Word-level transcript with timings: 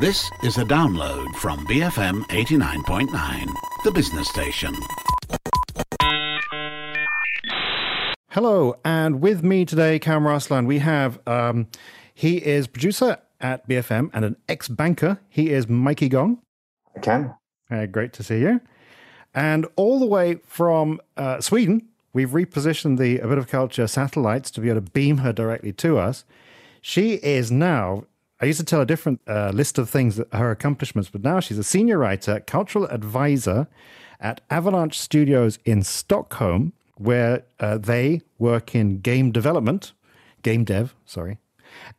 This 0.00 0.30
is 0.44 0.58
a 0.58 0.64
download 0.64 1.34
from 1.34 1.66
BFM 1.66 2.22
89.9, 2.28 3.46
the 3.82 3.90
business 3.90 4.28
station. 4.28 4.72
Hello, 8.30 8.78
and 8.84 9.20
with 9.20 9.42
me 9.42 9.64
today, 9.64 9.98
Kam 9.98 10.22
Raslan, 10.22 10.66
we 10.68 10.78
have 10.78 11.18
um, 11.26 11.66
he 12.14 12.36
is 12.36 12.68
producer 12.68 13.18
at 13.40 13.68
BFM 13.68 14.10
and 14.12 14.24
an 14.24 14.36
ex-banker. 14.48 15.18
He 15.28 15.50
is 15.50 15.68
Mikey 15.68 16.08
Gong. 16.10 16.42
I 16.94 17.00
can. 17.00 17.34
Uh, 17.68 17.86
great 17.86 18.12
to 18.12 18.22
see 18.22 18.38
you. 18.38 18.60
And 19.34 19.66
all 19.74 19.98
the 19.98 20.06
way 20.06 20.36
from 20.46 21.00
uh, 21.16 21.40
Sweden, 21.40 21.88
we've 22.12 22.30
repositioned 22.30 22.98
the 22.98 23.18
A 23.18 23.26
Bit 23.26 23.38
of 23.38 23.48
Culture 23.48 23.88
satellites 23.88 24.52
to 24.52 24.60
be 24.60 24.68
able 24.68 24.80
to 24.80 24.92
beam 24.92 25.18
her 25.18 25.32
directly 25.32 25.72
to 25.72 25.98
us. 25.98 26.24
She 26.80 27.14
is 27.14 27.50
now, 27.50 28.04
I 28.40 28.46
used 28.46 28.60
to 28.60 28.64
tell 28.64 28.80
a 28.80 28.86
different 28.86 29.20
uh, 29.26 29.50
list 29.52 29.78
of 29.78 29.90
things, 29.90 30.16
that 30.16 30.32
her 30.32 30.50
accomplishments, 30.50 31.10
but 31.10 31.24
now 31.24 31.40
she's 31.40 31.58
a 31.58 31.64
senior 31.64 31.98
writer, 31.98 32.40
cultural 32.40 32.84
advisor 32.86 33.66
at 34.20 34.40
Avalanche 34.48 34.98
Studios 34.98 35.58
in 35.64 35.82
Stockholm, 35.82 36.72
where 36.96 37.42
uh, 37.58 37.78
they 37.78 38.22
work 38.38 38.74
in 38.74 39.00
game 39.00 39.32
development, 39.32 39.92
game 40.42 40.64
dev, 40.64 40.94
sorry. 41.04 41.38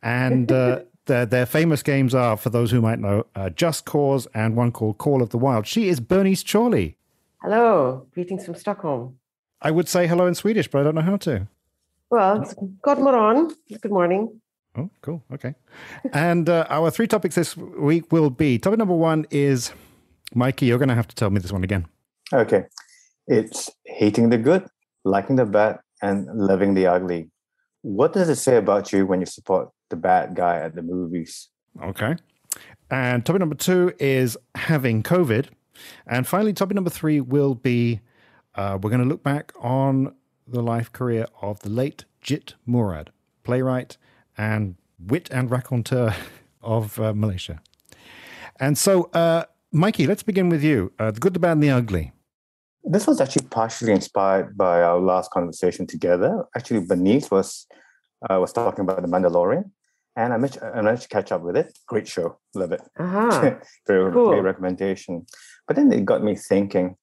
And 0.02 0.50
uh, 0.50 0.80
their, 1.06 1.26
their 1.26 1.46
famous 1.46 1.82
games 1.82 2.14
are, 2.14 2.36
for 2.36 2.48
those 2.48 2.70
who 2.70 2.80
might 2.80 2.98
know, 2.98 3.26
uh, 3.34 3.50
Just 3.50 3.84
Cause 3.84 4.26
and 4.34 4.56
one 4.56 4.72
called 4.72 4.96
Call 4.98 5.22
of 5.22 5.30
the 5.30 5.38
Wild. 5.38 5.66
She 5.66 5.88
is 5.88 6.00
Bernice 6.00 6.42
Chauly. 6.42 6.96
Hello, 7.42 8.06
greetings 8.14 8.44
from 8.46 8.54
Stockholm. 8.54 9.18
I 9.60 9.70
would 9.70 9.88
say 9.88 10.06
hello 10.06 10.26
in 10.26 10.34
Swedish, 10.34 10.68
but 10.68 10.80
I 10.80 10.84
don't 10.84 10.94
know 10.94 11.02
how 11.02 11.18
to. 11.18 11.48
Well, 12.08 12.42
it's. 12.42 12.54
Good 12.82 12.98
morning. 12.98 14.40
Oh, 14.76 14.90
cool. 15.02 15.22
Okay. 15.32 15.54
and 16.12 16.48
uh, 16.48 16.66
our 16.68 16.90
three 16.90 17.06
topics 17.06 17.34
this 17.34 17.56
week 17.56 18.12
will 18.12 18.30
be 18.30 18.58
topic 18.58 18.78
number 18.78 18.94
one 18.94 19.26
is 19.30 19.72
Mikey, 20.34 20.66
you're 20.66 20.78
going 20.78 20.88
to 20.88 20.94
have 20.94 21.08
to 21.08 21.16
tell 21.16 21.30
me 21.30 21.40
this 21.40 21.52
one 21.52 21.64
again. 21.64 21.86
Okay. 22.32 22.64
It's 23.26 23.70
hating 23.84 24.30
the 24.30 24.38
good, 24.38 24.66
liking 25.04 25.36
the 25.36 25.44
bad, 25.44 25.78
and 26.02 26.26
loving 26.26 26.74
the 26.74 26.86
ugly. 26.86 27.30
What 27.82 28.12
does 28.12 28.28
it 28.28 28.36
say 28.36 28.56
about 28.56 28.92
you 28.92 29.06
when 29.06 29.20
you 29.20 29.26
support 29.26 29.70
the 29.88 29.96
bad 29.96 30.34
guy 30.34 30.58
at 30.58 30.74
the 30.74 30.82
movies? 30.82 31.48
Okay. 31.82 32.16
And 32.90 33.24
topic 33.24 33.40
number 33.40 33.54
two 33.54 33.92
is 33.98 34.36
having 34.54 35.02
COVID. 35.02 35.48
And 36.06 36.26
finally, 36.26 36.52
topic 36.52 36.74
number 36.74 36.90
three 36.90 37.20
will 37.20 37.54
be 37.54 38.00
uh, 38.54 38.78
we're 38.80 38.90
going 38.90 39.02
to 39.02 39.08
look 39.08 39.22
back 39.22 39.52
on 39.60 40.14
the 40.46 40.62
life 40.62 40.92
career 40.92 41.26
of 41.40 41.60
the 41.60 41.70
late 41.70 42.04
Jit 42.20 42.54
Murad, 42.66 43.10
playwright 43.44 43.96
and 44.40 44.74
wit 44.98 45.28
and 45.30 45.50
raconteur 45.50 46.14
of 46.62 46.98
uh, 46.98 47.12
Malaysia. 47.14 47.60
And 48.58 48.76
so, 48.76 49.10
uh, 49.12 49.44
Mikey, 49.72 50.06
let's 50.06 50.22
begin 50.22 50.48
with 50.48 50.64
you. 50.64 50.92
Uh, 50.98 51.10
the 51.10 51.20
good, 51.20 51.34
the 51.34 51.40
bad, 51.40 51.52
and 51.52 51.62
the 51.62 51.70
ugly. 51.70 52.12
This 52.82 53.06
was 53.06 53.20
actually 53.20 53.46
partially 53.48 53.92
inspired 53.92 54.56
by 54.56 54.80
our 54.82 54.98
last 54.98 55.30
conversation 55.30 55.86
together. 55.86 56.32
Actually, 56.56 56.80
Bernice 56.80 57.30
was 57.30 57.66
uh, 58.28 58.38
was 58.40 58.52
talking 58.52 58.82
about 58.84 59.02
the 59.02 59.08
Mandalorian, 59.08 59.64
and 60.16 60.32
I 60.32 60.36
managed, 60.36 60.58
I 60.62 60.80
managed 60.80 61.02
to 61.02 61.08
catch 61.08 61.30
up 61.32 61.42
with 61.42 61.56
it. 61.56 61.78
Great 61.86 62.08
show, 62.08 62.38
love 62.54 62.72
it. 62.72 62.82
Uh-huh. 62.98 63.56
very 63.86 64.12
Cool. 64.12 64.30
great 64.30 64.44
recommendation. 64.50 65.26
But 65.66 65.76
then 65.76 65.92
it 65.92 66.04
got 66.04 66.22
me 66.24 66.34
thinking. 66.34 66.96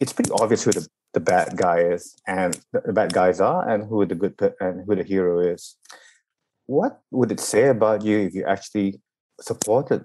It's 0.00 0.12
pretty 0.12 0.32
obvious 0.32 0.64
who 0.64 0.72
the, 0.72 0.86
the 1.14 1.20
bad 1.20 1.56
guy 1.56 1.78
is, 1.94 2.16
and 2.26 2.54
the, 2.72 2.80
the 2.86 2.92
bad 2.92 3.12
guys 3.12 3.40
are, 3.40 3.62
and 3.70 3.84
who 3.88 4.04
the 4.06 4.16
good 4.16 4.34
and 4.58 4.84
who 4.86 4.96
the 4.96 5.04
hero 5.04 5.38
is. 5.38 5.76
What 6.70 7.00
would 7.10 7.32
it 7.32 7.40
say 7.40 7.66
about 7.66 8.04
you 8.04 8.16
if 8.20 8.32
you 8.32 8.44
actually 8.44 9.00
supported 9.40 10.04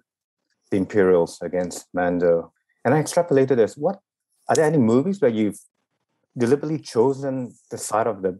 the 0.72 0.78
Imperials 0.78 1.38
against 1.44 1.86
Mando? 1.94 2.54
And 2.84 2.92
I 2.96 3.04
extrapolated 3.04 3.58
this. 3.58 3.78
What 3.78 4.00
are 4.50 4.56
there 4.56 4.66
any 4.66 4.80
movies 4.80 5.22
where 5.22 5.30
you've 5.30 5.60
deliberately 6.36 6.80
chosen 6.80 7.54
the 7.70 7.78
side 7.78 8.08
of 8.08 8.24
the 8.24 8.40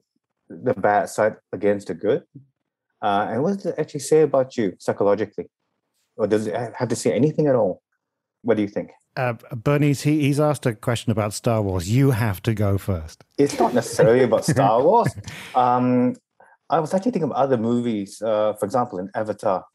the 0.50 0.74
bad 0.74 1.10
side 1.10 1.36
against 1.54 1.86
the 1.90 1.94
good? 1.94 2.24
Uh, 3.00 3.28
and 3.30 3.44
what 3.44 3.58
does 3.58 3.68
it 3.68 3.76
actually 3.78 4.00
say 4.12 4.22
about 4.24 4.58
you 4.58 4.74
psychologically? 4.80 5.46
Or 6.18 6.26
does 6.26 6.48
it 6.48 6.56
have 6.80 6.90
to 6.90 6.96
say 6.96 7.14
anything 7.14 7.46
at 7.46 7.54
all? 7.54 7.84
What 8.42 8.58
do 8.58 8.64
you 8.64 8.70
think? 8.70 8.90
Uh, 9.16 9.34
Bernice, 9.56 10.02
he, 10.02 10.22
he's 10.22 10.40
asked 10.40 10.66
a 10.66 10.74
question 10.74 11.12
about 11.12 11.34
Star 11.34 11.62
Wars. 11.62 11.90
You 11.90 12.10
have 12.10 12.42
to 12.42 12.56
go 12.56 12.80
first. 12.80 13.24
It's 13.38 13.60
not 13.60 13.76
necessarily 13.76 14.24
about 14.24 14.46
Star 14.46 14.82
Wars. 14.88 15.14
Um, 15.54 16.16
I 16.70 16.80
was 16.80 16.94
actually 16.94 17.12
thinking 17.12 17.30
of 17.32 17.36
other 17.36 17.58
movies. 17.58 18.22
Uh, 18.22 18.54
for 18.54 18.66
example, 18.66 19.00
in 19.00 19.10
Avatar, 19.16 19.66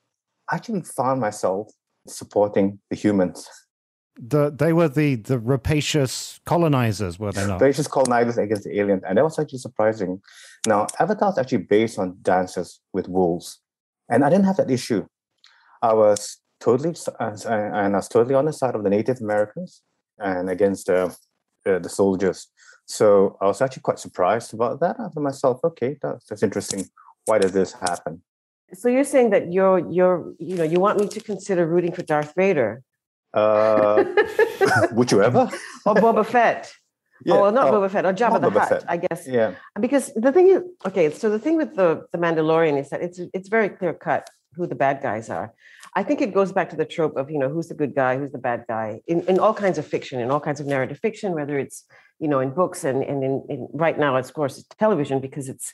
I 0.51 0.57
actually 0.57 0.83
found 0.83 1.21
myself 1.21 1.71
supporting 2.07 2.81
the 2.91 2.97
humans. 2.97 3.49
The, 4.21 4.51
they 4.51 4.73
were 4.73 4.89
the, 4.89 5.15
the 5.15 5.39
rapacious 5.39 6.41
colonizers, 6.45 7.19
were 7.19 7.33
they 7.33 7.47
not? 7.47 7.59
They 7.59 7.73
just 7.73 7.91
colonizers 7.91 8.37
against 8.37 8.65
the 8.65 8.79
aliens, 8.79 9.03
and 9.07 9.17
that 9.17 9.25
was 9.25 9.39
actually 9.39 9.61
surprising. 9.61 10.21
Now, 10.67 10.89
Avatar 10.99 11.31
is 11.31 11.39
actually 11.39 11.59
based 11.59 11.99
on 11.99 12.19
dances 12.21 12.81
with 12.93 13.09
wolves, 13.09 13.61
and 14.11 14.25
I 14.25 14.29
didn't 14.29 14.45
have 14.45 14.57
that 14.57 14.71
issue. 14.71 15.07
I 15.81 15.95
was 15.95 16.39
totally 16.61 16.95
and 17.19 17.47
I 17.49 17.89
was 17.89 18.09
totally 18.09 18.35
on 18.35 18.45
the 18.45 18.53
side 18.53 18.75
of 18.75 18.85
the 18.85 18.91
Native 18.91 19.21
Americans 19.21 19.83
and 20.19 20.51
against 20.51 20.91
uh, 20.91 21.09
uh, 21.67 21.79
the 21.79 21.89
soldiers. 21.89 22.49
So 22.91 23.37
I 23.41 23.47
was 23.47 23.63
actually 23.63 23.83
quite 23.83 24.01
surprised 24.01 24.53
about 24.53 24.81
that. 24.81 24.97
I 24.99 25.07
thought 25.09 25.23
myself, 25.23 25.61
okay, 25.63 25.97
that's, 26.03 26.25
that's 26.27 26.43
interesting. 26.43 26.87
Why 27.25 27.39
did 27.39 27.53
this 27.53 27.73
happen? 27.73 28.23
So 28.73 28.89
you're 28.89 29.05
saying 29.15 29.31
that 29.31 29.53
you're 29.53 29.79
you're 29.97 30.33
you 30.39 30.57
know 30.57 30.65
you 30.65 30.81
want 30.81 30.99
me 31.01 31.07
to 31.07 31.21
consider 31.21 31.67
rooting 31.67 31.93
for 31.93 32.03
Darth 32.03 32.33
Vader 32.37 32.83
Uh, 33.33 34.05
would 34.93 35.11
you 35.13 35.23
ever? 35.23 35.49
or 35.87 35.95
Boba 35.95 36.25
Fett? 36.27 36.73
Oh, 37.29 37.43
well, 37.43 37.53
not 37.53 37.69
oh, 37.69 37.73
Boba 37.75 37.91
Fett 37.91 38.05
or 38.07 38.13
Jabba 38.13 38.41
the 38.41 38.51
Boba 38.51 38.61
Hutt, 38.61 38.69
Fett. 38.69 38.85
I 38.89 38.97
guess. 38.97 39.21
Yeah. 39.27 39.55
Because 39.79 40.13
the 40.15 40.33
thing 40.33 40.47
is, 40.49 40.63
okay, 40.89 41.11
so 41.11 41.31
the 41.31 41.39
thing 41.39 41.57
with 41.57 41.77
the 41.77 41.89
the 42.13 42.19
Mandalorian 42.19 42.77
is 42.83 42.89
that 42.91 43.01
it's 43.07 43.21
it's 43.37 43.49
very 43.49 43.69
clear 43.69 43.95
cut 43.95 44.25
who 44.55 44.67
the 44.67 44.79
bad 44.85 44.97
guys 45.09 45.31
are. 45.31 45.49
I 45.95 46.03
think 46.05 46.21
it 46.21 46.33
goes 46.33 46.53
back 46.53 46.71
to 46.71 46.77
the 46.77 46.85
trope 46.85 47.17
of 47.17 47.31
you 47.31 47.39
know 47.39 47.49
who's 47.49 47.69
the 47.69 47.75
good 47.75 47.95
guy, 47.95 48.17
who's 48.17 48.33
the 48.33 48.39
bad 48.39 48.65
guy 48.69 49.01
in, 49.07 49.23
in 49.23 49.39
all 49.39 49.55
kinds 49.55 49.79
of 49.79 49.87
fiction, 49.87 50.21
in 50.21 50.31
all 50.31 50.41
kinds 50.41 50.61
of 50.61 50.67
narrative 50.67 50.99
fiction, 50.99 51.33
whether 51.33 51.59
it's 51.59 51.85
you 52.19 52.29
know 52.29 52.41
in 52.41 52.51
books 52.51 52.85
and 52.85 53.03
and 53.03 53.25
in, 53.25 53.45
in 53.49 53.69
right 53.73 53.99
now, 53.99 54.17
of 54.17 54.33
course, 54.33 54.59
it's 54.59 54.69
television 54.79 55.21
because 55.21 55.49
it's 55.49 55.73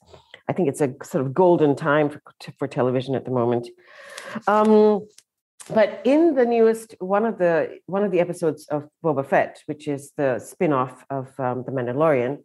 I 0.49 0.53
think 0.53 0.69
it's 0.69 0.81
a 0.81 0.95
sort 1.03 1.27
of 1.27 1.35
golden 1.35 1.77
time 1.77 2.09
for, 2.09 2.23
for 2.59 2.69
television 2.69 3.15
at 3.15 3.25
the 3.25 3.31
moment. 3.31 3.69
Um, 4.47 5.07
but 5.69 6.01
in 6.05 6.35
the 6.35 6.45
newest 6.45 6.95
one 7.01 7.27
of 7.27 7.39
the 7.39 7.79
one 7.87 8.05
of 8.05 8.11
the 8.11 8.21
episodes 8.21 8.67
of 8.69 8.89
Boba 9.05 9.27
Fett, 9.27 9.63
which 9.67 9.89
is 9.89 10.13
the 10.17 10.39
spin-off 10.39 11.05
of 11.11 11.29
um, 11.39 11.65
the 11.67 11.73
Mandalorian, 11.73 12.39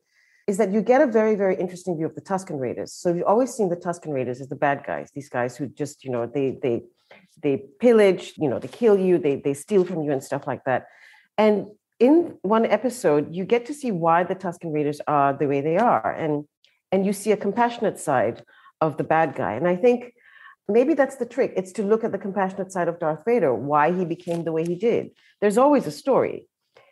is 0.48 0.58
that 0.58 0.74
you 0.74 0.82
get 0.82 1.02
a 1.02 1.08
very 1.08 1.36
very 1.36 1.56
interesting 1.56 1.96
view 1.96 2.08
of 2.08 2.16
the 2.16 2.22
Tusken 2.22 2.60
Raiders. 2.60 2.94
So 2.94 3.14
you've 3.14 3.28
always 3.28 3.54
seen 3.54 3.70
the 3.70 3.76
Tusken 3.78 4.12
Raiders 4.12 4.42
as 4.42 4.50
the 4.50 4.56
bad 4.56 4.84
guys, 4.86 5.12
these 5.14 5.30
guys 5.30 5.56
who 5.56 5.68
just 5.68 6.04
you 6.04 6.12
know 6.12 6.26
they 6.26 6.58
they 6.62 6.84
they 7.42 7.64
pillage, 7.80 8.34
you 8.38 8.50
know, 8.50 8.60
they 8.60 8.68
kill 8.68 8.98
you, 8.98 9.18
they 9.18 9.36
they 9.36 9.54
steal 9.54 9.84
from 9.84 10.04
you 10.04 10.12
and 10.12 10.24
stuff 10.24 10.48
like 10.48 10.64
that. 10.66 10.88
And 11.38 11.68
in 12.00 12.38
one 12.42 12.66
episode, 12.66 13.34
you 13.34 13.46
get 13.46 13.66
to 13.68 13.74
see 13.74 13.92
why 13.92 14.24
the 14.24 14.36
Tusken 14.36 14.74
Raiders 14.74 15.02
are 15.08 15.34
the 15.34 15.48
way 15.48 15.62
they 15.62 15.78
are, 15.78 16.12
and 16.12 16.46
and 16.92 17.06
you 17.06 17.14
see 17.14 17.32
a 17.32 17.38
compassionate 17.38 18.00
side 18.00 18.44
of 18.82 18.98
the 18.98 19.04
bad 19.04 19.36
guy. 19.36 19.54
And 19.54 19.68
I 19.68 19.76
think 19.76 20.14
maybe 20.68 20.94
that's 20.94 21.18
the 21.18 21.26
trick. 21.26 21.54
It's 21.56 21.72
to 21.74 21.84
look 21.84 22.04
at 22.04 22.12
the 22.12 22.18
compassionate 22.18 22.72
side 22.72 22.88
of 22.88 23.00
Darth 23.00 23.24
Vader, 23.26 23.54
why 23.54 23.92
he 23.92 24.06
became 24.06 24.44
the 24.44 24.52
way 24.52 24.66
he 24.66 24.76
did. 24.76 25.12
There's 25.40 25.58
always 25.58 25.86
a 25.88 25.92
story. 25.92 26.48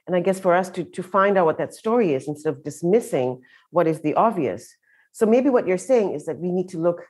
And 0.07 0.16
I 0.16 0.21
guess 0.21 0.39
for 0.39 0.56
us 0.56 0.69
to, 0.71 0.83
to 0.83 1.03
find 1.03 1.38
out 1.38 1.45
what 1.45 1.59
that 1.59 1.73
story 1.73 2.13
is 2.13 2.27
instead 2.27 2.53
of 2.53 2.63
dismissing 2.63 3.41
what 3.69 3.88
is 3.88 4.01
the 4.01 4.16
obvious. 4.16 4.75
So 5.11 5.25
maybe 5.25 5.50
what 5.50 5.67
you're 5.67 5.77
saying 5.77 6.13
is 6.13 6.25
that 6.25 6.39
we 6.39 6.51
need 6.51 6.69
to 6.69 6.79
look 6.79 7.06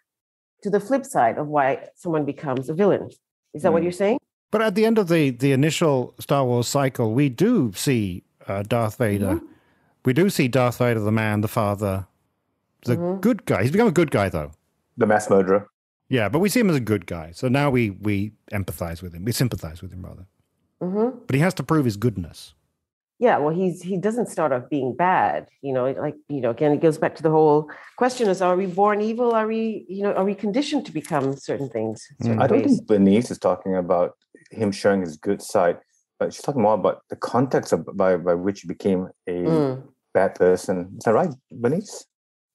to 0.64 0.70
the 0.70 0.80
flip 0.80 1.06
side 1.06 1.38
of 1.38 1.48
why 1.48 1.88
someone 1.96 2.26
becomes 2.26 2.70
a 2.70 2.74
villain. 2.74 3.10
Is 3.54 3.64
that 3.64 3.72
what 3.74 3.82
Mm. 3.82 3.84
you're 3.86 3.92
saying? 3.92 4.20
But 4.52 4.62
at 4.62 4.76
the 4.76 4.86
end 4.86 4.98
of 4.98 5.08
the, 5.08 5.30
the 5.30 5.52
initial 5.52 6.16
Star 6.20 6.44
Wars 6.46 6.68
cycle, 6.68 7.14
we 7.14 7.30
do 7.30 7.72
see 7.76 8.24
uh, 8.48 8.64
Darth 8.64 8.98
Vader. 8.98 9.40
We 10.06 10.14
do 10.14 10.30
see 10.30 10.48
Darth 10.48 10.78
Vader, 10.80 11.00
the 11.00 11.12
man, 11.12 11.42
the 11.42 11.48
father, 11.48 12.08
the 12.86 12.96
good 13.22 13.46
guy. 13.46 13.62
He's 13.62 13.72
become 13.72 13.88
a 13.88 13.92
good 13.92 14.10
guy, 14.12 14.30
though. 14.30 14.52
The 14.98 15.06
mass 15.06 15.30
murderer. 15.30 15.68
Yeah, 16.08 16.30
but 16.30 16.40
we 16.40 16.50
see 16.50 16.60
him 16.62 16.70
as 16.72 16.76
a 16.76 16.80
good 16.82 17.06
guy. 17.06 17.32
So 17.32 17.48
now 17.48 17.70
we, 17.70 17.92
we 17.92 18.32
empathize 18.52 19.04
with 19.04 19.14
him. 19.14 19.24
We 19.24 19.32
sympathize 19.32 19.82
with 19.84 19.92
him, 19.94 20.04
rather. 20.04 20.26
hmm 20.82 21.18
But 21.28 21.36
he 21.36 21.42
has 21.42 21.54
to 21.56 21.64
prove 21.64 21.86
his 21.86 21.98
goodness. 21.98 22.56
Yeah, 23.20 23.38
well, 23.38 23.54
he's 23.54 23.82
he 23.82 23.98
doesn't 23.98 24.28
start 24.28 24.54
off 24.54 24.70
being 24.70 24.96
bad, 24.96 25.50
you 25.62 25.74
know. 25.74 25.92
Like 25.92 26.16
you 26.30 26.40
know, 26.40 26.52
again, 26.52 26.72
it 26.72 26.82
goes 26.82 26.98
back 26.98 27.16
to 27.16 27.24
the 27.24 27.30
whole 27.30 27.70
question: 27.98 28.30
is 28.30 28.42
are 28.42 28.56
we 28.56 28.66
born 28.66 29.02
evil? 29.02 29.34
Are 29.34 29.46
we, 29.46 29.86
you 29.90 30.04
know, 30.04 30.14
are 30.14 30.24
we 30.24 30.34
conditioned 30.34 30.86
to 30.86 30.94
become 30.94 31.36
certain 31.36 31.70
things? 31.70 32.08
Certain 32.22 32.42
I 32.42 32.48
don't 32.48 32.60
ways? 32.60 32.78
think 32.78 32.88
Bernice 32.88 33.30
is 33.30 33.38
talking 33.38 33.76
about 33.76 34.14
him 34.52 34.72
showing 34.72 35.02
his 35.02 35.18
good 35.18 35.42
side, 35.42 35.80
but 36.18 36.34
she's 36.34 36.42
talking 36.42 36.62
more 36.62 36.76
about 36.76 37.02
the 37.10 37.18
context 37.18 37.74
of, 37.74 37.86
by, 37.98 38.16
by 38.16 38.36
which 38.36 38.62
he 38.62 38.68
became 38.70 39.10
a 39.28 39.32
Mm. 39.32 39.84
bad 40.14 40.36
person. 40.36 40.96
Is 40.98 41.04
that 41.04 41.14
right, 41.14 41.30
Bernice? 41.52 42.06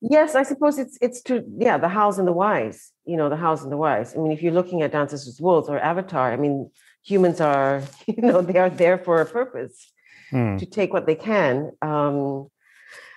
Yes, 0.01 0.35
I 0.35 0.45
suppose 0.45 0.79
it's 0.79 0.97
it's 1.03 1.21
to 1.25 1.45
yeah, 1.59 1.77
the 1.77 1.91
hows 1.91 2.19
and 2.19 2.27
the 2.27 2.33
whys. 2.33 2.91
You 3.05 3.19
know, 3.19 3.29
the 3.29 3.37
hows 3.37 3.63
and 3.63 3.71
the 3.71 3.77
whys. 3.77 4.15
I 4.15 4.19
mean, 4.19 4.33
if 4.33 4.43
you're 4.43 4.53
looking 4.61 4.81
at 4.81 4.93
Dances 4.93 5.27
with 5.27 5.39
Wolves 5.43 5.69
or 5.69 5.79
Avatar, 5.79 6.33
I 6.33 6.37
mean, 6.37 6.71
humans 7.03 7.39
are, 7.43 7.83
you 8.07 8.23
know, 8.23 8.41
they 8.41 8.59
are 8.59 8.71
there 8.71 8.97
for 8.97 9.21
a 9.21 9.27
purpose 9.27 9.93
Hmm. 10.31 10.57
to 10.57 10.67
take 10.67 10.93
what 10.93 11.07
they 11.07 11.15
can. 11.15 11.73
Um, 11.83 12.49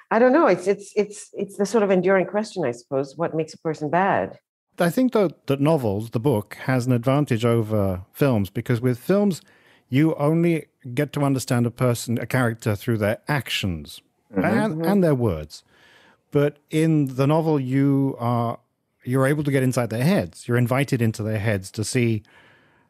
I 0.10 0.20
don't 0.20 0.34
know. 0.34 0.48
It's 0.48 0.68
it's 0.68 0.94
it's 0.96 1.30
it's 1.34 1.58
the 1.58 1.66
sort 1.66 1.84
of 1.84 1.92
enduring 1.92 2.28
question, 2.28 2.66
I 2.66 2.72
suppose. 2.72 3.16
What 3.18 3.36
makes 3.36 3.54
a 3.54 3.58
person 3.60 3.90
bad? 3.90 4.40
I 4.80 4.90
think 4.90 5.12
though 5.14 5.32
that 5.48 5.60
novels, 5.60 6.12
the 6.12 6.20
book, 6.20 6.56
has 6.66 6.86
an 6.86 6.94
advantage 6.94 7.44
over 7.44 8.04
films 8.14 8.50
because 8.50 8.80
with 8.80 9.00
films, 9.00 9.42
you 9.90 10.16
only 10.16 10.68
get 10.94 11.12
to 11.14 11.24
understand 11.24 11.66
a 11.66 11.72
person, 11.72 12.18
a 12.20 12.26
character 12.26 12.76
through 12.76 13.00
their 13.00 13.20
actions 13.28 14.02
and, 14.32 14.86
and 14.86 15.04
their 15.04 15.16
words. 15.16 15.64
But 16.32 16.58
in 16.70 17.16
the 17.16 17.26
novel, 17.28 17.60
you 17.60 18.16
are 18.20 18.60
you're 19.04 19.26
able 19.26 19.44
to 19.44 19.52
get 19.52 19.64
inside 19.64 19.90
their 19.90 20.04
heads. 20.04 20.48
You're 20.48 20.58
invited 20.58 21.02
into 21.02 21.24
their 21.24 21.40
heads 21.40 21.72
to 21.72 21.84
see 21.84 22.24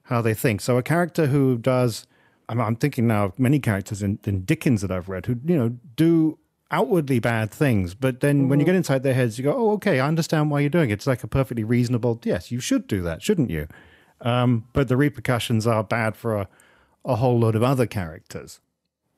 how 0.03 0.21
they 0.21 0.33
think. 0.33 0.61
So 0.61 0.77
a 0.77 0.83
character 0.83 1.27
who 1.27 1.57
does, 1.57 2.07
I'm, 2.49 2.61
I'm 2.61 2.75
thinking 2.75 3.07
now 3.07 3.25
of 3.25 3.39
many 3.39 3.59
characters 3.59 4.01
in, 4.01 4.19
in 4.25 4.45
Dickens 4.45 4.81
that 4.81 4.91
I've 4.91 5.09
read 5.09 5.25
who 5.25 5.37
you 5.45 5.57
know 5.57 5.69
do 5.95 6.37
outwardly 6.71 7.19
bad 7.19 7.51
things, 7.51 7.93
but 7.93 8.19
then 8.19 8.49
when 8.49 8.59
you 8.59 8.65
get 8.65 8.75
inside 8.75 9.01
their 9.03 9.13
heads, 9.13 9.37
you 9.37 9.43
go, 9.43 9.53
oh, 9.55 9.71
okay, 9.71 9.99
I 10.01 10.07
understand 10.07 10.51
why 10.51 10.59
you're 10.59 10.69
doing 10.69 10.89
it. 10.89 10.93
It's 10.93 11.07
like 11.07 11.23
a 11.23 11.27
perfectly 11.27 11.63
reasonable, 11.63 12.19
yes, 12.23 12.51
you 12.51 12.59
should 12.59 12.87
do 12.87 13.01
that, 13.03 13.21
shouldn't 13.21 13.49
you? 13.49 13.67
Um, 14.19 14.67
but 14.73 14.89
the 14.89 14.97
repercussions 14.97 15.65
are 15.65 15.83
bad 15.83 16.17
for 16.17 16.35
a, 16.35 16.49
a 17.05 17.15
whole 17.15 17.39
load 17.39 17.55
of 17.55 17.63
other 17.63 17.85
characters. 17.85 18.59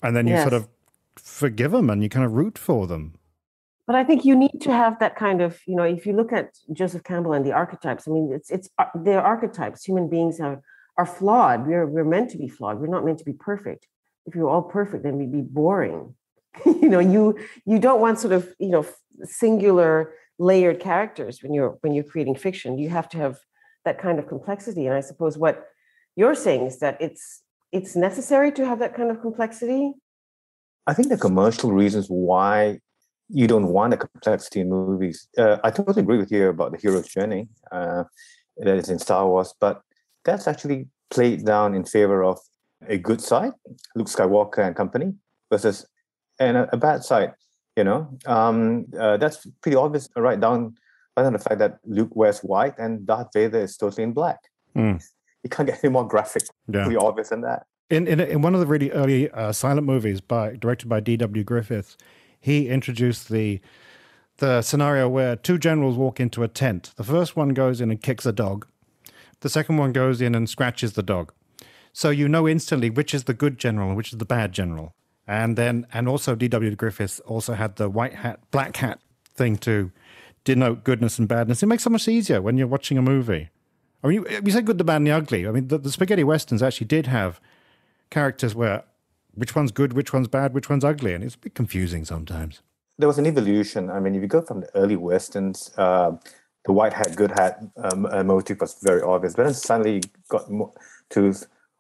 And 0.03 0.15
then 0.15 0.27
you 0.27 0.33
Yes. 0.33 0.43
sort 0.43 0.53
of 0.53 0.67
forgive 1.15 1.71
them 1.71 1.89
and 1.89 2.03
you 2.03 2.09
kind 2.09 2.25
of 2.25 2.33
root 2.33 2.57
for 2.57 2.85
them. 2.85 3.15
But 3.87 3.95
I 3.95 4.03
think 4.03 4.23
you 4.23 4.35
need 4.35 4.61
to 4.61 4.71
have 4.71 4.99
that 4.99 5.15
kind 5.15 5.41
of, 5.41 5.59
you 5.65 5.75
know, 5.75 5.83
if 5.83 6.05
you 6.05 6.13
look 6.13 6.31
at 6.31 6.55
Joseph 6.71 7.03
Campbell 7.03 7.33
and 7.33 7.43
the 7.43 7.53
archetypes, 7.53 8.07
I 8.07 8.11
mean, 8.11 8.31
it's 8.31 8.51
it's 8.51 8.69
they're 8.93 9.23
archetypes. 9.23 9.83
Human 9.83 10.07
beings 10.07 10.39
are 10.39 10.61
are 10.99 11.05
flawed. 11.05 11.65
We're 11.65 11.87
we're 11.93 12.11
meant 12.15 12.29
to 12.31 12.37
be 12.37 12.49
flawed. 12.49 12.79
We're 12.79 12.95
not 12.95 13.05
meant 13.05 13.19
to 13.19 13.29
be 13.31 13.37
perfect. 13.49 13.87
If 14.25 14.35
we 14.35 14.41
were 14.41 14.49
all 14.49 14.67
perfect, 14.79 15.03
then 15.03 15.17
we'd 15.17 15.31
be 15.31 15.45
boring. 15.59 16.15
you 16.65 16.89
know, 16.93 16.99
you 16.99 17.23
you 17.65 17.79
don't 17.79 18.01
want 18.01 18.19
sort 18.19 18.33
of 18.33 18.53
you 18.59 18.71
know 18.75 18.85
singular 19.23 20.13
layered 20.37 20.79
characters 20.89 21.41
when 21.41 21.53
you're 21.53 21.77
when 21.81 21.93
you're 21.93 22.11
creating 22.13 22.35
fiction. 22.35 22.77
You 22.77 22.89
have 22.89 23.07
to 23.13 23.17
have 23.17 23.39
that 23.85 23.97
kind 23.97 24.19
of 24.19 24.27
complexity. 24.27 24.87
And 24.87 24.95
I 24.95 24.99
suppose 24.99 25.37
what 25.37 25.55
you're 26.17 26.35
saying 26.35 26.63
is 26.71 26.79
that 26.79 26.97
it's 26.99 27.43
it's 27.71 27.95
necessary 27.95 28.51
to 28.57 28.65
have 28.65 28.79
that 28.79 28.93
kind 28.93 29.09
of 29.09 29.21
complexity. 29.21 29.93
I 30.85 30.93
think 30.93 31.07
the 31.07 31.17
commercial 31.17 31.71
reasons 31.71 32.07
why 32.09 32.79
you 33.29 33.47
don't 33.47 33.67
want 33.67 33.93
a 33.93 33.97
complexity 33.97 34.59
in 34.61 34.69
movies. 34.69 35.17
Uh, 35.37 35.57
I 35.63 35.69
totally 35.71 36.01
agree 36.01 36.17
with 36.17 36.31
you 36.31 36.49
about 36.49 36.71
the 36.73 36.79
hero's 36.83 37.07
journey 37.07 37.47
uh, 37.71 38.03
that 38.57 38.75
is 38.81 38.89
in 38.89 38.99
Star 38.99 39.25
Wars, 39.27 39.53
but 39.59 39.81
that's 40.29 40.47
actually 40.47 40.87
played 41.09 41.45
down 41.45 41.73
in 41.75 41.83
favor 41.83 42.23
of 42.23 42.37
a 42.87 42.97
good 42.97 43.21
side, 43.21 43.51
Luke 43.95 44.07
Skywalker 44.07 44.59
and 44.65 44.75
company, 44.75 45.13
versus 45.51 45.85
and 46.39 46.55
a, 46.57 46.69
a 46.73 46.77
bad 46.77 47.03
side. 47.03 47.33
You 47.75 47.83
know, 47.85 48.17
um, 48.25 48.85
uh, 48.99 49.17
that's 49.17 49.47
pretty 49.61 49.77
obvious 49.77 50.09
right 50.15 50.39
down 50.39 50.75
right 51.15 51.23
down 51.23 51.33
the 51.33 51.39
fact 51.39 51.59
that 51.59 51.79
Luke 51.85 52.13
wears 52.15 52.39
white 52.41 52.75
and 52.77 53.05
Darth 53.05 53.29
Vader 53.33 53.59
is 53.59 53.77
totally 53.77 54.03
in 54.03 54.13
black. 54.13 54.39
Mm. 54.75 55.01
You 55.43 55.49
can't 55.49 55.69
get 55.69 55.79
any 55.85 55.93
more 55.93 56.05
graphic, 56.05 56.43
Yeah. 56.67 56.83
pretty 56.83 56.97
obvious 56.97 57.29
than 57.29 57.41
that. 57.41 57.63
In, 57.89 58.07
in 58.07 58.19
in 58.19 58.41
one 58.41 58.53
of 58.55 58.59
the 58.59 58.65
really 58.67 58.91
early 58.91 59.31
uh, 59.31 59.53
silent 59.53 59.87
movies 59.87 60.19
by 60.19 60.57
directed 60.57 60.89
by 60.89 60.99
D.W. 60.99 61.43
Griffith, 61.45 61.95
he 62.41 62.67
introduced 62.67 63.29
the 63.29 63.61
the 64.39 64.61
scenario 64.61 65.07
where 65.07 65.37
two 65.37 65.57
generals 65.57 65.95
walk 65.95 66.19
into 66.19 66.43
a 66.43 66.49
tent. 66.49 66.91
The 66.97 67.05
first 67.05 67.37
one 67.37 67.49
goes 67.53 67.79
in 67.79 67.89
and 67.89 68.01
kicks 68.01 68.25
a 68.25 68.33
dog. 68.33 68.67
The 69.41 69.49
second 69.49 69.77
one 69.77 69.91
goes 69.91 70.21
in 70.21 70.35
and 70.35 70.49
scratches 70.49 70.93
the 70.93 71.03
dog. 71.03 71.33
So 71.93 72.09
you 72.09 72.27
know 72.27 72.47
instantly 72.47 72.89
which 72.89 73.13
is 73.13 73.23
the 73.23 73.33
good 73.33 73.57
general 73.57 73.87
and 73.89 73.97
which 73.97 74.11
is 74.11 74.17
the 74.17 74.25
bad 74.25 74.51
general. 74.51 74.93
And 75.27 75.57
then 75.57 75.85
and 75.93 76.07
also 76.07 76.35
D.W. 76.35 76.75
Griffiths 76.75 77.19
also 77.21 77.53
had 77.53 77.75
the 77.75 77.89
white 77.89 78.15
hat, 78.15 78.39
black 78.51 78.77
hat 78.77 78.99
thing 79.35 79.57
to 79.57 79.91
denote 80.43 80.83
goodness 80.83 81.19
and 81.19 81.27
badness. 81.27 81.61
It 81.61 81.67
makes 81.67 81.83
it 81.83 81.85
so 81.85 81.89
much 81.91 82.07
easier 82.07 82.41
when 82.41 82.57
you're 82.57 82.67
watching 82.67 82.97
a 82.97 83.01
movie. 83.01 83.49
I 84.03 84.07
mean, 84.07 84.25
you, 84.29 84.41
you 84.43 84.51
said 84.51 84.65
good, 84.65 84.77
the 84.77 84.83
bad, 84.83 84.97
and 84.97 85.07
the 85.07 85.11
ugly. 85.11 85.47
I 85.47 85.51
mean, 85.51 85.67
the, 85.67 85.77
the 85.77 85.91
spaghetti 85.91 86.23
westerns 86.23 86.63
actually 86.63 86.87
did 86.87 87.07
have 87.07 87.39
characters 88.09 88.55
where 88.55 88.83
which 89.35 89.55
one's 89.55 89.71
good, 89.71 89.93
which 89.93 90.13
one's 90.13 90.27
bad, 90.27 90.53
which 90.53 90.69
one's 90.69 90.83
ugly, 90.83 91.13
and 91.13 91.23
it's 91.23 91.35
a 91.35 91.39
bit 91.39 91.55
confusing 91.55 92.05
sometimes. 92.05 92.61
there 92.97 93.07
was 93.07 93.17
an 93.17 93.25
evolution. 93.25 93.89
I 93.89 93.99
mean, 93.99 94.15
if 94.15 94.21
you 94.21 94.27
go 94.27 94.41
from 94.41 94.61
the 94.61 94.75
early 94.75 94.95
westerns, 94.95 95.71
uh, 95.77 96.11
the 96.65 96.73
white 96.73 96.93
hat, 96.93 97.15
good 97.15 97.31
hat 97.31 97.63
um, 97.77 98.05
uh, 98.05 98.23
motive 98.23 98.59
was 98.61 98.75
very 98.81 99.01
obvious, 99.01 99.35
but 99.35 99.43
then 99.43 99.53
suddenly 99.53 100.01
got 100.27 100.49
more, 100.49 100.71
to 101.09 101.33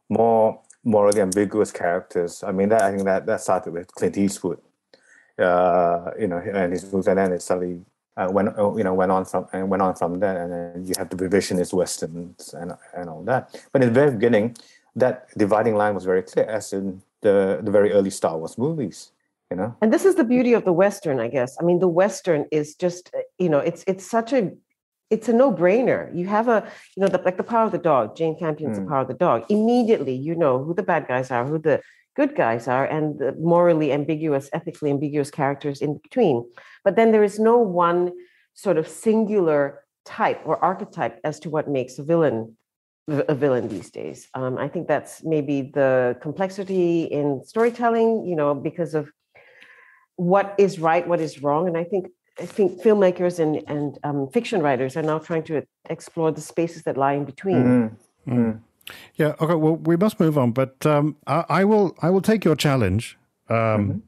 more 0.09 0.61
morally 0.83 1.21
ambiguous 1.21 1.71
characters. 1.71 2.43
I 2.43 2.51
mean, 2.51 2.69
that 2.69 2.81
I 2.81 2.91
think 2.91 3.03
that 3.03 3.25
that 3.25 3.41
started 3.41 3.73
with 3.73 3.93
Clint 3.93 4.17
Eastwood, 4.17 4.59
uh, 5.37 6.11
you 6.19 6.27
know, 6.27 6.37
and 6.37 6.71
his 6.71 6.91
movies, 6.91 7.07
and 7.07 7.17
then 7.17 7.33
it 7.33 7.41
suddenly 7.41 7.81
uh, 8.17 8.29
went, 8.31 8.57
uh, 8.57 8.75
you 8.75 8.83
know, 8.83 8.93
went 8.93 9.11
on 9.11 9.25
from 9.25 9.47
and 9.53 9.69
went 9.69 9.81
on 9.81 9.95
from 9.95 10.19
there, 10.19 10.43
and 10.43 10.51
then 10.51 10.85
you 10.85 10.93
have 10.97 11.09
the 11.09 11.17
revisionist 11.17 11.73
westerns 11.73 12.53
and 12.53 12.73
and 12.95 13.09
all 13.09 13.23
that. 13.23 13.61
But 13.71 13.83
in 13.83 13.89
the 13.89 13.93
very 13.93 14.11
beginning, 14.11 14.55
that 14.95 15.27
dividing 15.37 15.75
line 15.75 15.93
was 15.93 16.05
very 16.05 16.23
clear, 16.23 16.45
as 16.45 16.73
in 16.73 17.01
the 17.21 17.59
the 17.61 17.71
very 17.71 17.91
early 17.91 18.09
Star 18.09 18.37
Wars 18.37 18.57
movies. 18.57 19.11
You 19.51 19.57
know, 19.57 19.75
And 19.81 19.91
this 19.91 20.05
is 20.05 20.13
the 20.13 20.23
beauty 20.23 20.53
of 20.53 20.63
the 20.63 20.71
Western, 20.71 21.19
I 21.19 21.27
guess. 21.27 21.57
I 21.59 21.63
mean, 21.63 21.79
the 21.79 21.87
Western 21.87 22.45
is 22.51 22.75
just, 22.75 23.09
you 23.39 23.49
know, 23.49 23.57
it's 23.57 23.83
it's 23.87 24.05
such 24.05 24.31
a 24.31 24.51
it's 25.09 25.27
a 25.27 25.33
no-brainer. 25.33 26.15
You 26.15 26.27
have 26.27 26.47
a, 26.47 26.71
you 26.95 27.01
know, 27.01 27.07
the, 27.07 27.19
like 27.19 27.37
the 27.37 27.43
power 27.43 27.65
of 27.65 27.71
the 27.71 27.77
dog, 27.77 28.15
Jane 28.15 28.37
Campion's 28.37 28.77
the 28.77 28.83
Mm. 28.83 28.89
power 28.89 29.01
of 29.01 29.07
the 29.07 29.13
dog. 29.13 29.45
Immediately, 29.49 30.15
you 30.15 30.35
know 30.35 30.63
who 30.63 30.73
the 30.73 30.83
bad 30.83 31.07
guys 31.07 31.31
are, 31.31 31.45
who 31.45 31.57
the 31.57 31.81
good 32.15 32.35
guys 32.35 32.67
are, 32.67 32.85
and 32.85 33.17
the 33.19 33.31
morally 33.33 33.91
ambiguous, 33.91 34.49
ethically 34.53 34.91
ambiguous 34.91 35.31
characters 35.31 35.81
in 35.81 35.97
between. 35.97 36.45
But 36.83 36.95
then 36.95 37.11
there 37.11 37.23
is 37.23 37.39
no 37.39 37.57
one 37.57 38.11
sort 38.53 38.77
of 38.77 38.87
singular 38.87 39.83
type 40.05 40.41
or 40.45 40.63
archetype 40.63 41.19
as 41.23 41.39
to 41.39 41.49
what 41.49 41.67
makes 41.67 41.97
a 41.99 42.03
villain 42.03 42.55
a 43.07 43.33
villain 43.33 43.67
these 43.69 43.89
days. 43.89 44.27
Um, 44.35 44.59
I 44.59 44.67
think 44.67 44.87
that's 44.87 45.23
maybe 45.23 45.71
the 45.73 46.15
complexity 46.21 47.05
in 47.05 47.43
storytelling, 47.43 48.25
you 48.29 48.35
know, 48.35 48.53
because 48.53 48.93
of 48.93 49.09
what 50.15 50.53
is 50.59 50.77
right, 50.79 51.07
what 51.07 51.19
is 51.19 51.41
wrong, 51.41 51.67
and 51.67 51.75
I 51.75 51.85
think 51.85 52.07
I 52.39 52.45
think 52.45 52.81
filmmakers 52.81 53.39
and 53.39 53.63
and 53.67 53.99
um, 54.03 54.27
fiction 54.29 54.61
writers 54.61 54.95
are 54.95 55.03
now 55.03 55.19
trying 55.19 55.43
to 55.43 55.65
explore 55.89 56.31
the 56.31 56.41
spaces 56.41 56.83
that 56.83 56.97
lie 56.97 57.13
in 57.13 57.25
between. 57.25 57.63
Mm. 57.63 57.95
Mm. 58.27 58.59
Yeah. 59.15 59.35
Okay. 59.39 59.55
Well, 59.55 59.75
we 59.75 59.97
must 59.97 60.19
move 60.19 60.37
on, 60.37 60.51
but 60.51 60.85
um, 60.85 61.17
I, 61.27 61.45
I 61.49 61.63
will. 61.65 61.95
I 62.01 62.09
will 62.09 62.21
take 62.21 62.45
your 62.45 62.55
challenge, 62.55 63.17
um, 63.49 64.03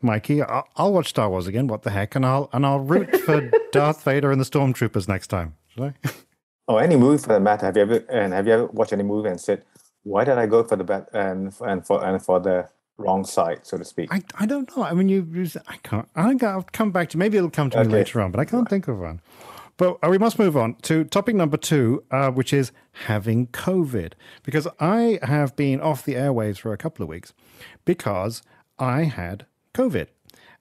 Mikey. 0.00 0.42
I'll, 0.42 0.66
I'll 0.76 0.92
watch 0.92 1.08
Star 1.08 1.28
Wars 1.28 1.46
again. 1.46 1.66
What 1.66 1.82
the 1.82 1.90
heck? 1.90 2.14
And 2.14 2.24
I'll 2.24 2.48
and 2.52 2.64
I'll 2.64 2.80
root 2.80 3.14
for 3.20 3.50
Darth 3.72 4.02
Vader 4.02 4.32
and 4.32 4.40
the 4.40 4.44
Stormtroopers 4.44 5.08
next 5.08 5.28
time. 5.28 5.54
Should 5.68 5.82
I? 5.82 6.10
or 6.68 6.82
any 6.82 6.96
movie 6.96 7.22
for 7.22 7.28
that 7.28 7.40
matter. 7.40 7.66
Have 7.66 7.76
you 7.76 7.82
ever 7.82 8.04
and 8.08 8.32
have 8.32 8.46
you 8.46 8.52
ever 8.54 8.66
watched 8.66 8.92
any 8.92 9.02
movie 9.02 9.28
and 9.28 9.40
said, 9.40 9.64
"Why 10.02 10.24
did 10.24 10.38
I 10.38 10.46
go 10.46 10.64
for 10.64 10.76
the 10.76 10.84
bad 10.84 11.06
and 11.12 11.54
and 11.60 11.86
for 11.86 12.04
and 12.04 12.22
for 12.22 12.40
the 12.40 12.68
wrong 12.96 13.24
site, 13.24 13.66
so 13.66 13.76
to 13.78 13.84
speak?" 13.84 14.12
I, 14.12 14.22
I 14.38 14.46
don't 14.46 14.74
know. 14.76 14.84
I 14.84 14.94
mean, 14.94 15.08
you, 15.08 15.26
you. 15.32 15.48
I 15.66 15.76
can't. 15.78 16.08
I 16.14 16.28
think 16.28 16.42
I'll 16.42 16.66
come 16.72 16.90
back 16.90 17.10
to. 17.10 17.18
Maybe 17.18 17.36
it'll 17.36 17.50
come 17.50 17.70
to 17.70 17.84
me 17.84 17.90
later 17.90 18.20
on, 18.20 18.30
but 18.30 18.40
I 18.40 18.44
can't 18.44 18.68
think 18.68 18.88
of 18.88 18.98
one. 18.98 19.20
But 19.76 19.98
uh, 20.02 20.08
we 20.08 20.18
must 20.18 20.38
move 20.38 20.56
on 20.56 20.76
to 20.82 21.04
topic 21.04 21.34
number 21.34 21.56
two, 21.56 22.04
uh, 22.10 22.30
which 22.30 22.52
is 22.52 22.70
having 22.92 23.48
COVID. 23.48 24.12
Because 24.44 24.68
I 24.78 25.18
have 25.22 25.56
been 25.56 25.80
off 25.80 26.04
the 26.04 26.14
airwaves 26.14 26.58
for 26.58 26.72
a 26.72 26.76
couple 26.76 27.02
of 27.02 27.08
weeks 27.08 27.32
because 27.84 28.42
I 28.78 29.04
had 29.04 29.46
COVID. 29.74 30.08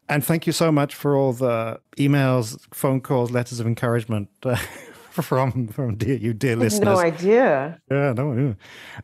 And 0.09 0.23
thank 0.23 0.45
you 0.45 0.53
so 0.53 0.71
much 0.71 0.95
for 0.95 1.15
all 1.15 1.33
the 1.33 1.79
emails, 1.97 2.59
phone 2.73 3.01
calls, 3.01 3.31
letters 3.31 3.59
of 3.59 3.67
encouragement 3.67 4.29
uh, 4.43 4.55
from 5.11 5.67
from 5.67 5.95
dear 5.95 6.15
you 6.15 6.33
dear 6.33 6.55
listeners. 6.55 6.85
no 6.85 6.97
idea. 6.97 7.79
Yeah, 7.89 8.13
no, 8.13 8.33
yeah. 8.33 8.53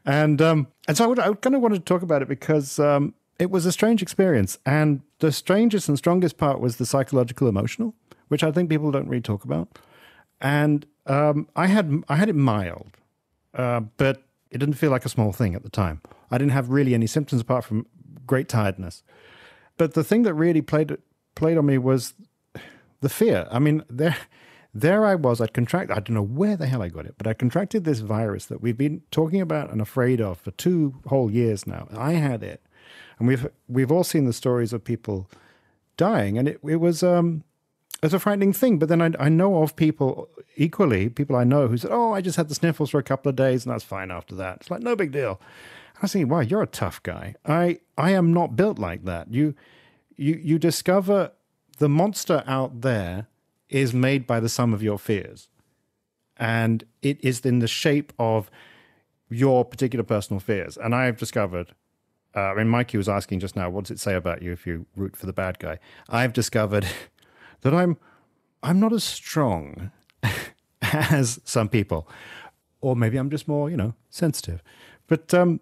and 0.06 0.42
um, 0.42 0.68
and 0.88 0.98
so 0.98 1.06
I, 1.06 1.08
would, 1.08 1.20
I 1.20 1.34
kind 1.34 1.56
of 1.56 1.62
wanted 1.62 1.86
to 1.86 1.94
talk 1.94 2.02
about 2.02 2.22
it 2.22 2.28
because 2.28 2.80
um, 2.80 3.14
it 3.40 3.50
was 3.50 3.66
a 3.66 3.72
strange 3.72 4.02
experience, 4.02 4.60
and 4.66 5.02
the 5.20 5.32
strangest 5.32 5.88
and 5.88 5.98
strongest 5.98 6.38
part 6.38 6.60
was 6.60 6.76
the 6.76 6.86
psychological, 6.86 7.48
emotional, 7.48 7.96
which 8.28 8.44
I 8.44 8.52
think 8.52 8.70
people 8.70 8.92
don't 8.92 9.08
really 9.08 9.22
talk 9.22 9.44
about. 9.46 9.80
And 10.42 10.86
um, 11.06 11.48
I 11.56 11.68
had 11.68 12.04
I 12.08 12.18
had 12.18 12.30
it 12.30 12.36
mild, 12.36 12.92
uh, 13.54 13.82
but 13.98 14.24
it 14.52 14.58
didn't 14.58 14.76
feel 14.76 14.92
like 14.92 15.06
a 15.06 15.10
small 15.10 15.32
thing 15.32 15.56
at 15.56 15.64
the 15.64 15.70
time. 15.70 16.02
I 16.30 16.38
didn't 16.38 16.52
have 16.52 16.70
really 16.70 16.94
any 16.94 17.08
symptoms 17.08 17.42
apart 17.42 17.64
from 17.64 17.88
great 18.28 18.50
tiredness. 18.50 19.04
But 19.78 19.94
the 19.94 20.04
thing 20.04 20.24
that 20.24 20.34
really 20.34 20.62
played 20.62 20.98
played 21.36 21.58
on 21.58 21.66
me 21.66 21.78
was 21.78 22.14
the 23.02 23.10
fear. 23.10 23.48
I 23.50 23.60
mean, 23.60 23.84
there, 23.90 24.18
there 24.74 25.06
I 25.06 25.16
was. 25.16 25.40
I'd 25.40 25.54
contracted. 25.54 25.98
I 25.98 26.02
don't 26.02 26.16
know 26.16 26.22
where 26.22 26.58
the 26.58 26.68
hell 26.68 26.82
I 26.82 26.90
got 26.90 27.06
it, 27.06 27.16
but 27.18 27.28
I 27.28 27.34
contracted 27.34 27.86
this 27.86 28.00
virus 28.00 28.46
that 28.48 28.62
we've 28.62 28.78
been 28.78 29.02
talking 29.12 29.42
about 29.42 29.72
and 29.72 29.82
afraid 29.82 30.20
of 30.20 30.40
for 30.40 30.52
two 30.52 30.96
whole 31.08 31.32
years 31.32 31.66
now. 31.66 31.88
I 31.92 32.14
had 32.14 32.44
it, 32.44 32.62
and 33.20 33.28
we've 33.28 33.48
we've 33.68 33.92
all 33.92 34.04
seen 34.04 34.26
the 34.26 34.34
stories 34.34 34.74
of 34.74 34.84
people 34.84 35.30
dying, 35.98 36.38
and 36.38 36.48
it 36.48 36.60
it 36.64 36.78
was 36.78 37.04
um 37.04 37.44
it's 38.02 38.14
a 38.14 38.20
frightening 38.20 38.54
thing. 38.54 38.80
But 38.80 38.90
then 38.90 39.02
I 39.02 39.12
I 39.20 39.30
know 39.30 39.62
of 39.62 39.76
people 39.76 40.30
equally, 40.56 41.10
people 41.10 41.36
I 41.36 41.44
know 41.44 41.68
who 41.68 41.78
said, 41.78 41.92
"Oh, 41.92 42.14
I 42.14 42.22
just 42.22 42.38
had 42.38 42.50
the 42.50 42.56
sniffles 42.56 42.90
for 42.90 43.00
a 43.00 43.04
couple 43.04 43.30
of 43.30 43.36
days, 43.36 43.66
and 43.66 43.74
that's 43.74 43.84
fine 43.84 44.10
after 44.10 44.36
that." 44.36 44.58
It's 44.58 44.72
like 44.72 44.82
no 44.82 44.96
big 44.96 45.12
deal. 45.12 45.40
And 45.96 46.04
I 46.04 46.08
thinking, 46.08 46.30
wow, 46.30 46.40
you're 46.40 46.64
a 46.64 46.68
tough 46.68 47.04
guy. 47.04 47.36
I 47.46 47.80
I 47.98 48.12
am 48.12 48.34
not 48.34 48.56
built 48.56 48.80
like 48.80 49.06
that. 49.06 49.34
You 49.34 49.54
you 50.16 50.40
you 50.42 50.60
discover 50.60 51.32
the 51.78 51.90
monster 51.90 52.44
out 52.46 52.82
there 52.82 53.28
is 53.70 53.94
made 53.94 54.26
by 54.28 54.40
the 54.40 54.50
sum 54.50 54.74
of 54.74 54.84
your 54.84 55.00
fears. 55.00 55.48
And 56.38 56.86
it 57.02 57.24
is 57.24 57.42
in 57.42 57.60
the 57.60 57.68
shape 57.68 58.14
of 58.18 58.50
your 59.30 59.66
particular 59.66 60.04
personal 60.04 60.40
fears. 60.40 60.78
And 60.78 60.96
I 60.96 61.06
have 61.06 61.18
discovered, 61.18 61.74
uh, 62.40 62.52
I 62.52 62.56
mean, 62.56 62.70
Mikey 62.70 62.98
was 62.98 63.10
asking 63.10 63.40
just 63.40 63.56
now, 63.56 63.70
what 63.70 63.86
does 63.86 63.92
it 63.92 64.00
say 64.00 64.16
about 64.16 64.42
you 64.42 64.52
if 64.52 64.66
you 64.66 64.86
root 64.96 65.16
for 65.16 65.26
the 65.26 65.34
bad 65.34 65.60
guy? 65.60 65.80
I've 66.08 66.32
discovered 66.32 66.88
that 67.62 67.74
I'm 67.74 67.98
I'm 68.64 68.80
not 68.80 68.94
as 68.94 69.04
strong 69.04 69.92
as 70.82 71.40
some 71.44 71.70
people, 71.70 72.08
or 72.82 72.96
maybe 72.96 73.18
I'm 73.18 73.30
just 73.30 73.48
more, 73.48 73.70
you 73.70 73.78
know, 73.78 73.94
sensitive. 74.10 74.64
But 75.08 75.34
um, 75.34 75.60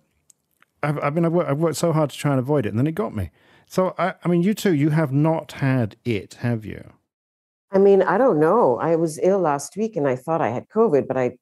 I've, 0.84 0.98
I've 1.00 1.18
I've 1.18 1.32
worked, 1.32 1.50
I've 1.50 1.58
worked 1.58 1.78
so 1.78 1.92
hard 1.94 2.12
to 2.12 2.18
try 2.18 2.32
and 2.32 2.40
avoid 2.40 2.66
it, 2.66 2.70
and 2.70 2.80
then 2.80 2.88
it 2.88 2.96
got 2.96 3.16
me. 3.16 3.32
So 3.68 3.96
I, 3.98 4.14
I 4.24 4.28
mean, 4.28 4.44
you 4.44 4.54
too, 4.54 4.74
you 4.74 4.92
have 4.92 5.12
not 5.12 5.54
had 5.54 5.96
it, 6.06 6.36
have 6.36 6.64
you? 6.64 6.94
I 7.72 7.80
mean, 7.80 8.02
I 8.02 8.18
don't 8.18 8.40
know. 8.40 8.78
I 8.78 8.96
was 8.96 9.20
ill 9.22 9.40
last 9.40 9.76
week 9.76 9.98
and 9.98 10.08
I 10.08 10.16
thought 10.16 10.42
I 10.42 10.50
had 10.50 10.70
COVID, 10.70 11.06
but 11.06 11.18
I 11.18 11.38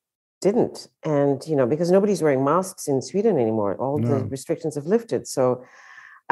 didn't. 0.47 0.77
And, 1.15 1.37
you 1.49 1.55
know, 1.59 1.67
because 1.73 1.89
nobody's 1.97 2.21
wearing 2.25 2.43
masks 2.51 2.83
in 2.91 2.97
Sweden 3.09 3.35
anymore, 3.45 3.71
all 3.83 3.97
No. 3.99 4.07
the 4.09 4.17
restrictions 4.35 4.73
have 4.79 4.87
lifted. 4.95 5.21
So 5.35 5.43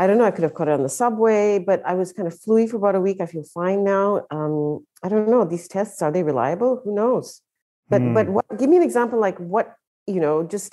I 0.01 0.03
don't 0.08 0.17
know. 0.20 0.27
I 0.29 0.34
could 0.36 0.46
have 0.48 0.55
caught 0.58 0.70
it 0.72 0.77
on 0.79 0.86
the 0.89 0.96
subway, 1.03 1.46
but 1.70 1.79
I 1.91 1.93
was 2.01 2.08
kind 2.17 2.27
of 2.32 2.34
fluey 2.43 2.65
for 2.70 2.77
about 2.82 2.96
a 3.00 3.03
week. 3.08 3.17
I 3.25 3.27
feel 3.34 3.46
fine 3.62 3.79
now. 3.96 4.05
Um, 4.38 4.55
I 5.05 5.08
don't 5.12 5.29
know. 5.34 5.43
These 5.46 5.67
tests, 5.75 5.98
are 6.05 6.12
they 6.15 6.24
reliable? 6.34 6.72
Who 6.84 6.91
knows? 7.01 7.27
But, 7.91 8.01
but 8.17 8.25
Hmm. 8.27 8.34
what, 8.36 8.46
give 8.60 8.70
me 8.72 8.77
an 8.82 8.86
example 8.89 9.17
like 9.27 9.38
what, 9.53 9.67
you 10.13 10.20
know, 10.25 10.38
just 10.55 10.72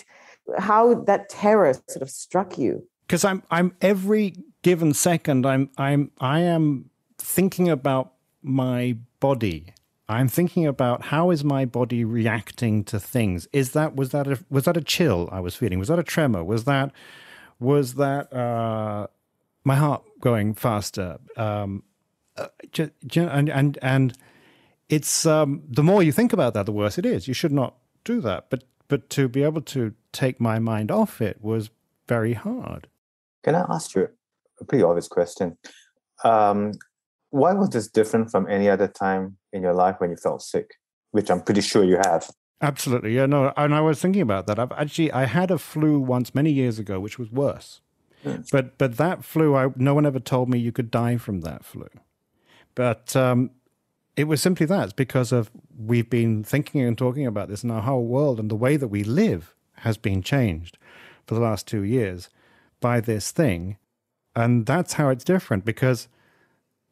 how 0.68 0.82
that 1.08 1.22
terror 1.40 1.72
sort 1.92 2.02
of 2.06 2.10
struck 2.24 2.50
you. 2.64 2.72
because 3.06 3.24
I'm 3.30 3.40
I'm 3.56 3.68
every 3.92 4.26
given 4.68 4.90
second 5.08 5.40
I'm 5.52 5.64
I'm 5.86 6.02
I 6.36 6.38
am 6.56 6.64
thinking 7.36 7.66
about 7.78 8.06
my 8.42 8.80
body. 9.26 9.58
I'm 10.10 10.26
thinking 10.26 10.66
about 10.66 11.02
how 11.02 11.30
is 11.30 11.44
my 11.44 11.64
body 11.64 12.04
reacting 12.04 12.82
to 12.84 12.98
things. 12.98 13.46
Is 13.52 13.70
that 13.72 13.94
was 13.94 14.10
that 14.10 14.26
a 14.26 14.44
was 14.50 14.64
that 14.64 14.76
a 14.76 14.80
chill 14.80 15.28
I 15.30 15.38
was 15.38 15.54
feeling? 15.54 15.78
Was 15.78 15.86
that 15.86 16.00
a 16.00 16.02
tremor? 16.02 16.42
Was 16.42 16.64
that 16.64 16.90
was 17.60 17.94
that 17.94 18.32
uh, 18.32 19.06
my 19.62 19.76
heart 19.76 20.02
going 20.20 20.54
faster? 20.54 21.18
Um, 21.36 21.84
uh, 22.36 22.48
and 23.14 23.48
and 23.48 23.78
and 23.80 24.18
it's 24.88 25.26
um, 25.26 25.62
the 25.68 25.84
more 25.84 26.02
you 26.02 26.10
think 26.10 26.32
about 26.32 26.54
that, 26.54 26.66
the 26.66 26.72
worse 26.72 26.98
it 26.98 27.06
is. 27.06 27.28
You 27.28 27.34
should 27.34 27.52
not 27.52 27.76
do 28.02 28.20
that. 28.22 28.46
But 28.50 28.64
but 28.88 29.10
to 29.10 29.28
be 29.28 29.44
able 29.44 29.62
to 29.62 29.94
take 30.12 30.40
my 30.40 30.58
mind 30.58 30.90
off 30.90 31.22
it 31.22 31.38
was 31.40 31.70
very 32.08 32.32
hard. 32.32 32.88
Can 33.44 33.54
I 33.54 33.64
ask 33.70 33.94
you 33.94 34.08
a 34.60 34.64
pretty 34.64 34.82
obvious 34.82 35.06
question? 35.06 35.56
Um, 36.24 36.72
why 37.30 37.52
was 37.52 37.70
this 37.70 37.88
different 37.88 38.30
from 38.30 38.48
any 38.48 38.68
other 38.68 38.88
time 38.88 39.36
in 39.52 39.62
your 39.62 39.74
life 39.74 39.96
when 39.98 40.10
you 40.10 40.16
felt 40.16 40.42
sick, 40.42 40.74
which 41.12 41.30
I'm 41.30 41.40
pretty 41.40 41.60
sure 41.60 41.84
you 41.84 41.96
have? 41.96 42.28
Absolutely, 42.60 43.14
yeah, 43.14 43.26
no, 43.26 43.52
and 43.56 43.74
I 43.74 43.80
was 43.80 44.00
thinking 44.00 44.22
about 44.22 44.46
that. 44.46 44.58
I've 44.58 44.72
actually 44.72 45.10
I 45.12 45.24
had 45.24 45.50
a 45.50 45.58
flu 45.58 45.98
once 45.98 46.34
many 46.34 46.50
years 46.50 46.78
ago, 46.78 47.00
which 47.00 47.18
was 47.18 47.30
worse. 47.30 47.80
Hmm. 48.22 48.42
But 48.52 48.76
but 48.76 48.98
that 48.98 49.24
flu, 49.24 49.56
I 49.56 49.68
no 49.76 49.94
one 49.94 50.04
ever 50.04 50.20
told 50.20 50.50
me 50.50 50.58
you 50.58 50.72
could 50.72 50.90
die 50.90 51.16
from 51.16 51.40
that 51.40 51.64
flu. 51.64 51.88
But 52.74 53.16
um, 53.16 53.50
it 54.14 54.24
was 54.24 54.42
simply 54.42 54.66
that 54.66 54.84
it's 54.84 54.92
because 54.92 55.32
of 55.32 55.50
we've 55.78 56.10
been 56.10 56.44
thinking 56.44 56.82
and 56.82 56.98
talking 56.98 57.26
about 57.26 57.48
this, 57.48 57.62
and 57.62 57.72
our 57.72 57.82
whole 57.82 58.04
world 58.04 58.38
and 58.38 58.50
the 58.50 58.56
way 58.56 58.76
that 58.76 58.88
we 58.88 59.04
live 59.04 59.54
has 59.76 59.96
been 59.96 60.22
changed 60.22 60.76
for 61.26 61.34
the 61.34 61.40
last 61.40 61.66
two 61.66 61.82
years 61.82 62.28
by 62.80 63.00
this 63.00 63.30
thing, 63.30 63.78
and 64.36 64.66
that's 64.66 64.94
how 64.94 65.08
it's 65.08 65.24
different 65.24 65.64
because 65.64 66.08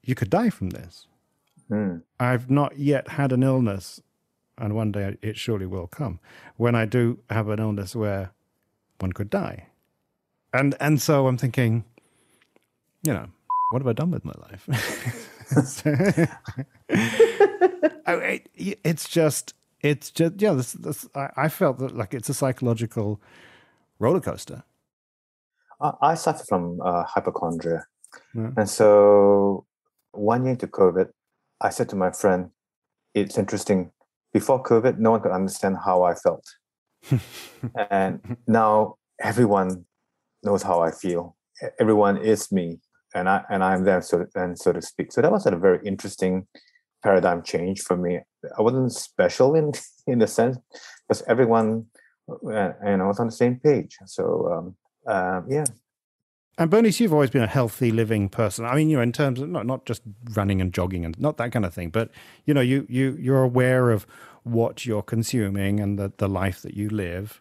you 0.09 0.15
could 0.15 0.31
die 0.31 0.51
from 0.51 0.71
this. 0.71 1.07
Hmm. 1.69 1.99
I've 2.19 2.51
not 2.51 2.79
yet 2.79 3.09
had 3.09 3.31
an 3.31 3.43
illness, 3.43 4.01
and 4.57 4.75
one 4.75 4.91
day 4.91 5.19
it 5.23 5.37
surely 5.37 5.67
will 5.67 5.87
come 5.87 6.19
when 6.57 6.75
I 6.75 6.87
do 6.87 7.19
have 7.31 7.49
an 7.49 7.59
illness 7.61 7.95
where 7.95 8.31
one 8.99 9.13
could 9.13 9.29
die. 9.31 9.67
And 10.53 10.75
and 10.81 11.01
so 11.01 11.27
I'm 11.29 11.37
thinking, 11.37 11.85
you 13.03 13.13
know, 13.13 13.29
what 13.71 13.81
have 13.83 13.87
I 13.87 13.93
done 13.93 14.11
with 14.11 14.25
my 14.25 14.35
life? 14.49 14.69
It- 18.07 18.81
it's 18.85 19.09
just, 19.09 19.55
it's 19.83 20.11
just, 20.11 20.41
yeah. 20.41 20.55
This, 20.55 20.73
this, 20.73 21.07
I, 21.15 21.29
I 21.37 21.49
felt 21.51 21.79
that 21.79 21.95
like 21.97 22.15
it's 22.15 22.31
a 22.31 22.35
psychological 22.35 23.21
roller 23.99 24.21
coaster. 24.21 24.63
I, 25.81 25.93
I 26.01 26.15
suffer 26.15 26.45
from 26.49 26.81
uh, 26.83 27.05
hypochondria. 27.05 27.87
Yeah. 28.35 28.51
And 28.57 28.69
so 28.69 29.67
one 30.13 30.45
year 30.45 30.53
into 30.53 30.67
COVID, 30.67 31.09
I 31.61 31.71
said 31.71 31.89
to 31.91 31.97
my 31.97 32.11
friend, 32.11 32.51
it's 33.15 33.39
interesting. 33.39 33.91
Before 34.33 34.63
COVID, 34.63 34.99
no 34.99 35.13
one 35.13 35.21
could 35.21 35.33
understand 35.33 35.77
how 35.85 36.03
I 36.03 36.15
felt. 36.15 36.45
and 37.91 38.37
now 38.47 38.97
everyone 39.21 39.87
knows 40.43 40.63
how 40.63 40.81
I 40.81 40.91
feel. 40.91 41.37
Everyone 41.81 42.17
is 42.19 42.53
me, 42.53 42.79
and 43.15 43.29
I 43.29 43.43
and 43.51 43.65
I'm 43.65 43.85
them, 43.85 44.03
so 44.03 44.27
and 44.35 44.59
so 44.59 44.73
to 44.73 44.83
speak. 44.83 45.13
So 45.13 45.23
that 45.23 45.33
was 45.33 45.47
a 45.47 45.57
very 45.57 45.81
interesting 45.85 46.47
paradigm 47.03 47.43
change 47.43 47.81
for 47.81 47.97
me. 47.97 48.21
I 48.57 48.63
wasn't 48.63 48.93
special 48.93 49.55
in 49.55 49.73
in 50.07 50.19
the 50.19 50.27
sense 50.27 50.59
because 51.09 51.23
everyone, 51.27 51.87
uh, 52.31 52.73
and 52.85 53.03
I 53.03 53.07
was 53.07 53.19
on 53.19 53.27
the 53.27 53.33
same 53.33 53.59
page. 53.59 53.97
So 54.07 54.53
um, 54.53 54.77
uh, 55.07 55.41
yeah, 55.49 55.65
And 56.59 56.73
Bernice, 56.73 56.99
you've 56.99 57.13
always 57.13 57.31
been 57.31 57.45
a 57.45 57.47
healthy 57.47 57.93
living 57.93 58.29
person. 58.29 58.65
I 58.65 58.75
mean, 58.75 58.91
you 58.91 58.97
know, 58.97 59.03
in 59.03 59.13
terms 59.13 59.41
of 59.41 59.49
not 59.49 59.65
not 59.65 59.87
just 59.87 60.03
running 60.35 60.61
and 60.61 60.75
jogging 60.75 61.05
and 61.05 61.19
not 61.21 61.37
that 61.37 61.53
kind 61.53 61.65
of 61.65 61.73
thing, 61.73 61.91
but 61.91 62.11
you 62.47 62.53
know, 62.53 62.61
you 62.61 62.85
you 62.89 63.17
you're 63.21 63.45
aware 63.45 63.91
of 63.91 64.07
what 64.43 64.85
you're 64.85 65.03
consuming 65.03 65.79
and 65.79 65.99
the, 66.01 66.13
the 66.17 66.29
life 66.29 66.61
that 66.63 66.75
you 66.75 66.89
live. 66.89 67.41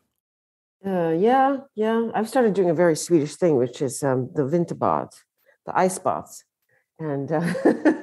Uh, 0.86 1.16
yeah, 1.18 1.58
yeah. 1.74 2.12
I've 2.14 2.30
started 2.30 2.54
doing 2.54 2.70
a 2.70 2.76
very 2.76 2.96
Swedish 2.96 3.36
thing, 3.36 3.58
which 3.58 3.82
is 3.82 4.04
um, 4.04 4.30
the 4.36 4.46
winterbad, 4.46 5.08
the 5.66 5.76
ice 5.76 5.98
baths, 5.98 6.44
and 7.00 7.32
uh, 7.32 7.54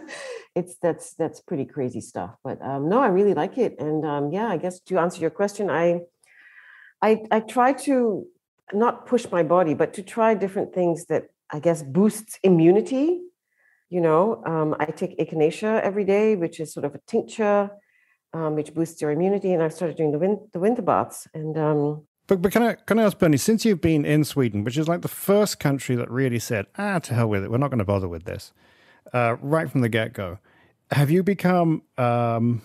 it's 0.57 0.75
that's 0.83 1.15
that's 1.15 1.41
pretty 1.41 1.65
crazy 1.65 2.01
stuff. 2.01 2.35
But 2.43 2.61
um, 2.61 2.89
no, 2.89 2.99
I 2.99 3.07
really 3.07 3.35
like 3.35 3.57
it, 3.57 3.77
and 3.79 4.05
um, 4.05 4.33
yeah, 4.33 4.49
I 4.49 4.57
guess 4.57 4.81
to 4.81 4.99
answer 4.99 5.21
your 5.21 5.31
question, 5.31 5.71
I 5.71 6.01
I 7.01 7.23
I 7.31 7.39
try 7.39 7.73
to 7.85 8.27
not 8.73 9.07
push 9.07 9.27
my 9.31 9.43
body, 9.43 9.75
but 9.75 9.93
to 9.95 10.03
try 10.03 10.35
different 10.35 10.75
things 10.75 11.07
that 11.07 11.25
I 11.51 11.61
guess 11.61 11.83
boosts 11.83 12.39
immunity. 12.43 13.21
You 13.91 14.01
know, 14.01 14.43
um, 14.45 14.75
I 14.81 14.87
take 14.87 15.19
echinacea 15.19 15.81
every 15.83 16.05
day, 16.05 16.35
which 16.37 16.59
is 16.59 16.73
sort 16.73 16.85
of 16.85 16.95
a 16.95 17.01
tincture, 17.07 17.71
um, 18.33 18.57
which 18.57 18.75
boosts 18.75 19.01
your 19.01 19.11
immunity, 19.11 19.53
and 19.53 19.63
I've 19.63 19.73
started 19.73 19.97
doing 19.97 20.13
the 20.13 20.19
win- 20.19 20.49
the 20.53 20.59
winter 20.59 20.83
baths, 20.83 21.29
and 21.35 21.57
um, 21.57 22.07
But 22.27 22.43
but 22.43 22.51
can 22.53 22.63
I 22.63 22.75
can 22.75 22.99
I 22.99 23.05
ask 23.05 23.19
Bernie, 23.19 23.37
since 23.37 23.65
you've 23.65 23.81
been 23.81 24.05
in 24.05 24.25
Sweden, 24.25 24.65
which 24.65 24.79
is 24.79 24.89
like 24.89 25.03
the 25.03 25.09
first 25.09 25.61
country 25.61 25.95
that 25.97 26.11
really 26.11 26.39
said, 26.39 26.67
ah, 26.79 26.99
to 27.01 27.15
hell 27.15 27.29
with 27.29 27.45
it, 27.45 27.51
we're 27.51 27.59
not 27.59 27.71
going 27.71 27.79
to 27.79 27.85
bother 27.85 28.09
with 28.09 28.25
this, 28.25 28.53
uh, 29.13 29.37
right 29.41 29.71
from 29.71 29.83
the 29.83 29.89
get 29.89 30.13
go, 30.15 30.39
have 30.91 31.11
you 31.11 31.23
become 31.23 31.83
um, 31.99 32.63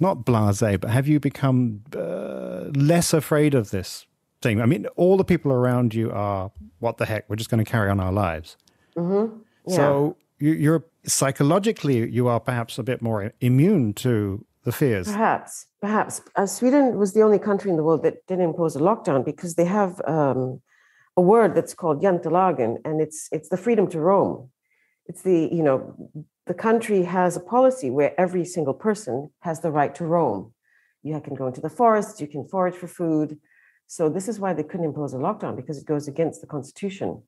not 0.00 0.24
blasé, 0.24 0.80
but 0.80 0.90
have 0.90 1.06
you 1.06 1.20
become 1.20 1.82
uh, 1.94 2.70
less 2.74 3.12
afraid 3.12 3.54
of 3.54 3.70
this 3.70 4.06
thing? 4.44 4.60
I 4.60 4.66
mean, 4.66 4.86
all 4.96 5.16
the 5.16 5.24
people 5.24 5.50
around 5.52 5.94
you 5.94 6.12
are, 6.12 6.52
what 6.78 6.98
the 6.98 7.06
heck, 7.06 7.28
we're 7.28 7.40
just 7.42 7.50
going 7.50 7.64
to 7.64 7.70
carry 7.76 7.90
on 7.90 7.98
our 8.06 8.12
lives. 8.12 8.56
mhm, 8.96 9.40
yeah. 9.66 9.76
So 9.76 10.16
you, 10.38 10.52
you're 10.64 10.84
psychologically, 11.06 12.08
you 12.18 12.28
are 12.28 12.40
perhaps 12.50 12.78
a 12.78 12.84
bit 12.90 13.02
more 13.02 13.32
immune 13.40 13.92
to 13.94 14.44
the 14.64 14.72
fears. 14.72 15.06
Perhaps, 15.06 15.66
perhaps. 15.80 16.22
Uh, 16.36 16.46
Sweden 16.46 16.84
was 17.02 17.12
the 17.12 17.22
only 17.22 17.38
country 17.38 17.70
in 17.70 17.76
the 17.76 17.82
world 17.88 18.02
that 18.06 18.14
didn't 18.28 18.44
impose 18.44 18.76
a 18.76 18.80
lockdown 18.90 19.24
because 19.24 19.54
they 19.56 19.68
have 19.80 20.00
um, 20.06 20.60
a 21.16 21.22
word 21.22 21.54
that's 21.54 21.74
called 21.74 22.02
jantelagen, 22.02 22.72
and 22.86 23.00
it's 23.00 23.28
it's 23.36 23.48
the 23.48 23.56
freedom 23.56 23.86
to 23.94 23.98
roam. 24.10 24.50
It's 25.06 25.22
the 25.22 25.40
you 25.52 25.62
know 25.62 25.78
the 26.50 26.54
country 26.54 27.00
has 27.04 27.36
a 27.36 27.40
policy 27.56 27.90
where 27.90 28.12
every 28.24 28.44
single 28.44 28.76
person 28.86 29.30
has 29.40 29.60
the 29.60 29.70
right 29.78 29.94
to 29.96 30.04
roam. 30.16 30.52
You 31.02 31.20
can 31.20 31.34
go 31.34 31.46
into 31.46 31.60
the 31.60 31.74
forest, 31.80 32.20
you 32.22 32.28
can 32.34 32.48
forage 32.48 32.74
for 32.82 32.88
food. 32.88 33.38
So 33.86 34.08
this 34.08 34.28
is 34.28 34.40
why 34.40 34.52
they 34.52 34.62
couldn't 34.62 34.86
impose 34.86 35.14
a 35.14 35.18
lockdown 35.18 35.56
because 35.56 35.78
it 35.78 35.86
goes 35.86 36.08
against 36.08 36.40
the 36.40 36.46
constitution 36.46 37.22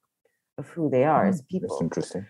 of 0.59 0.69
who 0.69 0.89
they 0.91 1.05
are 1.05 1.27
as 1.27 1.43
people 1.43 1.69
that's 1.69 1.83
interesting. 1.83 2.27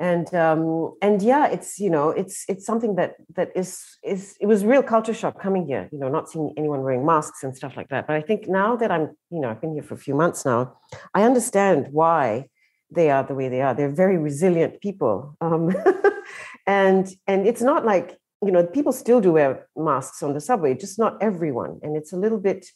and 0.00 0.34
um 0.34 0.92
and 1.00 1.22
yeah 1.22 1.46
it's 1.46 1.78
you 1.78 1.88
know 1.88 2.10
it's 2.10 2.44
it's 2.48 2.66
something 2.66 2.96
that 2.96 3.14
that 3.36 3.50
is 3.54 3.82
is 4.02 4.36
it 4.40 4.46
was 4.46 4.64
real 4.64 4.82
culture 4.82 5.14
shock 5.14 5.40
coming 5.40 5.64
here 5.64 5.88
you 5.92 5.98
know 5.98 6.08
not 6.08 6.28
seeing 6.28 6.52
anyone 6.56 6.82
wearing 6.82 7.06
masks 7.06 7.44
and 7.44 7.56
stuff 7.56 7.76
like 7.76 7.88
that. 7.88 8.06
But 8.06 8.16
i 8.16 8.20
think 8.20 8.48
now 8.48 8.74
that 8.76 8.90
i'm 8.90 9.16
you 9.30 9.40
know 9.40 9.48
i've 9.50 9.60
been 9.60 9.74
here 9.74 9.82
for 9.82 9.94
a 9.94 9.98
few 10.06 10.14
months 10.14 10.44
now 10.44 10.76
i 11.14 11.22
understand 11.22 11.88
why 11.92 12.48
they 12.90 13.10
are 13.10 13.24
the 13.24 13.34
way 13.34 13.48
they 13.48 13.62
are. 13.62 13.74
They're 13.74 13.90
very 13.90 14.18
resilient 14.18 14.80
people 14.80 15.36
um 15.40 15.74
and 16.66 17.08
and 17.26 17.46
it's 17.46 17.62
not 17.62 17.84
like 17.84 18.18
you 18.44 18.52
know 18.52 18.64
people 18.66 18.92
still 18.92 19.20
do 19.20 19.32
wear 19.32 19.66
masks 19.76 20.22
on 20.22 20.34
the 20.34 20.40
subway 20.40 20.74
just 20.74 20.98
not 20.98 21.16
everyone. 21.20 21.80
And 21.82 21.96
it's 21.96 22.12
a 22.12 22.16
little 22.16 22.38
bit 22.38 22.66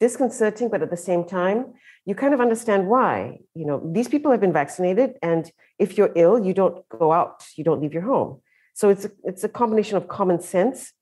disconcerting, 0.00 0.68
but 0.70 0.82
at 0.82 0.90
the 0.90 0.96
same 0.96 1.24
time, 1.24 1.74
you 2.06 2.14
kind 2.14 2.34
of 2.34 2.40
understand 2.40 2.88
why. 2.88 3.38
You 3.54 3.66
know, 3.66 3.92
these 3.92 4.08
people 4.08 4.30
have 4.30 4.40
been 4.40 4.52
vaccinated, 4.52 5.16
and 5.22 5.50
if 5.78 5.96
you're 5.96 6.12
ill, 6.16 6.44
you 6.44 6.54
don't 6.54 6.88
go 6.88 7.12
out, 7.12 7.44
you 7.56 7.62
don't 7.62 7.80
leave 7.80 7.92
your 7.92 8.02
home. 8.02 8.40
So 8.74 8.88
it's 8.88 9.04
a, 9.04 9.10
it's 9.24 9.44
a 9.44 9.48
combination 9.48 9.96
of 9.96 10.08
common 10.08 10.40
sense 10.40 10.92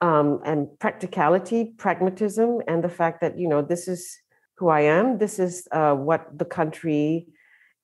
um, 0.00 0.40
and 0.44 0.68
practicality, 0.78 1.72
pragmatism, 1.76 2.62
and 2.68 2.82
the 2.82 2.88
fact 2.88 3.20
that 3.20 3.38
you 3.38 3.48
know 3.48 3.62
this 3.62 3.88
is 3.88 4.16
who 4.58 4.68
I 4.68 4.82
am. 4.82 5.18
This 5.18 5.38
is 5.38 5.66
uh, 5.72 5.94
what 5.94 6.38
the 6.38 6.44
country 6.44 7.26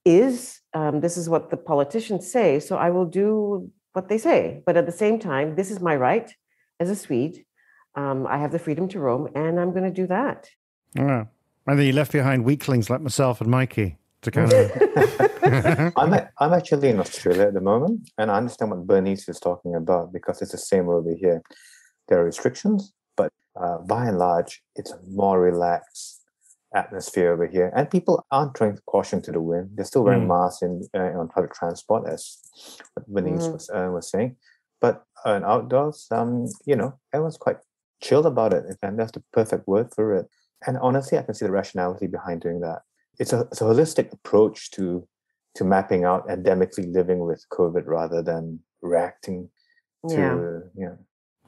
is. 0.04 0.60
Um, 0.72 1.00
this 1.00 1.16
is 1.16 1.28
what 1.28 1.50
the 1.50 1.56
politicians 1.56 2.30
say. 2.30 2.60
So 2.60 2.76
I 2.76 2.90
will 2.90 3.06
do 3.06 3.70
what 3.92 4.08
they 4.08 4.18
say. 4.18 4.62
But 4.66 4.76
at 4.76 4.86
the 4.86 4.92
same 4.92 5.18
time, 5.18 5.56
this 5.56 5.70
is 5.70 5.80
my 5.80 5.96
right 5.96 6.32
as 6.80 6.90
a 6.90 6.96
Swede. 6.96 7.44
Um, 7.96 8.26
I 8.26 8.38
have 8.38 8.52
the 8.52 8.58
freedom 8.58 8.88
to 8.88 8.98
roam, 8.98 9.28
and 9.34 9.60
I'm 9.60 9.70
going 9.70 9.84
to 9.84 9.90
do 9.90 10.06
that. 10.08 10.50
Yeah. 10.94 11.26
And 11.66 11.78
then 11.78 11.86
you 11.86 11.92
left 11.92 12.12
behind 12.12 12.44
weaklings 12.44 12.90
like 12.90 13.00
myself 13.00 13.40
and 13.40 13.50
Mikey 13.50 13.98
to 14.22 14.30
kind 14.30 14.52
of. 14.52 14.72
I'm, 15.96 16.12
a, 16.12 16.30
I'm 16.38 16.52
actually 16.52 16.88
in 16.88 16.98
Australia 16.98 17.46
at 17.48 17.54
the 17.54 17.60
moment, 17.60 18.10
and 18.18 18.30
I 18.30 18.36
understand 18.36 18.70
what 18.70 18.86
Bernice 18.86 19.28
is 19.28 19.38
talking 19.38 19.74
about 19.74 20.12
because 20.12 20.42
it's 20.42 20.52
the 20.52 20.58
same 20.58 20.88
over 20.88 21.14
here. 21.14 21.42
There 22.08 22.20
are 22.20 22.24
restrictions, 22.24 22.92
but 23.16 23.32
uh, 23.56 23.78
by 23.78 24.06
and 24.06 24.18
large, 24.18 24.62
it's 24.76 24.90
a 24.92 24.98
more 25.08 25.40
relaxed 25.40 26.22
atmosphere 26.74 27.32
over 27.32 27.46
here, 27.46 27.72
and 27.76 27.90
people 27.90 28.24
aren't 28.30 28.56
throwing 28.56 28.78
caution 28.86 29.22
to 29.22 29.32
the 29.32 29.40
wind. 29.40 29.70
They're 29.74 29.84
still 29.84 30.04
wearing 30.04 30.24
mm. 30.24 30.28
masks 30.28 30.62
in 30.62 30.82
uh, 30.94 31.18
on 31.18 31.28
public 31.28 31.54
transport, 31.54 32.08
as 32.08 32.38
Bernice 33.06 33.46
mm. 33.46 33.52
was 33.52 33.70
uh, 33.70 33.88
was 33.92 34.10
saying. 34.10 34.36
But 34.80 35.04
uh, 35.24 35.40
outdoors, 35.44 36.08
um, 36.10 36.46
you 36.66 36.76
know, 36.76 36.98
everyone's 37.12 37.38
quite 37.38 37.56
chilled 38.04 38.26
about 38.26 38.52
it, 38.52 38.64
and 38.82 38.98
that's 38.98 39.12
the 39.12 39.22
perfect 39.32 39.66
word 39.66 39.88
for 39.94 40.14
it. 40.14 40.26
And 40.66 40.78
honestly, 40.78 41.18
I 41.18 41.22
can 41.22 41.34
see 41.34 41.46
the 41.46 41.52
rationality 41.52 42.06
behind 42.06 42.42
doing 42.42 42.60
that. 42.60 42.82
It's 43.18 43.32
a, 43.32 43.40
it's 43.50 43.60
a 43.60 43.64
holistic 43.64 44.12
approach 44.12 44.70
to 44.72 45.06
to 45.56 45.64
mapping 45.64 46.04
out 46.04 46.26
endemically 46.28 46.92
living 46.92 47.20
with 47.20 47.44
COVID 47.50 47.86
rather 47.86 48.22
than 48.22 48.60
reacting 48.82 49.48
to 50.08 50.62
yeah. 50.76 50.88
yeah. 50.88 50.94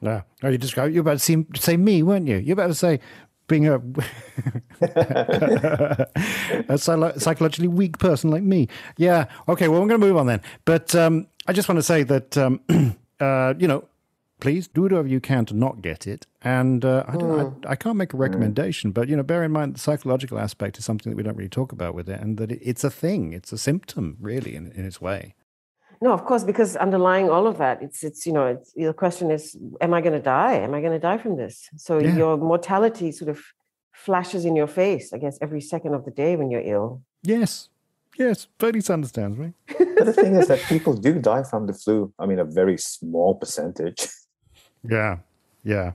No, 0.01 0.23
no, 0.41 0.49
you 0.49 0.57
described 0.57 0.93
you're 0.93 1.01
about 1.01 1.19
to 1.19 1.19
say, 1.19 1.45
say 1.55 1.75
me, 1.75 2.03
weren't 2.03 2.27
you? 2.27 2.37
You're 2.37 2.53
about 2.53 2.67
to 2.67 2.75
say 2.75 2.99
being 3.47 3.67
a, 3.67 3.81
a 6.69 6.77
psychologically 6.77 7.67
weak 7.67 7.97
person 7.97 8.29
like 8.29 8.43
me. 8.43 8.67
Yeah. 8.97 9.25
Okay. 9.47 9.67
Well, 9.67 9.81
I'm 9.81 9.87
going 9.87 9.99
to 9.99 10.05
move 10.05 10.17
on 10.17 10.27
then. 10.27 10.41
But 10.65 10.93
um, 10.95 11.27
I 11.47 11.53
just 11.53 11.67
want 11.67 11.77
to 11.77 11.83
say 11.83 12.03
that 12.03 12.37
um, 12.37 12.59
uh, 13.19 13.53
you 13.57 13.67
know 13.67 13.87
please 14.39 14.67
do 14.67 14.83
whatever 14.83 15.07
you 15.07 15.19
can 15.19 15.45
to 15.45 15.53
not 15.53 15.81
get 15.81 16.07
it. 16.07 16.27
And 16.41 16.85
uh, 16.85 17.03
I, 17.07 17.15
mm. 17.15 17.65
I, 17.65 17.71
I, 17.71 17.75
can't 17.75 17.97
make 17.97 18.13
a 18.13 18.17
recommendation, 18.17 18.91
mm. 18.91 18.93
but 18.93 19.07
you 19.09 19.15
know, 19.15 19.23
bear 19.23 19.43
in 19.43 19.51
mind 19.51 19.75
the 19.75 19.79
psychological 19.79 20.39
aspect 20.39 20.77
is 20.77 20.85
something 20.85 21.11
that 21.11 21.17
we 21.17 21.23
don't 21.23 21.35
really 21.35 21.49
talk 21.49 21.71
about 21.71 21.95
with 21.95 22.09
it, 22.09 22.19
and 22.19 22.37
that 22.37 22.51
it, 22.51 22.59
it's 22.61 22.83
a 22.83 22.89
thing, 22.89 23.33
it's 23.33 23.51
a 23.51 23.57
symptom, 23.57 24.17
really, 24.19 24.55
in, 24.55 24.71
in 24.73 24.85
its 24.85 25.01
way. 25.01 25.35
No, 26.01 26.13
of 26.13 26.25
course, 26.25 26.43
because 26.43 26.75
underlying 26.75 27.29
all 27.29 27.47
of 27.47 27.57
that, 27.57 27.81
it's 27.81 28.03
it's 28.03 28.25
you 28.25 28.33
know, 28.33 28.45
it's, 28.45 28.71
the 28.73 28.93
question 28.93 29.31
is, 29.31 29.57
am 29.81 29.93
I 29.93 30.01
going 30.01 30.13
to 30.13 30.21
die? 30.21 30.53
Am 30.53 30.73
I 30.73 30.81
going 30.81 30.93
to 30.93 30.99
die 30.99 31.17
from 31.17 31.37
this? 31.37 31.69
So 31.75 31.97
yeah. 31.97 32.15
your 32.15 32.37
mortality 32.37 33.11
sort 33.11 33.29
of 33.29 33.41
flashes 33.93 34.45
in 34.45 34.55
your 34.55 34.67
face, 34.67 35.11
I 35.11 35.17
guess, 35.17 35.39
every 35.41 35.61
second 35.61 35.95
of 35.95 36.05
the 36.05 36.11
day 36.11 36.35
when 36.35 36.51
you're 36.51 36.61
ill. 36.61 37.01
Yes, 37.23 37.69
yes, 38.17 38.47
Bernice 38.59 38.91
understands 38.91 39.37
me. 39.39 39.53
but 39.67 40.05
the 40.05 40.13
thing 40.13 40.35
is 40.35 40.47
that 40.49 40.59
people 40.69 40.93
do 40.93 41.19
die 41.19 41.43
from 41.43 41.65
the 41.65 41.73
flu. 41.73 42.13
I 42.19 42.27
mean, 42.27 42.37
a 42.37 42.45
very 42.45 42.77
small 42.77 43.33
percentage. 43.33 44.07
Yeah, 44.89 45.17
yeah. 45.63 45.93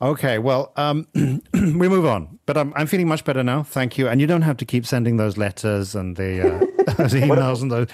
Okay, 0.00 0.38
well, 0.38 0.72
um, 0.76 1.06
we 1.14 1.88
move 1.88 2.04
on. 2.04 2.40
But 2.44 2.56
I'm, 2.56 2.72
I'm 2.74 2.88
feeling 2.88 3.06
much 3.06 3.24
better 3.24 3.44
now. 3.44 3.62
Thank 3.62 3.96
you. 3.98 4.08
And 4.08 4.20
you 4.20 4.26
don't 4.26 4.42
have 4.42 4.56
to 4.56 4.64
keep 4.64 4.84
sending 4.84 5.16
those 5.16 5.36
letters 5.36 5.94
and 5.94 6.16
the, 6.16 6.56
uh, 6.56 6.94
those 6.96 7.14
emails 7.14 7.62
and 7.62 7.70
those. 7.70 7.86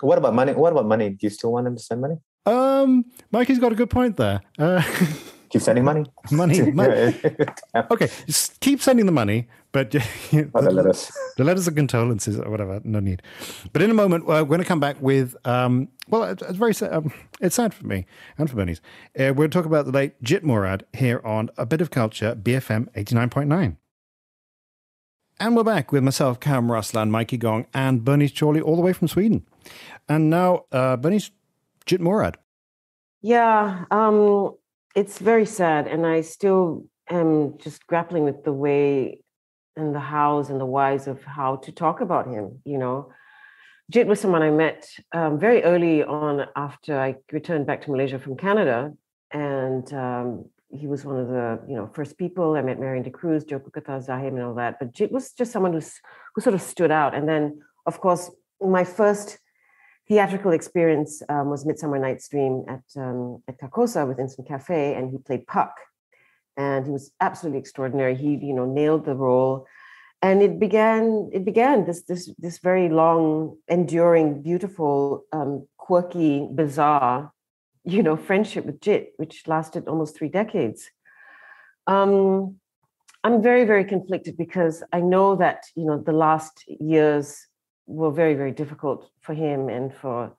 What 0.00 0.18
about 0.18 0.34
money? 0.34 0.52
What 0.52 0.72
about 0.72 0.86
money? 0.86 1.10
Do 1.10 1.18
you 1.20 1.30
still 1.30 1.52
want 1.52 1.66
him 1.66 1.74
to 1.74 1.82
send 1.82 2.00
money? 2.00 2.14
Um, 2.46 3.04
Mikey's 3.32 3.58
got 3.58 3.72
a 3.72 3.74
good 3.74 3.90
point 3.90 4.16
there. 4.16 4.40
Uh, 4.56 4.82
keep 5.50 5.62
sending 5.62 5.84
money. 5.84 6.04
Money. 6.30 6.70
money. 6.72 7.14
okay, 7.74 8.08
just 8.26 8.60
keep 8.60 8.80
sending 8.80 9.06
the 9.06 9.12
money, 9.12 9.48
but 9.72 9.90
the, 9.90 10.00
the, 10.32 10.70
letters. 10.70 11.10
The 11.36 11.44
letters 11.44 11.68
of 11.68 11.74
condolences 11.74 12.38
or 12.38 12.50
whatever. 12.50 12.80
No 12.84 13.00
need. 13.00 13.22
But 13.72 13.82
in 13.82 13.90
a 13.90 13.94
moment, 13.94 14.24
uh, 14.24 14.26
we're 14.26 14.44
going 14.44 14.60
to 14.60 14.66
come 14.66 14.80
back 14.80 15.00
with. 15.00 15.36
Um, 15.46 15.88
well, 16.08 16.24
it's 16.24 16.42
very 16.56 16.74
sad. 16.74 16.92
Um, 16.92 17.12
it's 17.40 17.56
sad 17.56 17.74
for 17.74 17.86
me 17.86 18.06
and 18.36 18.48
for 18.48 18.56
Bernice. 18.56 18.80
Uh, 19.18 19.32
we'll 19.34 19.48
talk 19.48 19.64
about 19.64 19.86
the 19.86 19.92
late 19.92 20.22
Jit 20.22 20.44
Murad 20.44 20.84
here 20.92 21.20
on 21.24 21.50
a 21.56 21.66
bit 21.66 21.80
of 21.80 21.90
culture, 21.90 22.34
BFM 22.34 22.88
eighty 22.94 23.14
nine 23.14 23.30
point 23.30 23.48
nine. 23.48 23.76
And 25.40 25.54
we're 25.54 25.62
back 25.62 25.92
with 25.92 26.02
myself, 26.02 26.40
Kam 26.40 26.66
Raslan, 26.66 27.10
Mikey 27.10 27.36
Gong, 27.36 27.66
and 27.72 28.04
Bernice 28.04 28.32
Chauly, 28.32 28.60
all 28.60 28.74
the 28.74 28.82
way 28.82 28.92
from 28.92 29.06
Sweden. 29.06 29.46
And 30.08 30.30
now, 30.30 30.64
uh, 30.72 30.96
Bernice 30.96 31.30
Jit 31.86 32.00
Murad. 32.00 32.36
Yeah, 33.20 33.84
um, 33.90 34.54
it's 34.94 35.18
very 35.18 35.46
sad. 35.46 35.86
And 35.86 36.06
I 36.06 36.20
still 36.22 36.86
am 37.10 37.58
just 37.58 37.86
grappling 37.86 38.24
with 38.24 38.44
the 38.44 38.52
way 38.52 39.20
and 39.76 39.94
the 39.94 40.00
hows 40.00 40.50
and 40.50 40.60
the 40.60 40.66
whys 40.66 41.06
of 41.06 41.22
how 41.24 41.56
to 41.56 41.72
talk 41.72 42.00
about 42.00 42.26
him, 42.26 42.60
you 42.64 42.78
know. 42.78 43.12
Jit 43.90 44.06
was 44.06 44.20
someone 44.20 44.42
I 44.42 44.50
met 44.50 44.86
um, 45.12 45.38
very 45.38 45.62
early 45.62 46.02
on 46.02 46.46
after 46.56 46.98
I 46.98 47.16
returned 47.32 47.66
back 47.66 47.82
to 47.82 47.90
Malaysia 47.90 48.18
from 48.18 48.36
Canada. 48.36 48.92
And 49.30 49.90
um, 49.94 50.44
he 50.70 50.86
was 50.86 51.04
one 51.04 51.18
of 51.18 51.28
the 51.28 51.60
you 51.66 51.74
know 51.74 51.86
first 51.94 52.18
people 52.18 52.54
I 52.54 52.62
met 52.62 52.78
Marion 52.78 53.02
D'Cruz, 53.02 53.44
joe 53.44 53.58
Kata 53.58 54.02
Zahim, 54.02 54.34
and 54.36 54.42
all 54.42 54.54
that. 54.54 54.78
But 54.78 54.92
Jit 54.92 55.10
was 55.10 55.32
just 55.32 55.52
someone 55.52 55.72
who's 55.72 56.00
who 56.34 56.42
sort 56.42 56.54
of 56.54 56.62
stood 56.62 56.90
out. 56.90 57.14
And 57.14 57.28
then, 57.28 57.62
of 57.86 58.00
course, 58.00 58.30
my 58.60 58.84
first 58.84 59.38
theatrical 60.08 60.52
experience 60.52 61.22
um, 61.28 61.50
was 61.50 61.66
Midsummer 61.66 61.98
Night's 61.98 62.28
Dream 62.28 62.64
at 62.66 62.82
um, 62.96 63.42
at 63.46 63.60
Carcosa 63.60 64.08
with 64.08 64.18
Instant 64.18 64.48
Cafe, 64.48 64.94
and 64.94 65.10
he 65.10 65.18
played 65.18 65.46
Puck, 65.46 65.74
and 66.56 66.86
he 66.86 66.90
was 66.90 67.12
absolutely 67.20 67.60
extraordinary. 67.60 68.16
He 68.16 68.36
you 68.36 68.54
know 68.54 68.64
nailed 68.64 69.04
the 69.04 69.14
role. 69.14 69.66
And 70.20 70.42
it 70.42 70.58
began 70.58 71.30
it 71.32 71.44
began 71.44 71.84
this 71.84 72.02
this 72.02 72.30
this 72.38 72.58
very 72.58 72.88
long 72.88 73.56
enduring 73.68 74.42
beautiful 74.42 75.24
um, 75.32 75.68
quirky 75.76 76.48
bizarre 76.52 77.32
you 77.84 78.02
know 78.02 78.16
friendship 78.16 78.66
with 78.66 78.80
jit 78.80 79.12
which 79.16 79.46
lasted 79.46 79.86
almost 79.86 80.16
three 80.16 80.28
decades. 80.28 80.90
Um, 81.86 82.56
i'm 83.24 83.42
very 83.42 83.64
very 83.64 83.84
conflicted 83.84 84.36
because 84.36 84.84
i 84.92 85.00
know 85.00 85.34
that 85.34 85.64
you 85.74 85.84
know 85.84 85.98
the 85.98 86.12
last 86.12 86.64
years 86.68 87.47
were 87.88 88.12
very 88.12 88.34
very 88.34 88.52
difficult 88.52 89.10
for 89.20 89.34
him 89.34 89.68
and 89.68 89.92
for 89.92 90.32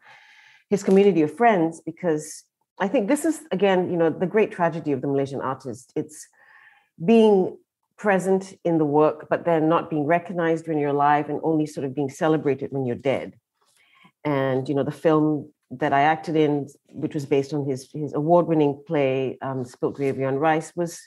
his 0.70 0.84
community 0.84 1.22
of 1.22 1.36
friends 1.36 1.82
because 1.86 2.44
i 2.80 2.88
think 2.88 3.08
this 3.08 3.26
is 3.26 3.42
again 3.52 3.90
you 3.92 3.98
know 3.98 4.10
the 4.10 4.32
great 4.36 4.52
tragedy 4.52 4.92
of 4.92 5.02
the 5.02 5.08
malaysian 5.08 5.42
artist 5.42 5.92
it's 5.96 6.28
being 7.04 7.58
present 8.00 8.58
in 8.64 8.78
the 8.78 8.86
work, 8.86 9.28
but 9.30 9.46
then 9.46 9.70
not 9.70 9.90
being 9.90 10.06
recognized 10.06 10.68
when 10.68 10.80
you're 10.80 10.90
alive 10.90 11.30
and 11.30 11.40
only 11.44 11.66
sort 11.66 11.86
of 11.86 11.94
being 11.94 12.10
celebrated 12.10 12.72
when 12.72 12.86
you're 12.86 12.96
dead. 12.96 13.38
And 14.24 14.68
you 14.68 14.74
know, 14.74 14.84
the 14.84 14.92
film 14.92 15.52
that 15.72 15.94
I 15.94 16.02
acted 16.02 16.36
in, 16.36 16.68
which 16.88 17.14
was 17.14 17.26
based 17.26 17.54
on 17.54 17.66
his 17.66 17.90
his 17.94 18.14
award-winning 18.14 18.84
play 18.88 19.38
um, 19.42 19.66
Spilt 19.66 19.96
Gravy 19.96 20.24
on 20.24 20.36
Rice, 20.36 20.72
was 20.76 21.00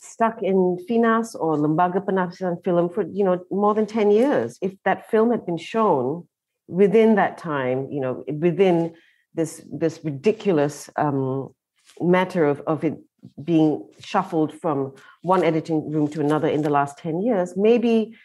stuck 0.00 0.42
in 0.42 0.78
Finas 0.88 1.34
or 1.34 1.56
Lembaga 1.56 2.04
Penapisan 2.04 2.62
Film 2.64 2.88
for 2.88 3.02
you 3.02 3.24
know 3.24 3.44
more 3.50 3.74
than 3.74 3.86
ten 3.86 4.10
years. 4.10 4.58
If 4.60 4.74
that 4.84 5.10
film 5.10 5.30
had 5.30 5.46
been 5.46 5.58
shown 5.58 6.26
within 6.68 7.16
that 7.16 7.38
time, 7.38 7.88
you 7.90 8.00
know, 8.00 8.24
within 8.38 8.94
this 9.34 9.62
this 9.70 10.00
ridiculous 10.04 10.90
um, 10.96 11.54
matter 12.00 12.44
of 12.44 12.60
of 12.66 12.84
it 12.84 12.98
being 13.42 13.86
shuffled 14.00 14.52
from 14.52 14.94
one 15.22 15.44
editing 15.44 15.90
room 15.90 16.08
to 16.08 16.20
another 16.20 16.48
in 16.48 16.62
the 16.62 16.70
last 16.70 16.96
10 16.98 17.20
years, 17.20 17.54
maybe 17.56 18.16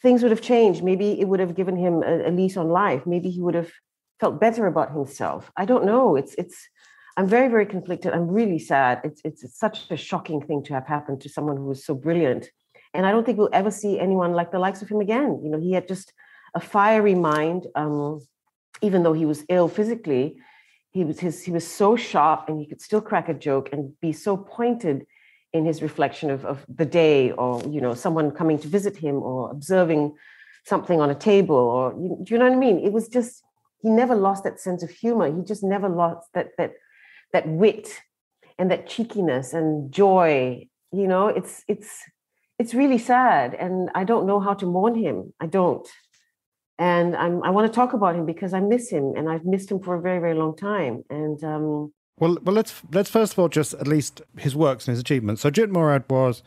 things 0.00 0.22
would 0.22 0.30
have 0.30 0.40
changed. 0.40 0.84
Maybe 0.84 1.20
it 1.20 1.26
would 1.26 1.40
have 1.40 1.56
given 1.56 1.76
him 1.76 2.02
a, 2.02 2.28
a 2.28 2.30
lease 2.30 2.56
on 2.56 2.68
life. 2.68 3.06
Maybe 3.06 3.30
he 3.30 3.40
would 3.40 3.54
have 3.54 3.72
felt 4.20 4.40
better 4.40 4.66
about 4.66 4.92
himself. 4.92 5.50
I 5.56 5.64
don't 5.64 5.84
know. 5.84 6.14
It's 6.16 6.34
it's 6.34 6.68
I'm 7.16 7.28
very, 7.28 7.48
very 7.48 7.66
conflicted. 7.66 8.12
I'm 8.12 8.28
really 8.28 8.58
sad. 8.58 9.00
It's, 9.04 9.20
it's, 9.24 9.58
such 9.58 9.90
a 9.90 9.96
shocking 9.96 10.40
thing 10.40 10.64
to 10.64 10.74
have 10.74 10.86
happened 10.86 11.20
to 11.20 11.28
someone 11.28 11.56
who 11.56 11.66
was 11.66 11.84
so 11.84 11.94
brilliant. 11.94 12.50
And 12.92 13.06
I 13.06 13.12
don't 13.12 13.24
think 13.24 13.38
we'll 13.38 13.50
ever 13.52 13.70
see 13.70 14.00
anyone 14.00 14.32
like 14.32 14.50
the 14.50 14.58
likes 14.58 14.82
of 14.82 14.88
him 14.88 15.00
again. 15.00 15.40
You 15.42 15.50
know, 15.50 15.60
he 15.60 15.72
had 15.72 15.86
just 15.86 16.12
a 16.54 16.60
fiery 16.60 17.14
mind, 17.14 17.66
um, 17.74 18.20
even 18.82 19.02
though 19.04 19.12
he 19.12 19.26
was 19.26 19.44
ill 19.48 19.68
physically 19.68 20.36
he 20.94 21.04
was 21.04 21.18
his 21.18 21.42
he 21.42 21.50
was 21.50 21.66
so 21.66 21.96
sharp 21.96 22.48
and 22.48 22.58
he 22.58 22.66
could 22.66 22.80
still 22.80 23.00
crack 23.00 23.28
a 23.28 23.34
joke 23.34 23.68
and 23.72 23.92
be 24.00 24.12
so 24.12 24.36
pointed 24.36 25.04
in 25.52 25.64
his 25.64 25.82
reflection 25.82 26.30
of, 26.30 26.44
of 26.46 26.64
the 26.68 26.86
day 26.86 27.32
or 27.32 27.60
you 27.68 27.80
know 27.80 27.94
someone 27.94 28.30
coming 28.30 28.58
to 28.58 28.68
visit 28.68 28.96
him 28.96 29.16
or 29.16 29.50
observing 29.50 30.14
something 30.64 31.00
on 31.00 31.10
a 31.10 31.14
table 31.14 31.56
or 31.56 31.92
do 31.92 32.32
you 32.32 32.38
know 32.38 32.46
what 32.46 32.54
i 32.54 32.56
mean 32.66 32.78
it 32.78 32.92
was 32.92 33.08
just 33.08 33.42
he 33.82 33.90
never 33.90 34.14
lost 34.14 34.44
that 34.44 34.60
sense 34.60 34.82
of 34.82 34.90
humor 34.90 35.26
he 35.36 35.42
just 35.42 35.64
never 35.64 35.88
lost 35.88 36.28
that 36.32 36.50
that 36.56 36.72
that 37.34 37.46
wit 37.46 37.86
and 38.58 38.70
that 38.70 38.88
cheekiness 38.92 39.52
and 39.52 39.92
joy 39.92 40.66
you 41.00 41.06
know 41.12 41.26
it's 41.28 41.54
it's 41.68 41.90
it's 42.58 42.72
really 42.72 42.98
sad, 42.98 43.54
and 43.54 43.90
I 43.94 44.04
don't 44.04 44.26
know 44.26 44.40
how 44.40 44.54
to 44.54 44.66
mourn 44.66 44.94
him. 44.94 45.32
I 45.40 45.46
don't, 45.46 45.86
and 46.78 47.16
I'm, 47.16 47.42
I 47.42 47.50
want 47.50 47.66
to 47.70 47.74
talk 47.74 47.92
about 47.94 48.14
him 48.14 48.26
because 48.26 48.54
I 48.54 48.60
miss 48.60 48.90
him, 48.90 49.14
and 49.16 49.28
I've 49.28 49.44
missed 49.44 49.70
him 49.70 49.80
for 49.80 49.96
a 49.96 50.00
very, 50.00 50.20
very 50.20 50.34
long 50.34 50.56
time. 50.56 51.02
And 51.10 51.42
um, 51.42 51.92
well, 52.20 52.38
well, 52.44 52.54
let's 52.54 52.82
let's 52.92 53.10
first 53.10 53.32
of 53.32 53.38
all 53.40 53.48
just 53.48 53.74
at 53.74 53.88
least 53.88 54.22
his 54.38 54.54
works 54.54 54.86
and 54.86 54.92
his 54.92 55.00
achievements. 55.00 55.42
So 55.42 55.50
Jit 55.50 55.70
Murad 55.70 56.04
was 56.08 56.42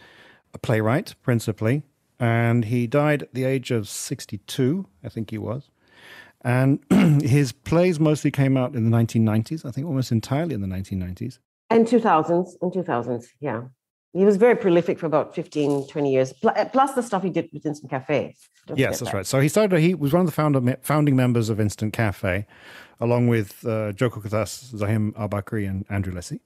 a 0.53 0.57
playwright 0.57 1.15
principally, 1.23 1.83
and 2.19 2.65
he 2.65 2.87
died 2.87 3.23
at 3.23 3.33
the 3.33 3.43
age 3.43 3.69
of 3.71 3.89
sixty-two, 3.89 4.87
I 5.03 5.09
think 5.09 5.31
he 5.31 5.37
was. 5.37 5.69
And 6.47 6.79
his 7.21 7.51
plays 7.51 7.99
mostly 7.99 8.31
came 8.31 8.55
out 8.55 8.73
in 8.73 8.89
the 8.89 8.97
1990s, 8.97 9.65
I 9.65 9.71
think 9.71 9.85
almost 9.85 10.13
entirely 10.13 10.55
in 10.55 10.61
the 10.61 10.67
1990s. 10.67 11.39
And 11.69 11.85
2000s, 11.85 12.53
in 12.61 12.71
2000s, 12.71 13.25
yeah. 13.41 13.63
He 14.13 14.23
was 14.23 14.37
very 14.37 14.55
prolific 14.55 14.97
for 14.97 15.07
about 15.07 15.35
15, 15.35 15.89
20 15.89 16.11
years, 16.11 16.31
plus 16.71 16.93
the 16.93 17.03
stuff 17.03 17.21
he 17.21 17.29
did 17.29 17.49
with 17.51 17.65
Instant 17.65 17.89
Cafe. 17.89 18.33
Don't 18.65 18.79
yes, 18.79 18.99
that's 18.99 19.11
that. 19.11 19.17
right. 19.17 19.25
So 19.25 19.41
he 19.41 19.49
started, 19.49 19.81
he 19.81 19.93
was 19.93 20.13
one 20.13 20.21
of 20.21 20.25
the 20.25 20.31
founder, 20.31 20.77
founding 20.83 21.17
members 21.17 21.49
of 21.49 21.59
Instant 21.59 21.91
Cafe, 21.91 22.47
along 23.01 23.27
with 23.27 23.65
uh, 23.67 23.91
Jo 23.91 24.09
Kukathas, 24.09 24.73
Zahim 24.73 25.11
Albakri, 25.15 25.69
and 25.69 25.85
Andrew 25.89 26.13
Leci. 26.13 26.39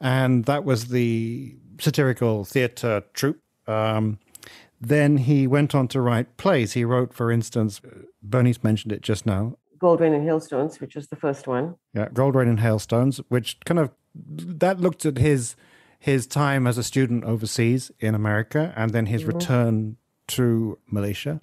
And 0.00 0.44
that 0.44 0.64
was 0.64 0.86
the 0.86 1.56
satirical 1.80 2.44
theatre 2.44 3.02
troupe. 3.12 3.40
Um, 3.66 4.20
then 4.82 5.16
he 5.16 5.46
went 5.46 5.74
on 5.74 5.86
to 5.88 6.00
write 6.00 6.36
plays. 6.36 6.72
He 6.72 6.84
wrote, 6.84 7.14
for 7.14 7.30
instance, 7.30 7.80
Bernice 8.20 8.62
mentioned 8.64 8.92
it 8.92 9.00
just 9.00 9.24
now. 9.24 9.56
Gold 9.78 10.00
Rain 10.00 10.12
and 10.12 10.24
Hailstones, 10.24 10.80
which 10.80 10.96
was 10.96 11.08
the 11.08 11.16
first 11.16 11.46
one. 11.46 11.76
Yeah, 11.94 12.08
Gold 12.12 12.34
Rain 12.34 12.48
and 12.48 12.60
Hailstones, 12.60 13.18
which 13.28 13.58
kind 13.64 13.78
of 13.78 13.90
that 14.14 14.80
looked 14.80 15.06
at 15.06 15.18
his 15.18 15.56
his 15.98 16.26
time 16.26 16.66
as 16.66 16.78
a 16.78 16.82
student 16.82 17.22
overseas 17.24 17.92
in 18.00 18.14
America 18.14 18.72
and 18.76 18.90
then 18.90 19.06
his 19.06 19.22
mm-hmm. 19.22 19.38
return 19.38 19.96
to 20.26 20.78
Malaysia. 20.90 21.40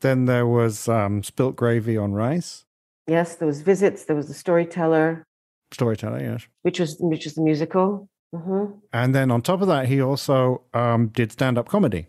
Then 0.00 0.26
there 0.26 0.46
was 0.46 0.86
um, 0.86 1.22
Spilt 1.22 1.56
Gravy 1.56 1.96
on 1.96 2.12
Rice. 2.12 2.66
Yes, 3.06 3.36
there 3.36 3.48
was 3.48 3.62
Visits. 3.62 4.04
There 4.04 4.16
was 4.16 4.28
The 4.28 4.34
Storyteller. 4.34 5.24
Storyteller, 5.72 6.20
yes. 6.20 6.46
Which 6.62 6.78
was 6.78 6.96
which 7.00 7.24
was 7.24 7.34
the 7.34 7.42
musical. 7.42 8.08
Mm-hmm. 8.34 8.78
And 8.92 9.14
then 9.14 9.30
on 9.30 9.40
top 9.40 9.62
of 9.62 9.68
that, 9.68 9.88
he 9.88 10.00
also 10.00 10.62
um, 10.74 11.08
did 11.08 11.32
stand 11.32 11.56
up 11.56 11.68
comedy. 11.68 12.08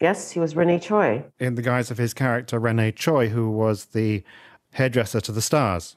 Yes, 0.00 0.30
he 0.30 0.40
was 0.40 0.54
Rene 0.54 0.78
Choi. 0.78 1.24
In 1.38 1.56
the 1.56 1.62
guise 1.62 1.90
of 1.90 1.98
his 1.98 2.14
character, 2.14 2.58
Rene 2.58 2.92
Choi, 2.92 3.28
who 3.28 3.50
was 3.50 3.86
the 3.86 4.22
hairdresser 4.72 5.20
to 5.20 5.32
the 5.32 5.42
stars 5.42 5.96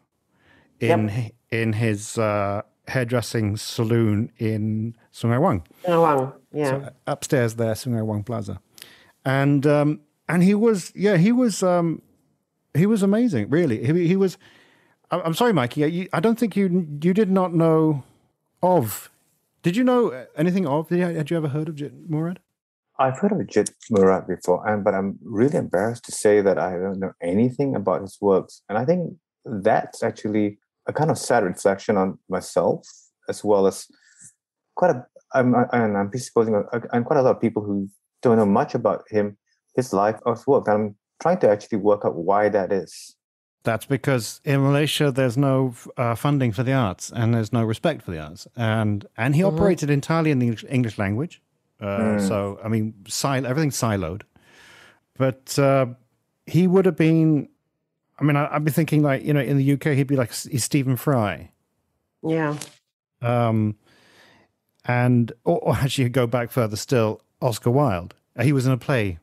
in, 0.79 1.09
yep. 1.09 1.31
in 1.51 1.73
his 1.73 2.17
uh, 2.17 2.63
hairdressing 2.87 3.57
saloon 3.57 4.31
in 4.37 4.95
Sungai 5.13 5.39
Wang. 5.39 5.63
Sungai 5.85 6.17
Wang, 6.17 6.33
yeah. 6.51 6.69
So 6.69 6.89
upstairs 7.05 7.55
there, 7.55 7.73
Sungai 7.73 8.03
Wang 8.03 8.23
Plaza. 8.23 8.59
And 9.23 9.67
um, 9.67 10.01
and 10.27 10.41
he 10.41 10.55
was, 10.55 10.91
yeah, 10.95 11.17
he 11.17 11.31
was 11.31 11.61
um, 11.61 12.01
he 12.73 12.85
was 12.85 13.03
amazing, 13.03 13.49
really. 13.49 13.85
He, 13.85 14.07
he 14.07 14.15
was. 14.15 14.37
I'm 15.11 15.33
sorry, 15.33 15.51
Mikey. 15.51 16.07
I 16.13 16.19
don't 16.21 16.39
think 16.39 16.55
you 16.55 16.87
you 17.01 17.13
did 17.13 17.29
not 17.29 17.53
know 17.53 18.03
of. 18.63 19.11
Did 19.61 19.75
you 19.75 19.83
know 19.83 20.25
anything 20.37 20.65
of? 20.65 20.89
Had 20.89 21.29
you 21.29 21.37
ever 21.37 21.49
heard 21.49 21.69
of 21.69 22.09
Murad? 22.09 22.39
I've 23.01 23.17
heard 23.17 23.31
of 23.31 23.47
Jit 23.47 23.71
Murad 23.89 24.27
before, 24.27 24.67
and 24.67 24.83
but 24.83 24.93
I'm 24.93 25.17
really 25.23 25.57
embarrassed 25.57 26.05
to 26.05 26.11
say 26.11 26.41
that 26.41 26.59
I 26.59 26.71
don't 26.73 26.99
know 26.99 27.13
anything 27.21 27.75
about 27.75 28.01
his 28.01 28.17
works. 28.21 28.61
And 28.69 28.77
I 28.77 28.85
think 28.85 29.17
that's 29.43 30.03
actually 30.03 30.59
a 30.87 30.93
kind 30.93 31.09
of 31.09 31.17
sad 31.17 31.43
reflection 31.43 31.97
on 31.97 32.19
myself, 32.29 32.85
as 33.27 33.43
well 33.43 33.65
as 33.65 33.87
quite 34.75 34.91
a. 34.91 35.05
I'm 35.33 35.55
and 35.71 35.97
I'm 35.97 36.09
presupposing 36.09 36.63
I'm 36.93 37.03
quite 37.03 37.19
a 37.19 37.23
lot 37.23 37.35
of 37.37 37.41
people 37.41 37.63
who 37.63 37.89
don't 38.21 38.37
know 38.37 38.45
much 38.45 38.75
about 38.75 39.03
him, 39.09 39.37
his 39.75 39.93
life 39.93 40.19
or 40.25 40.35
his 40.35 40.45
work. 40.45 40.67
And 40.67 40.75
I'm 40.75 40.95
trying 41.21 41.39
to 41.39 41.49
actually 41.49 41.79
work 41.79 42.01
out 42.05 42.15
why 42.15 42.49
that 42.49 42.71
is. 42.71 43.15
That's 43.63 43.85
because 43.85 44.41
in 44.43 44.61
Malaysia 44.61 45.11
there's 45.11 45.37
no 45.37 45.73
uh, 45.97 46.15
funding 46.15 46.51
for 46.51 46.63
the 46.63 46.73
arts 46.73 47.11
and 47.11 47.33
there's 47.33 47.53
no 47.53 47.63
respect 47.63 48.03
for 48.03 48.11
the 48.11 48.19
arts, 48.19 48.47
and 48.55 49.07
and 49.17 49.35
he 49.35 49.41
mm-hmm. 49.41 49.55
operated 49.55 49.89
entirely 49.89 50.29
in 50.29 50.39
the 50.39 50.57
English 50.69 50.99
language. 50.99 51.41
Uh, 51.81 51.85
mm. 51.85 52.27
So 52.27 52.59
I 52.63 52.67
mean, 52.67 52.93
sil- 53.09 53.45
everything's 53.45 53.77
siloed. 53.77 54.21
But 55.17 55.57
uh, 55.59 55.87
he 56.45 56.67
would 56.67 56.85
have 56.85 56.95
been. 56.95 57.49
I 58.19 58.23
mean, 58.23 58.35
I, 58.35 58.53
would 58.53 58.65
be 58.65 58.71
thinking 58.71 59.01
like 59.01 59.23
you 59.23 59.33
know, 59.33 59.41
in 59.41 59.57
the 59.57 59.73
UK, 59.73 59.95
he'd 59.95 60.07
be 60.07 60.15
like 60.15 60.33
he's 60.33 60.63
Stephen 60.63 60.95
Fry. 60.95 61.51
Yeah. 62.23 62.57
Um, 63.21 63.75
and 64.85 65.31
or, 65.43 65.59
or 65.59 65.75
actually 65.75 66.09
go 66.09 66.27
back 66.27 66.51
further 66.51 66.75
still, 66.75 67.21
Oscar 67.41 67.71
Wilde. 67.71 68.13
Uh, 68.37 68.43
he 68.43 68.53
was 68.53 68.65
in 68.65 68.71
a 68.71 68.77
play. 68.77 69.19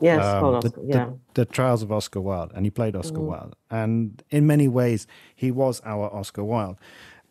Yes, 0.00 0.24
um, 0.24 0.44
Oscar, 0.44 0.68
the, 0.68 0.82
yeah. 0.86 1.04
The, 1.04 1.18
the, 1.34 1.44
Trials 1.44 1.82
of 1.82 1.90
Oscar 1.90 2.20
Wilde, 2.20 2.52
and 2.54 2.64
he 2.64 2.70
played 2.70 2.94
Oscar 2.94 3.18
mm. 3.18 3.26
Wilde. 3.26 3.56
And 3.70 4.22
in 4.30 4.46
many 4.46 4.68
ways, 4.68 5.06
he 5.34 5.50
was 5.50 5.82
our 5.84 6.14
Oscar 6.14 6.44
Wilde. 6.44 6.76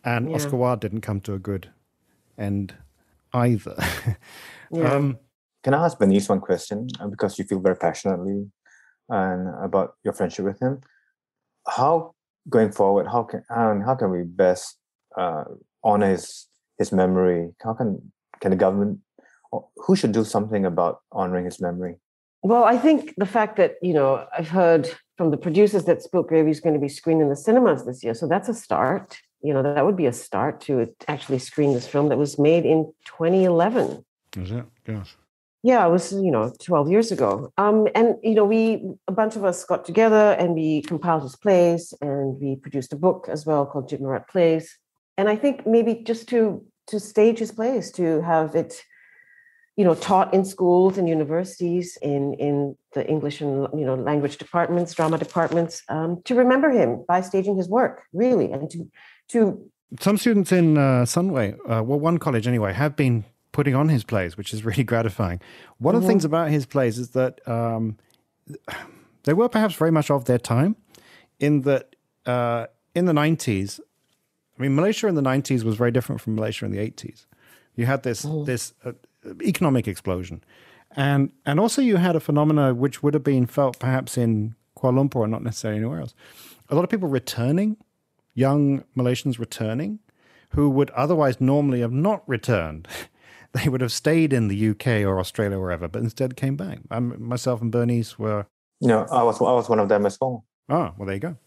And 0.04 0.30
yeah. 0.30 0.36
Oscar 0.36 0.58
Wilde 0.58 0.82
didn't 0.82 1.02
come 1.02 1.22
to 1.22 1.34
a 1.34 1.40
good 1.40 1.70
end 2.38 2.76
either. 3.34 3.76
Yeah. 4.72 4.94
Um, 4.94 5.18
can 5.64 5.74
I 5.74 5.86
ask 5.86 6.00
Bernice 6.00 6.30
one 6.30 6.40
question? 6.40 6.88
Uh, 7.00 7.08
because 7.08 7.38
you 7.38 7.46
feel 7.46 7.60
very 7.60 7.76
passionately 7.76 8.50
and 9.10 9.54
about 9.64 9.96
your 10.04 10.14
friendship 10.14 10.46
with 10.46 10.60
him. 10.62 10.82
How 11.68 12.16
going 12.50 12.72
forward? 12.72 13.08
How 13.08 13.24
can 13.24 13.44
how, 13.50 13.80
how 13.86 13.96
can 13.96 14.12
we 14.12 14.24
best 14.24 14.78
uh, 15.18 15.44
honor 15.84 16.10
his 16.12 16.48
his 16.78 16.92
memory? 16.92 17.50
How 17.62 17.74
can 17.74 18.12
can 18.40 18.52
the 18.52 18.58
government? 18.58 19.00
Who 19.78 19.96
should 19.96 20.12
do 20.12 20.24
something 20.24 20.66
about 20.66 21.02
honoring 21.12 21.46
his 21.46 21.60
memory? 21.60 21.96
Well, 22.44 22.64
I 22.64 22.78
think 22.78 23.14
the 23.18 23.26
fact 23.26 23.58
that 23.58 23.76
you 23.82 23.94
know 23.94 24.26
I've 24.38 24.50
heard 24.50 24.90
from 25.18 25.32
the 25.32 25.38
producers 25.38 25.86
that 25.86 26.02
Spilt 26.02 26.28
Gravy 26.28 26.52
is 26.52 26.60
going 26.60 26.76
to 26.76 26.82
be 26.82 26.90
screened 26.90 27.22
in 27.22 27.30
the 27.30 27.36
cinemas 27.36 27.86
this 27.86 28.04
year, 28.04 28.14
so 28.14 28.28
that's 28.28 28.50
a 28.50 28.54
start. 28.54 29.18
You 29.42 29.54
know 29.54 29.64
that 29.64 29.86
would 29.86 29.98
be 29.98 30.06
a 30.06 30.14
start 30.14 30.62
to 30.62 30.94
actually 31.08 31.40
screen 31.40 31.74
this 31.74 31.88
film 31.88 32.10
that 32.10 32.18
was 32.18 32.38
made 32.38 32.66
in 32.66 32.94
2011. 33.06 34.06
Is 34.36 34.52
it? 34.52 34.66
Yes. 34.88 35.16
Yeah, 35.64 35.86
it 35.86 35.90
was, 35.90 36.14
you 36.14 36.32
know, 36.32 36.54
12 36.62 36.90
years 36.90 37.12
ago. 37.12 37.52
Um, 37.58 37.88
and, 37.96 38.16
you 38.24 38.36
know, 38.36 38.46
we, 38.46 38.84
a 39.08 39.12
bunch 39.12 39.36
of 39.36 39.44
us 39.44 39.66
got 39.66 39.86
together 39.86 40.36
and 40.40 40.54
we 40.54 40.82
compiled 40.84 41.24
his 41.24 41.36
plays 41.36 41.94
and 42.00 42.40
we 42.40 42.56
produced 42.56 42.94
a 42.94 42.96
book 42.96 43.28
as 43.30 43.46
well 43.46 43.66
called 43.66 43.90
Jit 43.90 44.00
Murad 44.00 44.28
Plays. 44.28 44.78
And 45.18 45.28
I 45.28 45.36
think 45.36 45.66
maybe 45.66 45.96
just 46.06 46.30
to, 46.30 46.64
to 46.88 47.00
stage 47.00 47.40
his 47.40 47.52
plays, 47.52 47.92
to 47.94 48.22
have 48.22 48.56
it, 48.56 48.82
you 49.76 49.84
know, 49.84 49.96
taught 49.96 50.34
in 50.34 50.46
schools 50.46 50.98
and 50.98 51.10
universities, 51.10 51.98
in, 52.02 52.36
in 52.36 52.78
the 52.94 53.08
English 53.10 53.42
and, 53.42 53.68
you 53.74 53.86
know, 53.86 53.96
language 53.96 54.38
departments, 54.38 54.94
drama 54.94 55.18
departments, 55.18 55.84
um, 55.90 56.22
to 56.26 56.36
remember 56.36 56.70
him 56.70 57.04
by 57.08 57.20
staging 57.22 57.58
his 57.58 57.68
work, 57.68 58.04
really, 58.14 58.52
and 58.52 58.70
to, 58.70 58.90
to 59.30 59.70
some 60.00 60.18
students 60.18 60.52
in 60.52 60.78
uh, 60.78 61.06
Sunway, 61.06 61.54
uh, 61.54 61.82
well, 61.82 62.00
one 62.00 62.18
college 62.18 62.46
anyway, 62.46 62.74
have 62.74 62.96
been 62.96 63.24
putting 63.58 63.74
on 63.74 63.90
his 63.90 64.04
plays, 64.04 64.38
which 64.38 64.54
is 64.54 64.64
really 64.64 64.84
gratifying. 64.92 65.42
One 65.80 65.92
mm-hmm. 65.92 65.98
of 65.98 66.04
the 66.04 66.08
things 66.08 66.22
mm-hmm. 66.22 66.36
about 66.36 66.52
his 66.52 66.68
plays 66.68 67.00
is 67.00 67.10
that 67.10 67.42
um, 67.48 67.98
they 69.24 69.34
were 69.34 69.50
perhaps 69.50 69.74
very 69.74 69.92
much 69.92 70.12
of 70.12 70.26
their 70.26 70.38
time, 70.38 70.76
in 71.40 71.62
that 71.62 71.96
uh, 72.28 72.68
in 72.94 73.06
the 73.06 73.14
90s, 73.14 73.80
I 74.58 74.62
mean, 74.62 74.76
Malaysia 74.76 75.08
in 75.08 75.16
the 75.16 75.24
90s 75.24 75.64
was 75.64 75.76
very 75.76 75.92
different 75.92 76.22
from 76.22 76.36
Malaysia 76.36 76.66
in 76.66 76.72
the 76.72 76.78
80s. 76.78 77.26
You 77.76 77.88
had 77.88 78.04
this 78.04 78.26
mm. 78.26 78.46
this 78.46 78.74
uh, 78.86 78.92
economic 79.42 79.88
explosion, 79.88 80.44
and 80.96 81.32
and 81.44 81.60
also 81.60 81.82
you 81.82 81.98
had 81.98 82.16
a 82.16 82.20
phenomena 82.20 82.76
which 82.76 83.02
would 83.02 83.16
have 83.16 83.24
been 83.24 83.48
felt 83.48 83.80
perhaps 83.80 84.20
in 84.20 84.54
Kuala 84.78 84.98
Lumpur 85.00 85.24
and 85.24 85.32
not 85.32 85.44
necessarily 85.44 85.80
anywhere 85.80 86.02
else. 86.02 86.14
A 86.70 86.76
lot 86.76 86.84
of 86.84 86.92
people 86.92 87.10
returning, 87.10 87.78
young 88.36 88.84
Malaysians 88.96 89.40
returning, 89.40 90.00
who 90.50 90.70
would 90.70 90.92
otherwise 90.92 91.42
normally 91.42 91.82
have 91.82 91.92
not 91.92 92.22
returned 92.28 92.88
they 93.54 93.70
would 93.70 93.82
have 93.82 93.92
stayed 93.92 94.34
in 94.34 94.48
the 94.48 94.70
UK 94.70 95.06
or 95.06 95.20
Australia 95.20 95.58
or 95.58 95.62
wherever, 95.62 95.88
but 95.88 96.02
instead 96.02 96.36
came 96.36 96.56
back. 96.56 96.80
myself 96.90 97.62
and 97.62 97.72
Bernice 97.72 98.18
were. 98.20 98.46
No, 98.82 99.06
I 99.12 99.24
was 99.24 99.42
I 99.42 99.52
was 99.54 99.70
one 99.70 99.80
of 99.80 99.90
them 99.90 100.06
as 100.06 100.18
well. 100.22 100.46
Oh, 100.70 100.94
well, 100.98 101.06
there 101.06 101.16
you 101.16 101.20
go. 101.20 101.38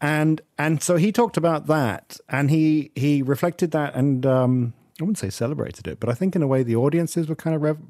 And 0.00 0.40
and 0.58 0.82
so 0.82 0.96
he 0.96 1.12
talked 1.12 1.36
about 1.36 1.66
that, 1.66 2.18
and 2.28 2.50
he 2.50 2.90
he 2.94 3.22
reflected 3.22 3.70
that, 3.70 3.94
and 3.94 4.26
um, 4.26 4.74
I 5.00 5.04
wouldn't 5.04 5.18
say 5.18 5.30
celebrated 5.30 5.86
it, 5.86 6.00
but 6.00 6.08
I 6.08 6.14
think 6.14 6.34
in 6.34 6.42
a 6.42 6.46
way 6.46 6.62
the 6.62 6.76
audiences 6.76 7.28
were 7.28 7.36
kind 7.36 7.54
of 7.54 7.62
rev- 7.62 7.82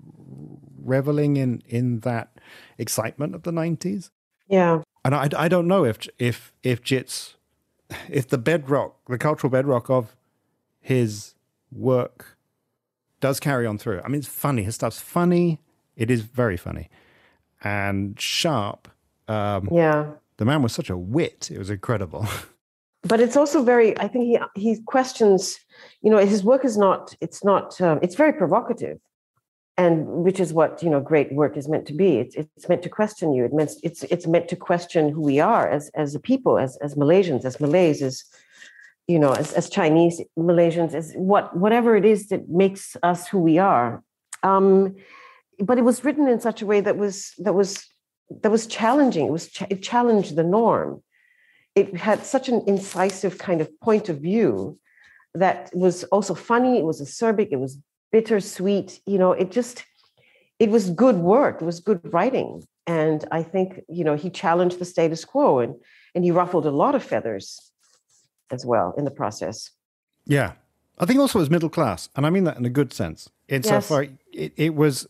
reveling 0.82 1.36
in 1.36 1.62
in 1.66 2.00
that 2.00 2.38
excitement 2.78 3.34
of 3.34 3.42
the 3.42 3.52
nineties. 3.52 4.10
Yeah, 4.48 4.82
and 5.04 5.14
I 5.14 5.28
I 5.36 5.48
don't 5.48 5.66
know 5.66 5.84
if 5.84 6.06
if 6.18 6.52
if 6.62 6.82
Jit's 6.82 7.36
if 8.08 8.28
the 8.28 8.38
bedrock, 8.38 8.96
the 9.08 9.18
cultural 9.18 9.50
bedrock 9.50 9.90
of 9.90 10.16
his 10.80 11.34
work 11.72 12.35
does 13.20 13.40
carry 13.40 13.66
on 13.66 13.78
through. 13.78 14.00
I 14.04 14.08
mean, 14.08 14.18
it's 14.18 14.28
funny. 14.28 14.62
His 14.62 14.74
stuff's 14.74 15.00
funny. 15.00 15.60
It 15.96 16.10
is 16.10 16.22
very 16.22 16.56
funny 16.56 16.90
and 17.62 18.20
sharp. 18.20 18.88
Um, 19.28 19.68
yeah. 19.72 20.12
The 20.36 20.44
man 20.44 20.62
was 20.62 20.72
such 20.72 20.90
a 20.90 20.96
wit. 20.96 21.50
It 21.50 21.58
was 21.58 21.70
incredible. 21.70 22.26
But 23.02 23.20
it's 23.20 23.36
also 23.36 23.62
very. 23.62 23.96
I 24.00 24.08
think 24.08 24.24
he 24.24 24.60
he 24.60 24.82
questions. 24.82 25.60
You 26.02 26.10
know, 26.10 26.18
his 26.18 26.42
work 26.42 26.64
is 26.64 26.76
not. 26.76 27.14
It's 27.20 27.44
not. 27.44 27.80
Um, 27.80 28.00
it's 28.02 28.16
very 28.16 28.32
provocative. 28.32 28.98
and 29.76 30.06
which 30.24 30.40
is 30.40 30.52
what 30.52 30.82
you 30.82 30.90
know 30.90 31.00
great 31.00 31.32
work 31.32 31.56
is 31.56 31.68
meant 31.68 31.86
to 31.86 31.92
be 31.92 32.10
it's, 32.22 32.34
it's 32.34 32.68
meant 32.68 32.82
to 32.82 32.88
question 32.88 33.32
you 33.32 33.44
it 33.44 33.52
meant 33.52 33.72
it's 33.82 34.02
it's 34.14 34.26
meant 34.26 34.48
to 34.48 34.56
question 34.56 35.02
who 35.12 35.20
we 35.20 35.38
are 35.38 35.68
as 35.68 35.90
as 35.94 36.14
a 36.14 36.20
people 36.30 36.58
as 36.58 36.76
as 36.86 36.94
malaysians 36.94 37.44
as 37.44 37.60
malays 37.60 38.02
as 38.02 38.24
you 39.06 39.18
know 39.18 39.32
as, 39.32 39.52
as 39.52 39.68
chinese 39.68 40.20
malaysians 40.38 40.94
as 40.94 41.12
what 41.14 41.56
whatever 41.56 41.96
it 41.96 42.04
is 42.04 42.28
that 42.28 42.48
makes 42.48 42.96
us 43.02 43.28
who 43.28 43.38
we 43.38 43.58
are 43.58 44.02
um 44.42 44.94
but 45.58 45.78
it 45.78 45.84
was 45.84 46.04
written 46.04 46.28
in 46.28 46.40
such 46.40 46.62
a 46.62 46.66
way 46.66 46.80
that 46.80 46.96
was 46.96 47.32
that 47.38 47.54
was 47.54 47.86
that 48.42 48.50
was 48.50 48.66
challenging 48.66 49.26
it 49.26 49.32
was 49.32 49.48
ch- 49.48 49.70
it 49.70 49.82
challenged 49.82 50.36
the 50.36 50.44
norm 50.44 51.02
it 51.74 51.96
had 51.96 52.24
such 52.24 52.48
an 52.48 52.62
incisive 52.66 53.38
kind 53.38 53.60
of 53.60 53.68
point 53.80 54.08
of 54.08 54.20
view 54.20 54.78
that 55.34 55.70
was 55.74 56.04
also 56.04 56.34
funny 56.34 56.78
it 56.78 56.84
was 56.84 57.00
acerbic 57.00 57.48
it 57.50 57.60
was 57.60 57.78
bittersweet. 58.12 59.00
You 59.06 59.18
know, 59.18 59.32
it 59.32 59.50
just 59.50 59.84
it 60.58 60.70
was 60.70 60.90
good 60.90 61.16
work. 61.16 61.60
It 61.60 61.64
was 61.64 61.80
good 61.80 62.00
writing, 62.12 62.64
and 62.86 63.24
I 63.30 63.42
think 63.42 63.82
you 63.88 64.04
know 64.04 64.16
he 64.16 64.30
challenged 64.30 64.78
the 64.78 64.84
status 64.84 65.24
quo 65.24 65.58
and 65.58 65.74
and 66.14 66.24
he 66.24 66.30
ruffled 66.30 66.66
a 66.66 66.70
lot 66.70 66.94
of 66.94 67.02
feathers 67.02 67.46
as 68.50 68.64
well 68.64 68.94
in 68.96 69.04
the 69.04 69.10
process. 69.10 69.70
Yeah, 70.24 70.52
I 70.98 71.06
think 71.06 71.20
also 71.20 71.38
it 71.38 71.42
was 71.42 71.50
middle 71.50 71.68
class, 71.68 72.08
and 72.16 72.26
I 72.26 72.30
mean 72.30 72.44
that 72.44 72.56
in 72.56 72.64
a 72.64 72.70
good 72.70 72.92
sense. 72.92 73.30
Insofar, 73.48 74.04
yes. 74.04 74.12
it, 74.32 74.52
it 74.56 74.74
was 74.74 75.06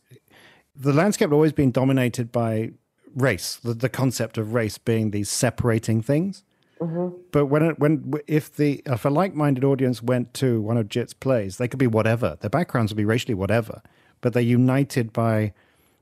the 0.74 0.92
landscape 0.92 1.28
had 1.28 1.34
always 1.34 1.52
been 1.52 1.70
dominated 1.70 2.30
by 2.32 2.72
race, 3.14 3.56
the, 3.56 3.72
the 3.74 3.88
concept 3.88 4.36
of 4.36 4.52
race 4.52 4.78
being 4.78 5.10
these 5.10 5.30
separating 5.30 6.02
things. 6.02 6.44
Mm-hmm. 6.80 7.16
But 7.32 7.46
when 7.46 7.62
it, 7.62 7.78
when 7.78 8.12
if 8.26 8.54
the 8.54 8.82
if 8.84 9.04
a 9.04 9.08
like-minded 9.08 9.64
audience 9.64 10.02
went 10.02 10.34
to 10.34 10.60
one 10.60 10.76
of 10.76 10.88
Jit's 10.88 11.14
plays, 11.14 11.56
they 11.56 11.68
could 11.68 11.78
be 11.78 11.86
whatever. 11.86 12.36
Their 12.40 12.50
backgrounds 12.50 12.92
would 12.92 12.98
be 12.98 13.04
racially 13.06 13.34
whatever, 13.34 13.80
but 14.20 14.34
they're 14.34 14.42
united 14.42 15.12
by 15.12 15.54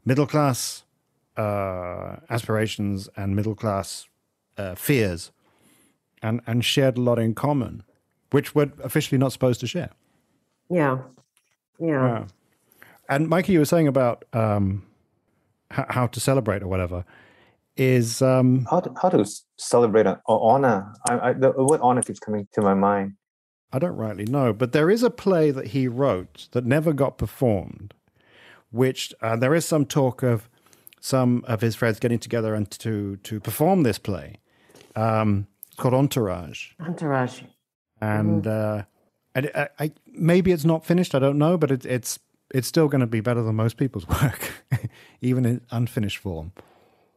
middle 0.05 0.27
class 0.27 0.83
uh, 1.37 2.17
aspirations 2.29 3.09
and 3.17 3.37
middle 3.37 3.55
class 3.55 4.09
uh, 4.59 4.75
fears, 4.75 5.31
and 6.25 6.41
and 6.47 6.65
shared 6.65 6.99
a 6.99 7.01
lot 7.01 7.19
in 7.19 7.35
common, 7.35 7.85
which 8.31 8.55
we're 8.55 8.73
officially 8.83 9.19
not 9.19 9.31
supposed 9.31 9.61
to 9.61 9.67
share. 9.67 9.91
Yeah, 10.71 10.99
yeah. 11.79 11.87
yeah. 11.89 12.25
And 13.09 13.29
Mikey, 13.29 13.53
you 13.53 13.59
were 13.61 13.67
saying 13.67 13.87
about 13.87 14.25
um, 14.33 14.85
h- 15.71 15.87
how 15.91 16.07
to 16.09 16.19
celebrate 16.19 16.63
or 16.63 16.69
whatever 16.69 17.05
is 17.77 18.23
um, 18.23 18.67
how 18.71 18.81
to, 18.81 18.93
how 19.01 19.09
to 19.11 19.25
celebrate 19.59 20.07
or 20.07 20.53
honor. 20.53 20.93
I, 21.09 21.29
I, 21.29 21.33
the 21.35 21.53
word 21.53 21.81
honor 21.83 22.03
keeps 22.03 22.19
coming 22.19 22.49
to 22.55 22.63
my 22.63 22.75
mind. 22.75 23.15
I 23.73 23.79
don't 23.79 23.97
rightly 23.97 24.25
know, 24.25 24.53
but 24.53 24.73
there 24.73 24.91
is 24.91 25.03
a 25.03 25.11
play 25.11 25.51
that 25.51 25.69
he 25.69 25.89
wrote 25.89 26.49
that 26.53 26.65
never 26.65 26.93
got 26.93 27.19
performed, 27.19 27.93
which 28.71 29.13
uh, 29.21 29.37
there 29.37 29.55
is 29.55 29.67
some 29.67 29.85
talk 29.85 30.23
of 30.23 30.49
some 31.01 31.45
of 31.47 31.61
his 31.61 31.75
friends 31.75 31.99
getting 31.99 32.19
together 32.19 32.55
and 32.55 32.71
to 32.71 33.17
to 33.17 33.41
perform 33.41 33.83
this 33.83 33.99
play. 33.99 34.37
Um, 34.97 35.49
it's 35.51 35.54
called 35.77 35.95
Entourage. 35.95 36.73
Entourage. 36.81 37.43
And 38.01 38.45
mm-hmm. 38.45 38.81
uh, 38.81 38.83
and 39.35 39.51
I, 39.55 39.69
I, 39.79 39.93
maybe 40.07 40.53
it's 40.53 40.65
not 40.65 40.85
finished. 40.85 41.15
I 41.15 41.19
don't 41.19 41.39
know, 41.39 41.57
but 41.59 41.71
it, 41.71 41.85
it's 41.85 42.19
it's 42.53 42.69
still 42.69 42.89
going 42.89 43.01
to 43.01 43.07
be 43.07 43.21
better 43.21 43.43
than 43.43 43.57
most 43.57 43.77
people's 43.77 44.09
work, 44.23 44.53
even 45.21 45.45
in 45.45 45.61
unfinished 45.71 46.19
form. 46.19 46.53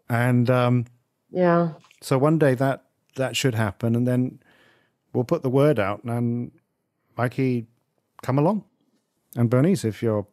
And 0.09 0.49
um, 0.49 0.85
yeah, 1.29 1.73
so 2.01 2.17
one 2.17 2.39
day 2.39 2.55
that 2.55 2.85
that 3.15 3.35
should 3.35 3.55
happen, 3.55 3.95
and 3.95 4.07
then 4.07 4.39
we'll 5.13 5.25
put 5.25 5.43
the 5.43 5.49
word 5.49 5.79
out, 5.79 6.03
and 6.03 6.51
Mikey, 7.17 7.67
come 8.21 8.39
along, 8.39 8.63
and 9.35 9.49
Bernice, 9.49 9.83
if 9.85 10.01
you're, 10.01 10.25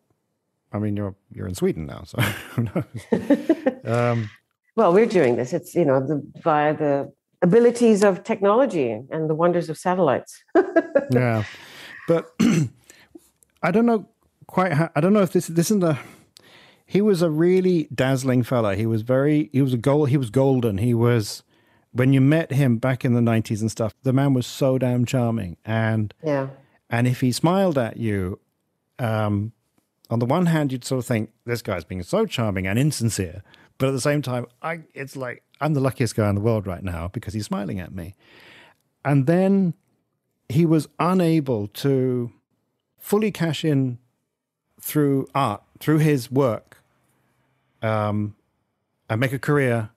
I 0.73 0.79
mean, 0.79 0.97
you're 0.97 1.15
you're 1.33 1.49
in 1.49 1.55
Sweden 1.55 1.87
now, 1.87 2.05
so 2.05 2.21
who 2.53 2.63
knows? 2.65 3.85
um, 3.85 4.31
well, 4.77 4.93
we're 4.93 5.07
doing 5.07 5.37
this. 5.37 5.53
It's 5.53 5.75
you 5.75 5.85
know 5.85 6.01
the, 6.01 6.23
via 6.43 6.77
the 6.77 7.13
abilities 7.45 8.03
of 8.03 8.25
technology 8.25 8.91
and 9.11 9.29
the 9.29 9.35
wonders 9.35 9.69
of 9.69 9.77
satellites. 9.79 10.43
yeah, 11.11 11.45
but 12.09 12.35
I 13.63 13.71
don't 13.71 13.87
know 13.87 14.09
quite. 14.47 14.73
How, 14.73 14.91
I 14.97 15.01
don't 15.01 15.13
know 15.13 15.23
if 15.23 15.33
this 15.33 15.47
this 15.47 15.71
isn't 15.71 15.85
a 15.85 15.99
he 16.87 17.01
was 17.01 17.23
a 17.23 17.31
really 17.31 17.89
dazzling 17.95 18.43
fella. 18.43 18.75
He 18.75 18.87
was 18.87 19.03
very 19.03 19.51
he 19.53 19.63
was 19.63 19.75
a 19.75 19.79
gold 19.79 20.09
he 20.09 20.17
was 20.17 20.31
golden. 20.31 20.79
He 20.79 20.95
was 20.95 21.43
when 21.93 22.13
you 22.13 22.21
met 22.21 22.51
him 22.51 22.79
back 22.79 23.05
in 23.05 23.15
the 23.15 23.21
90s 23.21 23.61
and 23.61 23.71
stuff, 23.71 23.95
the 24.03 24.13
man 24.13 24.35
was 24.35 24.49
so 24.49 24.79
damn 24.79 25.05
charming. 25.05 25.57
And 25.65 26.13
yeah. 26.25 26.49
And 26.91 27.07
if 27.07 27.21
he 27.21 27.31
smiled 27.31 27.79
at 27.79 27.97
you, 27.99 28.41
um, 28.99 29.53
on 30.11 30.19
the 30.19 30.27
one 30.27 30.47
hand, 30.47 30.73
you'd 30.73 30.85
sort 30.85 30.99
of 30.99 31.07
think 31.07 31.31
this 31.47 31.63
guy's 31.63 31.85
being 31.85 32.03
so 32.03 32.27
charming 32.27 32.67
and 32.67 32.79
insincere, 32.79 33.43
but 33.79 33.89
at 33.89 33.93
the 33.93 34.01
same 34.01 34.23
time, 34.23 34.47
I 34.63 34.81
it's 34.95 35.17
like 35.17 35.43
I'm 35.65 35.73
the 35.73 35.81
luckiest 35.81 36.15
guy 36.15 36.29
in 36.29 36.35
the 36.35 36.43
world 36.43 36.67
right 36.67 36.85
now 36.85 37.09
because 37.09 37.33
he's 37.33 37.47
smiling 37.47 37.81
at 37.81 37.91
me. 37.91 38.15
And 39.03 39.27
then 39.27 39.73
he 40.51 40.67
was 40.67 40.89
unable 40.99 41.69
to 41.69 42.31
fully 42.99 43.33
cash 43.33 43.65
in 43.65 43.99
through 44.79 45.27
art, 45.35 45.63
through 45.81 45.99
his 45.99 46.31
work, 46.31 46.83
um, 47.81 48.37
and 49.09 49.19
make 49.19 49.33
a 49.33 49.39
career 49.39 49.89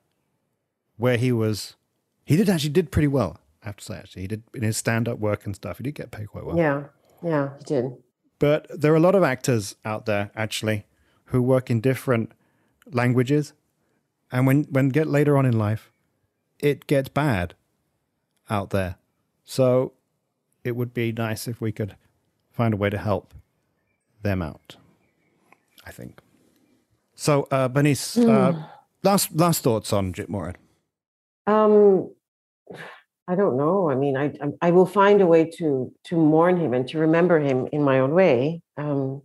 where 0.96 1.18
he 1.18 1.32
was. 1.32 1.76
He 2.24 2.36
did 2.36 2.48
actually 2.48 2.70
did 2.70 2.90
pretty 2.90 3.08
well. 3.08 3.36
I 3.62 3.66
have 3.66 3.76
to 3.76 3.84
say, 3.84 3.96
actually, 3.96 4.22
he 4.22 4.28
did 4.28 4.44
in 4.54 4.62
his 4.62 4.78
stand-up 4.78 5.18
work 5.18 5.44
and 5.44 5.54
stuff. 5.54 5.76
He 5.76 5.82
did 5.82 5.94
get 5.94 6.10
paid 6.10 6.28
quite 6.28 6.46
well. 6.46 6.56
Yeah, 6.56 6.84
yeah, 7.22 7.50
he 7.58 7.64
did. 7.64 7.84
But 8.38 8.68
there 8.70 8.90
are 8.94 8.96
a 8.96 9.00
lot 9.00 9.14
of 9.14 9.22
actors 9.22 9.76
out 9.84 10.06
there 10.06 10.30
actually 10.34 10.86
who 11.26 11.42
work 11.42 11.70
in 11.70 11.82
different 11.82 12.32
languages, 12.90 13.52
and 14.30 14.46
when 14.46 14.64
when 14.64 14.88
get 14.88 15.06
later 15.06 15.36
on 15.36 15.46
in 15.46 15.58
life, 15.58 15.92
it 16.58 16.86
gets 16.86 17.08
bad 17.08 17.54
out 18.50 18.70
there. 18.70 18.96
So 19.44 19.92
it 20.64 20.76
would 20.76 20.92
be 20.92 21.12
nice 21.12 21.48
if 21.48 21.60
we 21.60 21.72
could 21.72 21.96
find 22.50 22.74
a 22.74 22.76
way 22.76 22.90
to 22.90 22.98
help 22.98 23.34
them 24.22 24.42
out. 24.42 24.76
I 25.84 25.90
think. 25.90 26.20
So, 27.14 27.48
uh, 27.50 27.68
Bernice, 27.68 28.16
uh, 28.16 28.52
hmm. 28.52 28.60
last 29.02 29.34
last 29.34 29.62
thoughts 29.62 29.92
on 29.92 30.12
Jit 30.12 30.28
Murad? 30.28 30.56
Um, 31.46 32.10
I 33.26 33.34
don't 33.34 33.56
know. 33.56 33.90
I 33.90 33.94
mean, 33.94 34.16
I 34.16 34.32
I 34.60 34.70
will 34.70 34.86
find 34.86 35.20
a 35.20 35.26
way 35.26 35.50
to 35.58 35.92
to 36.04 36.16
mourn 36.16 36.56
him 36.58 36.74
and 36.74 36.86
to 36.88 36.98
remember 36.98 37.40
him 37.40 37.66
in 37.72 37.82
my 37.82 38.00
own 38.00 38.12
way. 38.14 38.62
Um, 38.76 39.22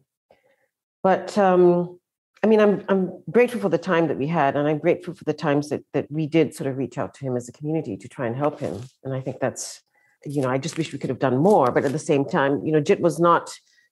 but 1.03 1.37
um, 1.37 1.99
I 2.43 2.47
mean, 2.47 2.59
I'm 2.59 2.83
I'm 2.89 3.23
grateful 3.31 3.61
for 3.61 3.69
the 3.69 3.77
time 3.77 4.07
that 4.09 4.17
we 4.17 4.27
had, 4.27 4.57
and 4.57 4.67
I'm 4.67 4.77
grateful 4.77 5.13
for 5.13 5.23
the 5.23 5.33
times 5.33 5.69
that 5.69 5.83
that 5.93 6.11
we 6.11 6.27
did 6.27 6.53
sort 6.53 6.69
of 6.69 6.77
reach 6.77 6.97
out 6.97 7.13
to 7.15 7.25
him 7.25 7.37
as 7.37 7.47
a 7.47 7.53
community 7.53 7.95
to 7.95 8.07
try 8.09 8.27
and 8.27 8.35
help 8.35 8.59
him. 8.59 8.81
And 9.03 9.13
I 9.13 9.21
think 9.21 9.39
that's, 9.39 9.81
you 10.25 10.41
know, 10.41 10.49
I 10.49 10.57
just 10.57 10.77
wish 10.77 10.91
we 10.91 10.99
could 10.99 11.09
have 11.09 11.19
done 11.19 11.37
more. 11.37 11.71
But 11.71 11.85
at 11.85 11.93
the 11.93 11.99
same 11.99 12.25
time, 12.25 12.61
you 12.65 12.73
know, 12.73 12.81
Jit 12.81 12.99
was 12.99 13.17
not. 13.19 13.49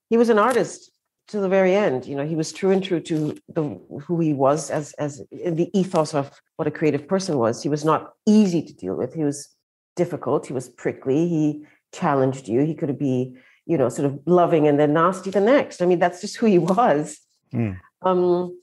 He 0.09 0.17
was 0.17 0.27
an 0.27 0.37
artist 0.37 0.91
to 1.29 1.39
the 1.39 1.47
very 1.47 1.73
end. 1.73 2.05
You 2.05 2.15
know, 2.17 2.25
he 2.25 2.35
was 2.35 2.51
true 2.51 2.71
and 2.71 2.83
true 2.83 2.99
to 2.99 3.37
the 3.47 3.63
who 4.05 4.19
he 4.19 4.33
was 4.33 4.69
as 4.69 4.91
as 4.93 5.23
the 5.31 5.69
ethos 5.73 6.13
of 6.13 6.29
what 6.57 6.67
a 6.67 6.71
creative 6.71 7.07
person 7.07 7.37
was. 7.37 7.63
He 7.63 7.69
was 7.69 7.85
not 7.85 8.13
easy 8.27 8.61
to 8.61 8.73
deal 8.73 8.95
with. 8.95 9.13
He 9.13 9.23
was 9.23 9.47
difficult. 9.95 10.47
He 10.47 10.53
was 10.53 10.67
prickly. 10.67 11.29
He 11.29 11.65
challenged 11.93 12.49
you. 12.49 12.65
He 12.65 12.75
could 12.75 12.99
be, 12.99 13.33
you 13.65 13.77
know, 13.77 13.87
sort 13.87 14.07
of 14.07 14.19
loving 14.25 14.67
and 14.67 14.77
then 14.77 14.91
nasty 14.91 15.29
the 15.29 15.39
next. 15.39 15.81
I 15.81 15.85
mean, 15.85 15.99
that's 15.99 16.19
just 16.19 16.35
who 16.35 16.47
he 16.47 16.59
was. 16.75 17.17
Mm. 17.53 17.79
Um, 18.01 18.59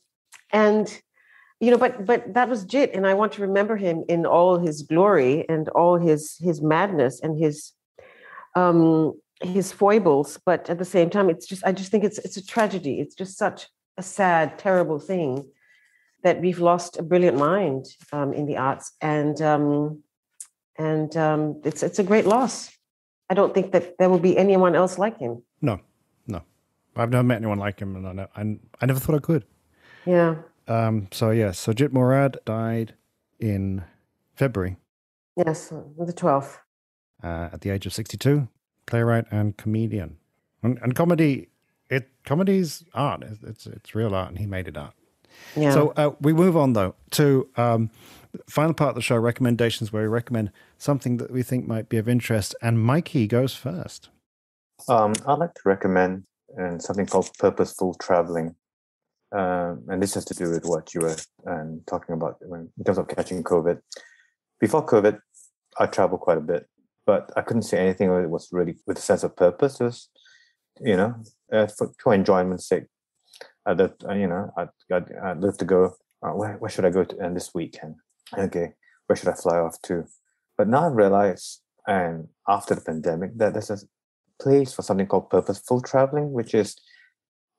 and 0.52 1.00
you 1.60 1.70
know, 1.70 1.78
but 1.78 2.06
but 2.06 2.34
that 2.34 2.48
was 2.48 2.64
Jit, 2.64 2.94
and 2.94 3.06
I 3.06 3.14
want 3.14 3.32
to 3.32 3.42
remember 3.42 3.76
him 3.76 4.04
in 4.08 4.26
all 4.26 4.58
his 4.58 4.82
glory 4.82 5.48
and 5.48 5.68
all 5.70 5.96
his 5.96 6.36
his 6.40 6.62
madness 6.62 7.20
and 7.20 7.38
his 7.38 7.72
um 8.54 9.14
his 9.40 9.72
foibles, 9.72 10.38
but 10.44 10.68
at 10.68 10.78
the 10.78 10.84
same 10.84 11.10
time, 11.10 11.30
it's 11.30 11.46
just 11.46 11.64
I 11.64 11.72
just 11.72 11.90
think 11.90 12.04
it's 12.04 12.18
it's 12.18 12.36
a 12.36 12.44
tragedy. 12.44 13.00
It's 13.00 13.14
just 13.14 13.36
such 13.36 13.68
a 13.96 14.02
sad, 14.02 14.58
terrible 14.58 14.98
thing 14.98 15.46
that 16.22 16.40
we've 16.40 16.58
lost 16.58 16.98
a 16.98 17.02
brilliant 17.02 17.36
mind 17.36 17.86
um, 18.12 18.32
in 18.32 18.46
the 18.46 18.56
arts, 18.56 18.92
and 19.00 19.40
um, 19.42 20.02
and 20.76 21.16
um, 21.16 21.60
it's 21.64 21.82
it's 21.82 21.98
a 21.98 22.04
great 22.04 22.26
loss. 22.26 22.70
I 23.30 23.34
don't 23.34 23.52
think 23.52 23.72
that 23.72 23.98
there 23.98 24.08
will 24.08 24.18
be 24.18 24.36
anyone 24.36 24.74
else 24.74 24.98
like 24.98 25.18
him. 25.18 25.42
No, 25.60 25.80
I've 26.98 27.10
never 27.10 27.22
met 27.22 27.36
anyone 27.36 27.58
like 27.58 27.80
him, 27.80 27.96
and 27.96 28.06
I, 28.06 28.12
know, 28.12 28.28
I, 28.36 28.58
I 28.80 28.86
never 28.86 28.98
thought 28.98 29.16
I 29.16 29.20
could. 29.20 29.44
Yeah. 30.04 30.36
Um. 30.66 31.08
So 31.12 31.30
yes, 31.30 31.44
yeah, 31.44 31.52
so 31.52 31.72
Jit 31.72 31.92
Murad 31.92 32.38
died 32.44 32.94
in 33.38 33.84
February. 34.34 34.76
Yes, 35.36 35.68
the 35.98 36.12
twelfth. 36.12 36.58
Uh, 37.22 37.48
at 37.52 37.62
the 37.62 37.70
age 37.70 37.84
of 37.86 37.92
sixty-two 37.92 38.48
playwright 38.86 39.24
and 39.30 39.56
comedian. 39.56 40.16
And, 40.62 40.78
and 40.82 40.94
comedy, 40.94 41.48
it 41.90 42.08
comedy's 42.24 42.84
art. 42.94 43.22
It's 43.42 43.66
it's 43.66 43.94
real 43.94 44.14
art, 44.14 44.28
and 44.28 44.38
he 44.38 44.46
made 44.46 44.68
it 44.68 44.76
art. 44.76 44.94
Yeah. 45.56 45.72
So 45.72 45.92
uh, 45.96 46.10
we 46.20 46.32
move 46.32 46.56
on 46.56 46.72
though 46.72 46.94
to 47.12 47.48
um, 47.56 47.90
final 48.48 48.74
part 48.74 48.90
of 48.90 48.94
the 48.96 49.02
show 49.02 49.16
recommendations, 49.16 49.92
where 49.92 50.02
we 50.02 50.08
recommend 50.08 50.52
something 50.78 51.16
that 51.18 51.30
we 51.30 51.42
think 51.42 51.66
might 51.66 51.88
be 51.88 51.96
of 51.96 52.08
interest. 52.08 52.54
And 52.60 52.80
Mikey 52.80 53.26
goes 53.26 53.54
first. 53.54 54.10
Um, 54.88 55.12
I'd 55.26 55.38
like 55.38 55.54
to 55.54 55.62
recommend 55.64 56.24
uh, 56.60 56.78
something 56.78 57.06
called 57.06 57.30
purposeful 57.38 57.94
traveling. 57.94 58.54
um, 59.32 59.84
and 59.88 60.02
this 60.02 60.14
has 60.14 60.24
to 60.26 60.34
do 60.34 60.50
with 60.50 60.64
what 60.64 60.94
you 60.94 61.02
were 61.02 61.16
um, 61.46 61.82
talking 61.86 62.14
about 62.14 62.36
when, 62.40 62.70
in 62.78 62.84
terms 62.84 62.98
of 62.98 63.08
catching 63.08 63.42
COVID. 63.42 63.78
Before 64.58 64.86
COVID, 64.86 65.18
I 65.78 65.86
traveled 65.86 66.20
quite 66.20 66.38
a 66.38 66.42
bit, 66.42 66.66
but 67.06 67.30
I 67.36 67.42
couldn't 67.42 67.62
say 67.62 67.78
anything 67.78 68.08
that 68.08 68.28
was 68.28 68.48
really 68.52 68.76
with 68.86 68.98
a 68.98 69.02
sense 69.02 69.22
of 69.22 69.36
purpose. 69.36 69.78
Was, 69.80 70.08
you 70.80 70.96
know, 70.96 71.14
uh, 71.52 71.66
for, 71.66 71.92
for 72.02 72.14
enjoyment's 72.14 72.68
sake. 72.68 72.84
I 73.66 73.74
would 73.74 73.94
uh, 74.08 74.14
you 74.14 74.26
know, 74.26 74.50
I'd, 74.56 74.68
I'd, 74.90 75.12
I'd 75.22 75.40
love 75.40 75.58
to 75.58 75.64
go. 75.64 75.96
Uh, 76.22 76.30
where, 76.30 76.54
where 76.54 76.70
should 76.70 76.86
I 76.86 76.90
go 76.90 77.04
to 77.04 77.20
end 77.20 77.36
this 77.36 77.54
weekend? 77.54 77.96
Okay, 78.36 78.72
where 79.06 79.16
should 79.16 79.28
I 79.28 79.34
fly 79.34 79.58
off 79.58 79.80
to? 79.82 80.04
But 80.56 80.68
now 80.68 80.86
I've 80.88 80.96
realized, 80.96 81.60
and 81.86 82.28
after 82.48 82.74
the 82.74 82.80
pandemic, 82.80 83.36
that 83.36 83.52
there's 83.52 83.70
a 83.70 83.78
place 84.40 84.72
for 84.72 84.82
something 84.82 85.06
called 85.06 85.30
purposeful 85.30 85.80
traveling, 85.80 86.32
which 86.32 86.54
is 86.54 86.76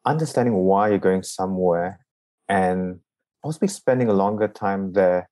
understanding 0.05 0.55
why 0.55 0.89
you're 0.89 0.97
going 0.97 1.23
somewhere 1.23 1.99
and 2.47 2.99
possibly 3.43 3.67
spending 3.67 4.09
a 4.09 4.13
longer 4.13 4.47
time 4.47 4.93
there 4.93 5.29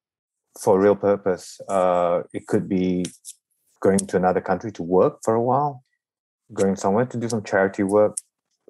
for 0.60 0.78
a 0.78 0.82
real 0.82 0.96
purpose. 0.96 1.60
Uh, 1.70 2.24
it 2.34 2.48
could 2.48 2.68
be 2.68 3.06
going 3.82 4.00
to 4.00 4.18
another 4.18 4.42
country 4.42 4.72
to 4.72 4.84
work 4.84 5.20
for 5.24 5.36
a 5.36 5.42
while, 5.42 5.84
going 6.54 6.76
somewhere 6.76 7.06
to 7.06 7.18
do 7.18 7.30
some 7.30 7.44
charity 7.44 7.84
work. 7.84 8.18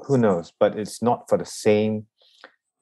Who 0.05 0.17
knows? 0.17 0.51
But 0.59 0.77
it's 0.77 1.01
not 1.01 1.27
for 1.29 1.37
the 1.37 1.45
same. 1.45 2.07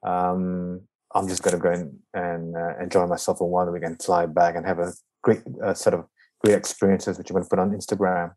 Um, 0.04 0.82
I'm 1.14 1.28
just 1.28 1.42
going 1.42 1.56
to 1.56 1.62
go 1.62 1.72
in 1.72 1.98
and 2.12 2.54
uh, 2.56 2.78
enjoy 2.80 3.06
myself 3.06 3.38
for 3.38 3.48
one 3.48 3.72
week 3.72 3.84
and 3.84 4.00
fly 4.02 4.26
back 4.26 4.54
and 4.54 4.66
have 4.66 4.78
a 4.78 4.92
great 5.22 5.42
uh, 5.64 5.72
set 5.72 5.94
of 5.94 6.04
great 6.44 6.56
experiences, 6.56 7.16
which 7.16 7.30
I'm 7.30 7.34
going 7.34 7.44
to 7.44 7.48
put 7.48 7.58
on 7.58 7.70
Instagram. 7.70 8.32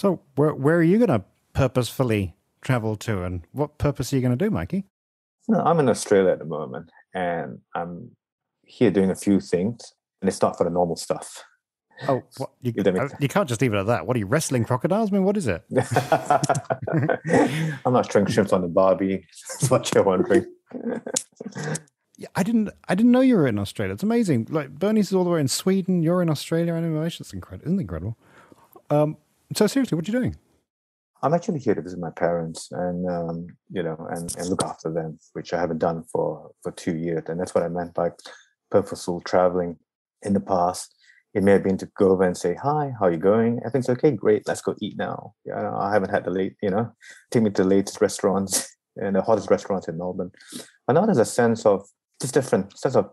So, 0.00 0.18
where 0.36 0.54
where 0.54 0.78
are 0.78 0.82
you 0.82 0.96
going 0.96 1.10
to 1.10 1.22
purposefully 1.52 2.34
travel 2.62 2.96
to, 2.96 3.22
and 3.22 3.42
what 3.52 3.76
purpose 3.76 4.10
are 4.10 4.16
you 4.16 4.22
going 4.22 4.36
to 4.36 4.44
do, 4.44 4.50
Mikey? 4.50 4.86
No, 5.46 5.60
I'm 5.60 5.78
in 5.78 5.90
Australia 5.90 6.32
at 6.32 6.38
the 6.38 6.46
moment, 6.46 6.90
and 7.12 7.58
I'm 7.74 8.10
here 8.62 8.90
doing 8.90 9.10
a 9.10 9.14
few 9.14 9.40
things, 9.40 9.92
and 10.22 10.28
it's 10.30 10.40
not 10.40 10.56
for 10.56 10.64
the 10.64 10.70
normal 10.70 10.96
stuff. 10.96 11.44
Oh, 12.08 12.22
what, 12.38 12.48
you, 12.62 12.72
you, 13.20 13.28
can't 13.28 13.46
just 13.46 13.60
leave 13.60 13.74
it 13.74 13.76
at 13.76 13.88
that. 13.88 14.06
What 14.06 14.16
are 14.16 14.18
you 14.18 14.24
wrestling 14.24 14.64
crocodiles? 14.64 15.12
I 15.12 15.16
mean, 15.16 15.24
what 15.24 15.36
is 15.36 15.46
it? 15.46 15.64
I'm 17.84 17.92
not 17.92 18.10
throwing 18.10 18.26
shrimps 18.26 18.54
on 18.54 18.62
the 18.62 18.68
barbie. 18.68 19.26
That's 19.60 19.70
what 19.70 19.94
you're 19.94 20.02
wondering. 20.02 20.46
yeah, 22.16 22.28
I 22.34 22.42
didn't. 22.42 22.70
I 22.88 22.94
didn't 22.94 23.12
know 23.12 23.20
you 23.20 23.36
were 23.36 23.46
in 23.46 23.58
Australia. 23.58 23.92
It's 23.92 24.02
amazing. 24.02 24.46
Like 24.48 24.70
Bernice 24.70 25.08
is 25.08 25.12
all 25.12 25.24
the 25.24 25.30
way 25.30 25.40
in 25.40 25.48
Sweden. 25.48 26.02
You're 26.02 26.22
in 26.22 26.30
Australia. 26.30 26.72
Anyway, 26.72 27.06
it's 27.06 27.34
incredible. 27.34 27.66
Isn't 27.66 27.78
it 27.78 27.82
incredible? 27.82 28.16
Um, 28.88 29.18
so 29.54 29.66
seriously, 29.66 29.96
what 29.96 30.08
are 30.08 30.12
you 30.12 30.18
doing? 30.18 30.36
I'm 31.22 31.34
actually 31.34 31.58
here 31.58 31.74
to 31.74 31.82
visit 31.82 31.98
my 31.98 32.10
parents 32.10 32.68
and 32.70 33.08
um, 33.08 33.46
you 33.70 33.82
know 33.82 34.06
and, 34.10 34.34
and 34.36 34.48
look 34.48 34.64
after 34.64 34.90
them, 34.92 35.18
which 35.34 35.52
I 35.52 35.60
haven't 35.60 35.78
done 35.78 36.04
for 36.04 36.50
for 36.62 36.72
two 36.72 36.96
years, 36.96 37.24
and 37.28 37.38
that's 37.38 37.54
what 37.54 37.64
I 37.64 37.68
meant 37.68 37.94
by 37.94 38.10
purposeful 38.70 39.20
traveling. 39.20 39.76
In 40.22 40.34
the 40.34 40.40
past, 40.40 40.94
it 41.32 41.42
may 41.42 41.52
have 41.52 41.62
been 41.62 41.78
to 41.78 41.86
go 41.96 42.10
over 42.10 42.24
and 42.24 42.36
say 42.36 42.54
hi, 42.54 42.92
how 42.98 43.06
are 43.06 43.12
you 43.12 43.18
going? 43.18 43.58
Everything's 43.60 43.88
okay, 43.88 44.10
great. 44.10 44.46
Let's 44.46 44.62
go 44.62 44.74
eat 44.80 44.96
now. 44.96 45.34
Yeah, 45.44 45.74
I 45.76 45.92
haven't 45.92 46.10
had 46.10 46.24
the 46.24 46.30
late, 46.30 46.56
you 46.62 46.70
know, 46.70 46.92
take 47.30 47.42
me 47.42 47.50
to 47.50 47.62
the 47.62 47.68
latest 47.68 48.00
restaurants 48.00 48.76
and 48.96 49.14
the 49.14 49.22
hottest 49.22 49.50
restaurants 49.50 49.88
in 49.88 49.96
Melbourne. 49.96 50.32
But 50.86 50.94
now 50.94 51.06
there's 51.06 51.18
a 51.18 51.24
sense 51.24 51.64
of 51.64 51.86
just 52.20 52.34
different 52.34 52.76
sense 52.78 52.96
of 52.96 53.10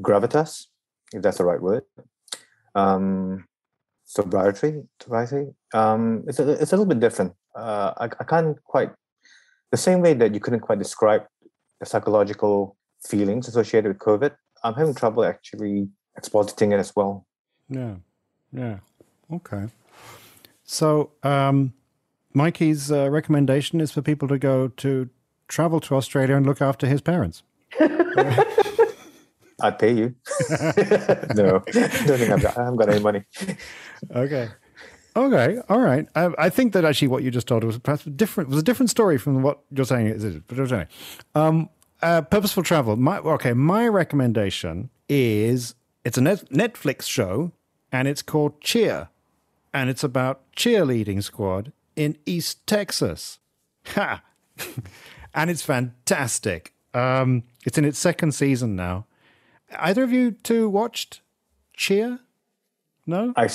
gravitas, 0.00 0.66
if 1.12 1.22
that's 1.22 1.38
the 1.38 1.44
right 1.44 1.60
word. 1.60 1.82
Um, 2.74 3.46
sobriety, 4.14 4.82
sobriety. 5.02 5.46
Um, 5.72 6.24
it's 6.28 6.38
a, 6.38 6.50
it's 6.52 6.72
a 6.72 6.76
little 6.76 6.86
bit 6.86 7.00
different. 7.00 7.34
Uh, 7.54 7.92
I, 7.98 8.04
I 8.04 8.24
can't 8.24 8.62
quite 8.64 8.90
the 9.70 9.76
same 9.76 10.00
way 10.00 10.14
that 10.14 10.34
you 10.34 10.40
couldn't 10.40 10.60
quite 10.60 10.78
describe 10.78 11.24
the 11.80 11.86
psychological 11.86 12.76
feelings 13.04 13.48
associated 13.48 13.88
with 13.88 13.98
COVID. 13.98 14.32
I'm 14.62 14.74
having 14.74 14.94
trouble 14.94 15.24
actually 15.24 15.88
expositing 16.18 16.72
it 16.72 16.78
as 16.78 16.94
well. 16.94 17.26
Yeah, 17.68 17.96
yeah, 18.52 18.78
okay. 19.32 19.66
So, 20.64 21.10
um, 21.22 21.74
Mikey's 22.32 22.90
uh, 22.90 23.10
recommendation 23.10 23.80
is 23.80 23.92
for 23.92 24.00
people 24.00 24.28
to 24.28 24.38
go 24.38 24.68
to 24.68 25.08
travel 25.48 25.80
to 25.80 25.96
Australia 25.96 26.36
and 26.36 26.46
look 26.46 26.62
after 26.62 26.86
his 26.86 27.00
parents. 27.00 27.42
I'd 29.64 29.78
pay 29.78 29.94
you. 29.94 30.14
no, 31.34 31.62
I 31.66 31.72
don't 31.72 32.18
think 32.18 32.30
I've 32.30 32.42
got, 32.42 32.58
I 32.58 32.64
haven't 32.64 32.76
got 32.76 32.88
any 32.90 33.00
money. 33.00 33.24
Okay. 34.14 34.48
Okay, 35.16 35.58
all 35.68 35.78
right. 35.78 36.06
I, 36.14 36.30
I, 36.38 36.50
think 36.50 36.72
that 36.72 36.84
actually 36.84 37.08
what 37.08 37.22
you 37.22 37.30
just 37.30 37.46
told 37.46 37.62
was 37.64 37.78
perhaps 37.78 38.04
different. 38.04 38.50
Was 38.50 38.58
a 38.58 38.64
different 38.64 38.90
story 38.90 39.16
from 39.16 39.42
what 39.42 39.60
you're 39.70 39.86
saying. 39.86 40.08
Is 40.08 40.24
it? 40.24 40.46
But 40.48 40.58
anyway, 40.58 40.88
um, 41.34 41.70
uh, 42.02 42.22
purposeful 42.22 42.64
travel. 42.64 42.96
My 42.96 43.18
okay. 43.18 43.52
My 43.52 43.86
recommendation 43.86 44.90
is 45.08 45.76
it's 46.04 46.18
a 46.18 46.20
Netflix 46.20 47.02
show, 47.02 47.52
and 47.92 48.08
it's 48.08 48.22
called 48.22 48.60
Cheer, 48.60 49.08
and 49.72 49.88
it's 49.88 50.02
about 50.02 50.42
cheerleading 50.56 51.22
squad 51.22 51.72
in 51.94 52.18
East 52.26 52.66
Texas. 52.66 53.38
Ha! 53.94 54.20
and 55.34 55.48
it's 55.48 55.62
fantastic. 55.62 56.74
Um, 56.92 57.44
it's 57.64 57.78
in 57.78 57.84
its 57.84 57.98
second 58.00 58.32
season 58.32 58.74
now. 58.74 59.06
Either 59.78 60.02
of 60.02 60.12
you 60.12 60.32
two 60.32 60.68
watched 60.68 61.20
Cheer? 61.76 62.20
No, 63.06 63.32
I, 63.36 63.48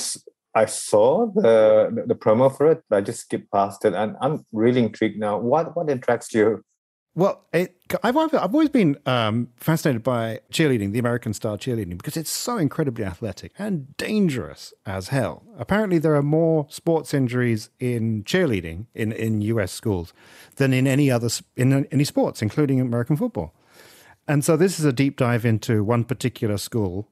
I 0.53 0.65
saw 0.65 1.27
the 1.27 2.03
the 2.05 2.15
promo 2.15 2.55
for 2.55 2.71
it, 2.71 2.83
but 2.89 2.97
I 2.97 3.01
just 3.01 3.21
skipped 3.21 3.51
past 3.51 3.85
it, 3.85 3.93
and 3.93 4.15
I'm 4.21 4.45
really 4.51 4.83
intrigued 4.83 5.19
now. 5.19 5.37
What 5.37 5.75
what 5.75 5.89
attracts 5.89 6.33
you? 6.33 6.63
Well, 7.15 7.43
it, 7.51 7.75
I've 8.03 8.15
I've 8.15 8.53
always 8.53 8.69
been 8.69 8.97
um, 9.05 9.49
fascinated 9.57 10.03
by 10.03 10.39
cheerleading, 10.53 10.91
the 10.93 10.99
American 10.99 11.33
style 11.33 11.57
cheerleading, 11.57 11.97
because 11.97 12.15
it's 12.15 12.29
so 12.29 12.57
incredibly 12.57 13.03
athletic 13.03 13.51
and 13.57 13.97
dangerous 13.97 14.73
as 14.85 15.09
hell. 15.09 15.43
Apparently, 15.57 15.97
there 15.97 16.15
are 16.15 16.23
more 16.23 16.67
sports 16.69 17.13
injuries 17.13 17.71
in 17.79 18.23
cheerleading 18.23 18.85
in, 18.93 19.11
in 19.11 19.41
U.S. 19.41 19.71
schools 19.71 20.13
than 20.57 20.71
in 20.71 20.87
any 20.87 21.09
other 21.09 21.29
in 21.57 21.85
any 21.91 22.03
sports, 22.03 22.41
including 22.41 22.79
American 22.79 23.17
football. 23.17 23.53
And 24.29 24.45
so, 24.45 24.55
this 24.55 24.79
is 24.79 24.85
a 24.85 24.93
deep 24.93 25.17
dive 25.17 25.43
into 25.43 25.83
one 25.83 26.03
particular 26.03 26.57
school, 26.59 27.09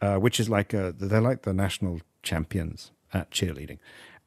uh, 0.00 0.16
which 0.16 0.40
is 0.40 0.50
like 0.50 0.74
a, 0.74 0.92
they're 0.98 1.20
like 1.20 1.42
the 1.42 1.52
national 1.52 2.00
champions 2.24 2.90
at 3.14 3.30
cheerleading, 3.30 3.78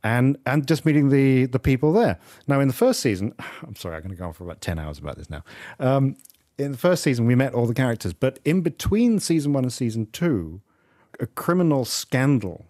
and 0.05 0.37
and 0.45 0.65
just 0.65 0.85
meeting 0.85 1.09
the 1.09 1.47
the 1.47 1.59
people 1.59 1.91
there. 1.91 2.17
Now, 2.47 2.61
in 2.61 2.69
the 2.69 2.73
first 2.73 3.01
season, 3.01 3.33
I'm 3.67 3.75
sorry, 3.75 3.97
I'm 3.97 4.03
going 4.03 4.11
to 4.11 4.17
go 4.17 4.27
on 4.27 4.33
for 4.33 4.45
about 4.45 4.61
ten 4.61 4.79
hours 4.79 4.99
about 4.99 5.17
this 5.17 5.29
now. 5.29 5.43
Um, 5.81 6.15
in 6.57 6.71
the 6.71 6.77
first 6.77 7.03
season, 7.03 7.25
we 7.25 7.35
met 7.35 7.53
all 7.53 7.65
the 7.65 7.73
characters, 7.73 8.13
but 8.13 8.39
in 8.45 8.61
between 8.61 9.19
season 9.19 9.51
one 9.51 9.65
and 9.65 9.73
season 9.73 10.07
two, 10.13 10.61
a 11.19 11.27
criminal 11.27 11.83
scandal 11.83 12.67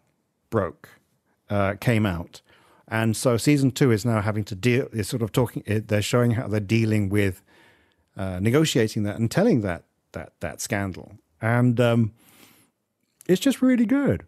broke, 0.50 0.90
uh, 1.48 1.76
came 1.80 2.08
out, 2.08 2.42
and 2.88 3.16
so 3.16 3.38
season 3.38 3.70
two 3.70 3.92
is 3.92 4.04
now 4.04 4.20
having 4.22 4.46
to 4.46 4.56
deal. 4.56 4.88
Is 4.94 5.08
sort 5.08 5.22
of 5.22 5.32
talking. 5.32 5.62
They're 5.68 6.02
showing 6.02 6.32
how 6.32 6.48
they're 6.48 6.60
dealing 6.60 7.10
with 7.10 7.44
uh, 8.18 8.40
negotiating 8.40 9.04
that 9.04 9.18
and 9.18 9.30
telling 9.30 9.62
that 9.62 9.84
that 10.12 10.34
that 10.40 10.62
scandal, 10.62 11.14
and 11.42 11.80
um, 11.80 12.14
it's 13.28 13.42
just 13.42 13.62
really 13.62 13.86
good. 13.86 14.26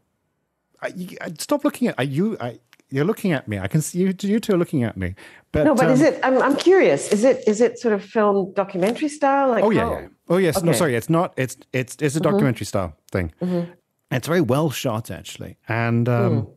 I, 0.82 0.94
I, 1.22 1.34
stop 1.38 1.64
looking 1.64 1.88
at 1.88 2.08
you. 2.08 2.38
I, 2.40 2.60
you're 2.90 3.06
looking 3.06 3.32
at 3.32 3.48
me. 3.48 3.58
I 3.58 3.68
can 3.68 3.82
see 3.82 4.00
you. 4.00 4.14
You 4.22 4.40
two 4.40 4.54
are 4.54 4.58
looking 4.58 4.84
at 4.84 4.98
me. 4.98 5.16
But 5.52 5.64
no, 5.64 5.76
but 5.76 5.86
um, 5.86 5.92
is 5.92 6.02
it? 6.02 6.20
I'm, 6.24 6.42
I'm 6.42 6.56
curious. 6.56 7.12
Is 7.12 7.24
it? 7.24 7.44
Is 7.48 7.62
it 7.62 7.80
sort 7.80 7.94
of 7.94 8.04
film 8.04 8.54
documentary 8.54 9.10
style? 9.10 9.50
Like 9.50 9.64
oh 9.64 9.70
yeah, 9.70 9.82
how? 9.82 9.94
yeah. 9.94 10.08
Oh 10.30 10.38
yes. 10.38 10.58
Okay. 10.58 10.66
No, 10.66 10.74
sorry. 10.74 10.96
It's 10.96 11.10
not. 11.10 11.34
It's 11.38 11.58
it's 11.74 11.96
it's 12.00 12.16
a 12.16 12.20
mm-hmm. 12.20 12.30
documentary 12.30 12.66
style 12.66 12.96
thing. 13.12 13.32
Mm-hmm. 13.42 13.72
It's 14.12 14.28
very 14.28 14.42
well 14.42 14.70
shot 14.70 15.10
actually, 15.10 15.58
and 15.70 16.10
um, 16.10 16.42
mm. 16.42 16.54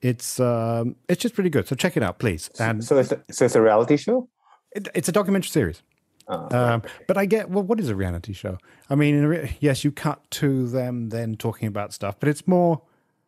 it's 0.00 0.40
um, 0.40 0.96
it's 1.08 1.20
just 1.20 1.34
pretty 1.34 1.50
good. 1.50 1.68
So 1.68 1.76
check 1.76 1.96
it 1.96 2.02
out, 2.02 2.18
please. 2.18 2.50
And 2.58 2.82
so 2.82 2.96
it's 2.96 3.12
a, 3.12 3.22
so 3.30 3.44
it's 3.44 3.54
a 3.54 3.62
reality 3.62 3.98
show. 3.98 4.28
It, 4.72 4.88
it's 4.94 5.08
a 5.08 5.12
documentary 5.12 5.50
series. 5.50 5.82
Oh, 6.28 6.56
um, 6.56 6.82
but 7.06 7.16
I 7.16 7.24
get 7.26 7.48
well. 7.50 7.64
What 7.64 7.80
is 7.80 7.88
a 7.88 7.94
reality 7.94 8.32
show? 8.32 8.58
I 8.90 8.94
mean, 8.94 9.22
re- 9.24 9.56
yes, 9.60 9.82
you 9.84 9.90
cut 9.90 10.30
to 10.32 10.68
them 10.68 11.08
then 11.08 11.36
talking 11.36 11.68
about 11.68 11.92
stuff, 11.92 12.16
but 12.20 12.28
it's 12.28 12.46
more. 12.46 12.82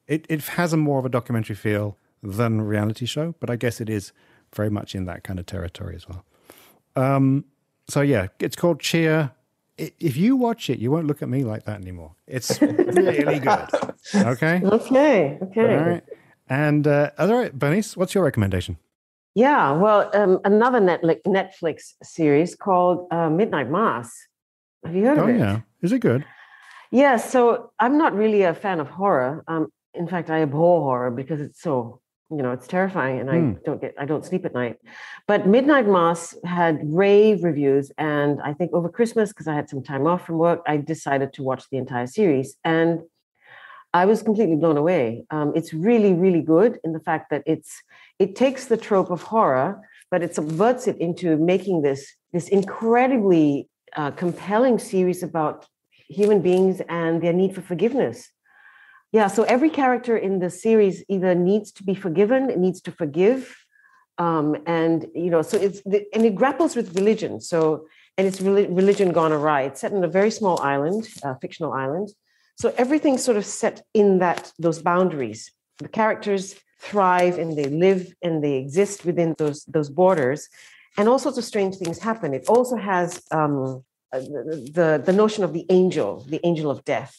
It 0.06 0.26
it 0.28 0.42
has 0.42 0.72
a 0.72 0.76
more 0.76 0.98
of 0.98 1.04
a 1.06 1.08
documentary 1.08 1.56
feel 1.56 1.96
than 2.22 2.60
reality 2.60 3.06
show, 3.06 3.34
but 3.40 3.48
I 3.48 3.56
guess 3.56 3.80
it 3.80 3.88
is 3.88 4.12
very 4.54 4.70
much 4.70 4.94
in 4.94 5.04
that 5.06 5.22
kind 5.24 5.38
of 5.38 5.46
territory 5.46 5.94
as 5.96 6.06
well. 6.08 6.24
Um, 6.96 7.44
so 7.88 8.00
yeah, 8.00 8.26
it's 8.38 8.56
called 8.56 8.80
Cheer. 8.80 9.30
If 9.78 10.16
you 10.18 10.36
watch 10.36 10.68
it, 10.68 10.78
you 10.78 10.90
won't 10.90 11.06
look 11.06 11.22
at 11.22 11.28
me 11.30 11.42
like 11.42 11.64
that 11.64 11.80
anymore. 11.80 12.14
It's 12.26 12.60
really 12.60 13.38
good. 13.38 13.68
Okay. 14.14 14.60
Okay. 14.62 15.38
Okay. 15.42 15.60
All 15.78 15.88
right. 15.88 16.04
And 16.50 16.86
uh, 16.86 17.12
all 17.18 17.28
right, 17.32 17.56
Bernice, 17.56 17.96
what's 17.96 18.14
your 18.14 18.24
recommendation? 18.24 18.76
Yeah, 19.34 19.72
well, 19.72 20.10
um, 20.14 20.40
another 20.44 20.80
Netflix 20.80 21.94
series 22.02 22.54
called 22.54 23.06
uh, 23.12 23.30
Midnight 23.30 23.70
Mass. 23.70 24.12
Have 24.84 24.94
you 24.94 25.04
heard 25.04 25.18
oh, 25.18 25.22
of 25.24 25.28
it? 25.28 25.34
Oh 25.34 25.38
yeah, 25.38 25.60
is 25.82 25.92
it 25.92 26.00
good? 26.00 26.24
Yeah. 26.90 27.16
So 27.16 27.70
I'm 27.78 27.96
not 27.96 28.14
really 28.14 28.42
a 28.42 28.54
fan 28.54 28.80
of 28.80 28.88
horror. 28.88 29.44
Um, 29.46 29.68
in 29.94 30.08
fact, 30.08 30.30
I 30.30 30.42
abhor 30.42 30.80
horror 30.82 31.10
because 31.10 31.40
it's 31.40 31.62
so 31.62 32.00
you 32.30 32.42
know, 32.42 32.52
it's 32.52 32.68
terrifying, 32.68 33.18
and 33.18 33.28
Hmm. 33.28 33.52
I 33.58 33.60
don't 33.64 33.80
get, 33.80 33.94
I 33.98 34.04
don't 34.04 34.24
sleep 34.24 34.44
at 34.44 34.54
night. 34.54 34.76
But 35.26 35.48
Midnight 35.48 35.88
Mass 35.88 36.36
had 36.44 36.78
rave 36.84 37.42
reviews, 37.42 37.90
and 37.98 38.40
I 38.42 38.52
think 38.52 38.72
over 38.72 38.88
Christmas, 38.88 39.30
because 39.30 39.48
I 39.48 39.54
had 39.54 39.68
some 39.68 39.82
time 39.82 40.06
off 40.06 40.26
from 40.26 40.38
work, 40.38 40.62
I 40.66 40.76
decided 40.76 41.32
to 41.34 41.42
watch 41.42 41.64
the 41.70 41.78
entire 41.78 42.06
series, 42.06 42.56
and 42.64 43.00
I 43.92 44.06
was 44.06 44.22
completely 44.22 44.56
blown 44.56 44.76
away. 44.76 45.24
Um, 45.30 45.52
it's 45.54 45.74
really, 45.74 46.12
really 46.12 46.42
good 46.42 46.78
in 46.84 46.92
the 46.92 47.00
fact 47.00 47.30
that 47.30 47.42
it's 47.46 47.82
it 48.18 48.36
takes 48.36 48.66
the 48.66 48.76
trope 48.76 49.10
of 49.10 49.22
horror, 49.22 49.80
but 50.10 50.22
it 50.22 50.34
subverts 50.34 50.86
it 50.86 50.96
into 50.98 51.36
making 51.36 51.82
this 51.82 52.14
this 52.32 52.48
incredibly 52.48 53.68
uh, 53.96 54.12
compelling 54.12 54.78
series 54.78 55.22
about 55.22 55.66
human 56.08 56.40
beings 56.40 56.80
and 56.88 57.22
their 57.22 57.32
need 57.32 57.54
for 57.54 57.62
forgiveness. 57.62 58.30
Yeah, 59.12 59.26
so 59.26 59.42
every 59.42 59.70
character 59.70 60.16
in 60.16 60.38
the 60.38 60.50
series 60.50 61.02
either 61.08 61.34
needs 61.34 61.72
to 61.72 61.82
be 61.82 61.94
forgiven, 61.94 62.48
it 62.48 62.58
needs 62.58 62.80
to 62.82 62.92
forgive, 62.92 63.56
um, 64.18 64.56
and 64.66 65.06
you 65.14 65.30
know, 65.30 65.42
so 65.42 65.56
it's 65.56 65.82
the, 65.82 66.06
and 66.14 66.24
it 66.24 66.36
grapples 66.36 66.76
with 66.76 66.94
religion. 66.94 67.40
So 67.40 67.86
and 68.16 68.28
it's 68.28 68.40
reli- 68.40 68.68
religion 68.68 69.12
gone 69.12 69.32
awry. 69.32 69.62
It's 69.62 69.80
set 69.80 69.92
in 69.92 70.04
a 70.04 70.08
very 70.08 70.30
small 70.30 70.60
island, 70.60 71.08
fictional 71.40 71.72
island. 71.72 72.10
So 72.60 72.74
everything's 72.76 73.24
sort 73.24 73.38
of 73.38 73.46
set 73.46 73.76
in 73.94 74.18
that 74.18 74.52
those 74.58 74.82
boundaries. 74.82 75.50
The 75.78 75.88
characters 75.88 76.44
thrive 76.78 77.38
and 77.38 77.56
they 77.56 77.68
live 77.86 78.02
and 78.20 78.44
they 78.44 78.56
exist 78.64 79.06
within 79.06 79.34
those 79.38 79.64
those 79.64 79.88
borders, 79.88 80.46
and 80.98 81.08
all 81.08 81.18
sorts 81.18 81.38
of 81.38 81.44
strange 81.44 81.76
things 81.76 81.98
happen. 81.98 82.34
It 82.34 82.44
also 82.48 82.76
has 82.76 83.22
um, 83.30 83.82
uh, 84.12 84.20
the, 84.78 85.02
the 85.02 85.12
notion 85.22 85.42
of 85.42 85.54
the 85.54 85.64
angel, 85.70 86.26
the 86.28 86.40
angel 86.44 86.70
of 86.70 86.84
death, 86.84 87.14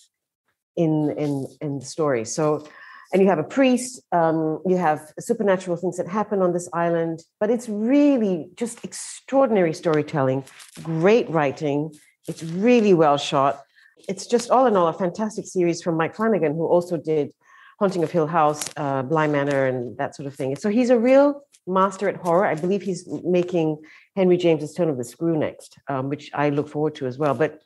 in 0.75 0.93
in 1.17 1.47
in 1.59 1.79
the 1.79 1.85
story. 1.85 2.23
So, 2.23 2.67
and 3.11 3.19
you 3.23 3.27
have 3.27 3.39
a 3.39 3.49
priest. 3.57 3.99
Um, 4.11 4.61
you 4.71 4.77
have 4.77 4.99
supernatural 5.19 5.75
things 5.75 5.97
that 5.97 6.07
happen 6.07 6.43
on 6.43 6.53
this 6.53 6.69
island, 6.71 7.23
but 7.39 7.49
it's 7.49 7.67
really 7.67 8.35
just 8.53 8.85
extraordinary 8.85 9.73
storytelling, 9.73 10.43
great 10.83 11.27
writing. 11.31 11.95
It's 12.27 12.43
really 12.43 12.93
well 12.93 13.17
shot. 13.17 13.63
It's 14.07 14.27
just 14.27 14.49
all 14.49 14.65
in 14.65 14.75
all 14.75 14.87
a 14.87 14.93
fantastic 14.93 15.45
series 15.45 15.81
from 15.81 15.97
Mike 15.97 16.15
Flanagan, 16.15 16.53
who 16.53 16.65
also 16.65 16.97
did 16.97 17.31
Haunting 17.79 18.03
of 18.03 18.11
Hill 18.11 18.27
House, 18.27 18.63
uh, 18.77 19.01
Bly 19.03 19.27
Manor, 19.27 19.65
and 19.65 19.97
that 19.97 20.15
sort 20.15 20.27
of 20.27 20.35
thing. 20.35 20.55
So 20.55 20.69
he's 20.69 20.89
a 20.89 20.99
real 20.99 21.41
master 21.67 22.09
at 22.09 22.15
horror. 22.15 22.45
I 22.45 22.55
believe 22.55 22.81
he's 22.81 23.07
making 23.23 23.77
Henry 24.15 24.37
James's 24.37 24.73
Turn 24.73 24.89
of 24.89 24.97
the 24.97 25.03
Screw 25.03 25.37
next, 25.37 25.77
um, 25.87 26.09
which 26.09 26.31
I 26.33 26.49
look 26.49 26.67
forward 26.67 26.95
to 26.95 27.07
as 27.07 27.17
well. 27.17 27.33
But 27.33 27.61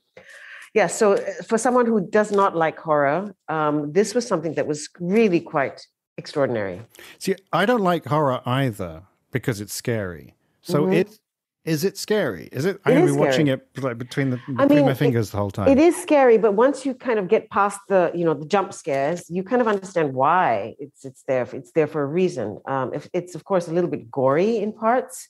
yeah, 0.74 0.88
so 0.88 1.14
uh, 1.14 1.20
for 1.48 1.58
someone 1.58 1.86
who 1.86 2.06
does 2.10 2.32
not 2.32 2.56
like 2.56 2.78
horror, 2.78 3.34
um, 3.48 3.92
this 3.94 4.14
was 4.14 4.28
something 4.28 4.54
that 4.56 4.68
was 4.68 4.90
really 5.00 5.40
quite 5.40 5.86
extraordinary. 6.18 6.82
See, 7.20 7.36
I 7.52 7.66
don't 7.66 7.82
like 7.82 8.06
horror 8.06 8.42
either 8.46 9.04
because 9.32 9.60
it's 9.62 9.74
scary. 9.74 10.36
So 10.62 10.86
Mhm. 10.86 10.94
it 10.94 11.20
is 11.66 11.84
it 11.84 11.98
scary? 11.98 12.48
Is 12.52 12.64
it? 12.66 12.80
I'm 12.86 12.92
It 12.92 12.96
gonna 13.00 13.06
be 13.14 13.18
watching 13.20 13.48
scary. 13.48 13.62
it 13.76 13.84
like 13.84 13.98
between 13.98 14.30
the 14.30 14.40
I 14.58 14.64
between 14.64 14.78
mean, 14.78 14.86
my 14.86 14.92
it- 14.92 14.98
fingers 14.98 15.32
the 15.32 15.38
whole 15.38 15.52
time. 15.52 15.68
It 15.68 15.80
is 15.80 15.96
scary, 16.02 16.38
but 16.38 16.54
once 16.54 16.86
you 16.86 16.94
kind 16.94 17.18
of 17.20 17.28
get 17.28 17.50
past 17.50 17.80
the, 17.90 18.12
you 18.14 18.24
know, 18.24 18.34
the 18.36 18.46
jump 18.46 18.72
scares, 18.74 19.30
you 19.30 19.44
kind 19.44 19.62
of 19.62 19.68
understand 19.68 20.14
why 20.14 20.76
it's 20.80 21.04
it's 21.06 21.24
there. 21.28 21.48
It's 21.60 21.72
there 21.72 21.88
for 21.88 22.02
a 22.04 22.06
reason. 22.06 22.60
Um, 22.68 22.94
if 22.94 23.10
it's 23.14 23.34
of 23.36 23.44
course 23.44 23.68
a 23.68 23.74
little 23.74 23.90
bit 23.90 24.10
gory 24.12 24.58
in 24.58 24.74
parts, 24.74 25.28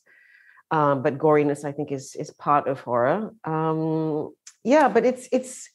um, 0.72 1.02
but 1.04 1.18
goriness 1.18 1.64
I 1.64 1.72
think 1.72 1.92
is 1.92 2.16
is 2.16 2.30
part 2.32 2.68
of 2.68 2.82
horror. 2.82 3.32
Um, 3.46 4.34
yeah, 4.64 4.88
but 4.90 5.06
it's 5.06 5.30
it's 5.32 5.70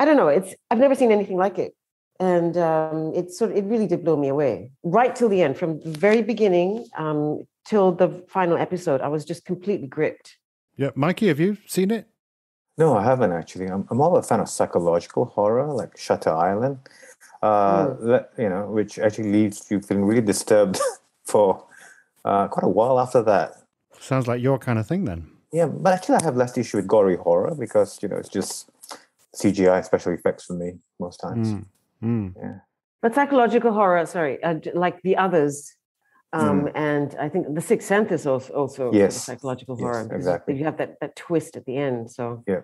I 0.00 0.04
don't 0.04 0.16
know. 0.16 0.28
It's 0.28 0.54
I've 0.70 0.78
never 0.78 0.94
seen 0.96 1.12
anything 1.12 1.36
like 1.36 1.58
it, 1.58 1.72
and 2.18 2.56
um, 2.56 3.12
it 3.14 3.30
sort 3.30 3.50
of 3.52 3.56
it 3.58 3.64
really 3.64 3.86
did 3.86 4.04
blow 4.04 4.16
me 4.16 4.28
away 4.28 4.72
right 4.82 5.14
till 5.14 5.28
the 5.28 5.42
end, 5.42 5.56
from 5.58 5.78
the 5.80 5.90
very 5.90 6.22
beginning 6.22 6.86
um, 6.96 7.46
till 7.64 7.92
the 7.92 8.24
final 8.28 8.56
episode. 8.56 9.00
I 9.00 9.08
was 9.08 9.24
just 9.24 9.44
completely 9.44 9.86
gripped. 9.86 10.36
Yeah, 10.76 10.90
Mikey, 10.94 11.28
have 11.28 11.40
you 11.40 11.56
seen 11.66 11.90
it? 11.90 12.06
No, 12.78 12.96
I 12.96 13.04
haven't 13.04 13.32
actually. 13.32 13.66
I'm, 13.66 13.86
I'm 13.90 13.98
more 13.98 14.08
of 14.08 14.24
a 14.24 14.26
fan 14.26 14.40
of 14.40 14.48
psychological 14.48 15.26
horror, 15.26 15.72
like 15.72 15.96
Shutter 15.98 16.30
Island, 16.30 16.78
uh, 17.42 17.94
that, 18.00 18.30
you 18.38 18.48
know, 18.48 18.70
which 18.70 18.98
actually 18.98 19.32
leaves 19.32 19.66
you 19.70 19.80
feeling 19.80 20.04
really 20.04 20.22
disturbed 20.22 20.78
for 21.24 21.66
uh, 22.24 22.48
quite 22.48 22.64
a 22.64 22.68
while 22.68 22.98
after 22.98 23.22
that. 23.22 23.52
Sounds 23.98 24.26
like 24.26 24.40
your 24.40 24.58
kind 24.58 24.78
of 24.78 24.86
thing 24.86 25.04
then. 25.04 25.30
Yeah, 25.52 25.66
but 25.66 25.92
actually, 25.92 26.16
I 26.16 26.24
have 26.24 26.36
less 26.36 26.56
issue 26.56 26.78
with 26.78 26.86
gory 26.86 27.16
horror 27.16 27.54
because 27.54 27.98
you 28.02 28.08
know 28.08 28.16
it's 28.16 28.28
just 28.28 28.70
CGI 29.34 29.84
special 29.84 30.12
effects 30.12 30.46
for 30.46 30.54
me 30.54 30.78
most 30.98 31.18
times. 31.18 31.54
Mm, 32.02 32.34
mm. 32.34 32.60
But 33.02 33.14
psychological 33.14 33.72
horror, 33.72 34.06
sorry, 34.06 34.42
uh, 34.42 34.56
like 34.74 35.02
the 35.02 35.16
others, 35.16 35.74
um, 36.32 36.68
and 36.74 37.14
I 37.18 37.28
think 37.28 37.54
the 37.54 37.60
Sixth 37.60 37.86
Sense 37.88 38.10
is 38.12 38.26
also 38.26 38.52
also 38.54 38.74
sort 38.76 38.88
of 38.88 38.94
Yes. 38.94 39.24
psychological 39.24 39.76
Yes, 39.76 39.82
horror. 39.82 40.14
exactly. 40.14 40.56
You 40.58 40.64
have 40.64 40.76
that 40.78 40.98
that 41.00 41.16
twist 41.16 41.56
at 41.56 41.64
the 41.64 41.76
end. 41.76 42.10
So, 42.10 42.42
yeah. 42.46 42.60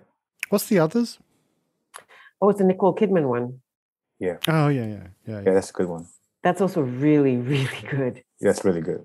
What's 0.50 0.66
the 0.68 0.78
others? 0.78 1.18
oh, 2.40 2.50
it's 2.50 2.58
the 2.58 2.64
Nicole 2.64 2.94
Kidman 2.94 3.28
one. 3.28 3.60
Yeah. 4.18 4.36
Oh 4.48 4.68
yeah, 4.68 4.82
yeah, 4.86 4.86
yeah. 4.86 5.06
Yeah, 5.26 5.42
yeah. 5.46 5.54
that's 5.54 5.70
a 5.70 5.72
good 5.72 5.88
one. 5.88 6.06
That's 6.42 6.60
also 6.60 6.80
really 6.82 7.36
really 7.54 7.80
good. 7.90 8.22
Yeah, 8.40 8.48
That's 8.50 8.64
really 8.64 8.80
good. 8.82 9.04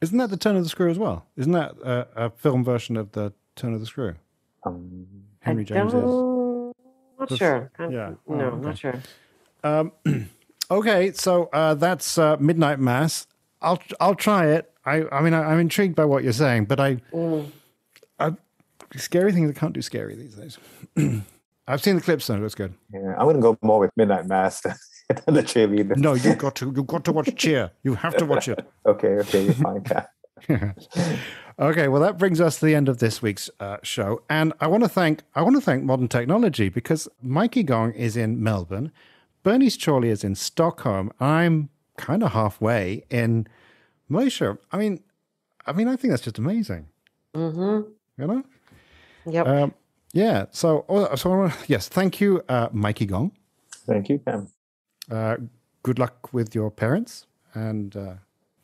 Isn't 0.00 0.18
that 0.18 0.28
the 0.30 0.36
Turn 0.36 0.56
of 0.56 0.62
the 0.64 0.68
Screw 0.68 0.90
as 0.90 0.98
well? 0.98 1.24
Isn't 1.36 1.52
that 1.52 1.72
a, 1.82 2.06
a 2.26 2.30
film 2.30 2.62
version 2.64 2.96
of 2.96 3.12
the 3.12 3.32
Turn 3.56 3.72
of 3.72 3.80
the 3.80 3.86
Screw? 3.86 4.14
Um, 4.64 5.06
Henry 5.40 5.62
I 5.62 5.64
James 5.64 5.94
is. 5.94 6.00
don't, 6.00 6.72
not 7.18 7.28
That's- 7.30 7.38
sure. 7.38 7.70
I'm- 7.78 7.90
yeah. 7.92 8.12
Oh, 8.28 8.34
no, 8.34 8.44
okay. 8.48 8.66
not 8.66 8.78
sure. 8.78 9.02
Um, 9.62 9.92
okay, 10.70 11.12
so 11.12 11.48
uh, 11.54 11.74
that's 11.74 12.18
uh, 12.18 12.36
Midnight 12.38 12.80
Mass. 12.80 13.26
I'll 13.64 13.82
I'll 14.00 14.14
try 14.14 14.46
it. 14.46 14.70
I 14.84 15.04
I 15.10 15.20
mean 15.22 15.34
I, 15.34 15.50
I'm 15.52 15.58
intrigued 15.58 15.96
by 15.96 16.04
what 16.04 16.22
you're 16.24 16.32
saying, 16.32 16.66
but 16.66 16.78
I, 16.80 16.96
Mm. 17.12 17.50
I 18.18 18.32
scary 18.96 19.32
things 19.32 19.50
I 19.50 19.58
can't 19.58 19.72
do 19.72 19.82
scary 19.82 20.14
these 20.14 20.34
days. 20.36 20.58
I've 21.66 21.82
seen 21.82 21.96
the 21.96 22.02
clips 22.02 22.26
though. 22.26 22.38
That's 22.40 22.54
good. 22.54 22.74
yeah, 22.92 23.14
I'm 23.18 23.26
gonna 23.26 23.40
go 23.40 23.56
more 23.62 23.80
with 23.80 23.90
Midnight 23.96 24.26
Mass 24.26 24.60
than 24.62 25.34
the 25.34 25.42
cheerleader. 25.42 25.96
No, 25.96 26.14
you've 26.14 26.38
got 26.38 26.54
to 26.56 26.66
you've 26.76 26.86
got 26.86 27.04
to 27.06 27.12
watch 27.12 27.34
Cheer. 27.36 27.70
You 27.82 27.94
have 27.94 28.16
to 28.18 28.26
watch 28.26 28.48
it. 28.48 28.64
Okay, 28.86 29.08
okay, 29.08 29.44
you're 29.44 29.54
fine, 29.54 29.82
Kat. 29.82 30.10
Okay, 31.56 31.86
well 31.86 32.02
that 32.02 32.18
brings 32.18 32.40
us 32.40 32.58
to 32.58 32.66
the 32.66 32.74
end 32.74 32.88
of 32.88 32.98
this 32.98 33.22
week's 33.22 33.48
uh, 33.60 33.76
show, 33.84 34.22
and 34.28 34.52
I 34.60 34.66
want 34.66 34.82
to 34.82 34.88
thank 34.88 35.22
I 35.36 35.42
want 35.42 35.54
to 35.54 35.60
thank 35.62 35.84
Modern 35.84 36.08
Technology 36.08 36.68
because 36.68 37.06
Mikey 37.22 37.62
Gong 37.62 37.92
is 37.92 38.16
in 38.16 38.42
Melbourne, 38.42 38.90
Bernice 39.44 39.76
Chauly 39.76 40.08
is 40.08 40.24
in 40.24 40.34
Stockholm. 40.34 41.12
I'm 41.20 41.68
kind 41.96 42.22
of 42.22 42.32
halfway 42.32 43.04
in 43.10 43.46
Malaysia. 44.08 44.58
I 44.72 44.78
mean, 44.78 45.00
I 45.66 45.72
mean, 45.72 45.88
I 45.88 45.96
think 45.96 46.12
that's 46.12 46.22
just 46.22 46.38
amazing. 46.38 46.86
Mm-hmm. 47.34 47.90
You 48.20 48.26
know? 48.26 48.42
Yep. 49.26 49.46
Um, 49.46 49.74
yeah. 50.12 50.46
So, 50.50 50.84
oh, 50.88 51.14
so 51.16 51.32
I 51.32 51.36
wanna- 51.36 51.54
yes, 51.66 51.88
thank 51.88 52.20
you, 52.20 52.42
uh, 52.48 52.68
Mikey 52.72 53.06
Gong. 53.06 53.32
Thank 53.86 54.08
you, 54.08 54.18
Kam. 54.18 54.48
Uh, 55.10 55.36
good 55.82 55.98
luck 55.98 56.32
with 56.32 56.54
your 56.54 56.70
parents 56.70 57.26
and 57.54 57.96
uh, 57.96 58.14